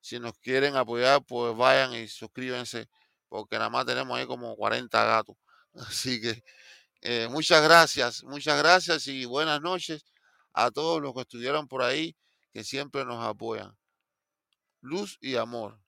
Si 0.00 0.18
nos 0.18 0.32
quieren 0.38 0.76
apoyar, 0.76 1.24
pues 1.24 1.56
vayan 1.56 1.94
y 1.94 2.08
suscríbanse 2.08 2.88
porque 3.28 3.56
nada 3.56 3.70
más 3.70 3.86
tenemos 3.86 4.18
ahí 4.18 4.26
como 4.26 4.56
40 4.56 5.04
gatos. 5.04 5.36
Así 5.74 6.20
que 6.20 6.44
eh, 7.02 7.28
muchas 7.30 7.62
gracias, 7.62 8.24
muchas 8.24 8.58
gracias 8.58 9.06
y 9.08 9.24
buenas 9.24 9.60
noches 9.60 10.04
a 10.52 10.70
todos 10.70 11.00
los 11.02 11.14
que 11.14 11.22
estuvieron 11.22 11.66
por 11.68 11.82
ahí, 11.82 12.16
que 12.52 12.64
siempre 12.64 13.04
nos 13.04 13.24
apoyan. 13.24 13.76
Luz 14.80 15.18
y 15.20 15.36
amor. 15.36 15.81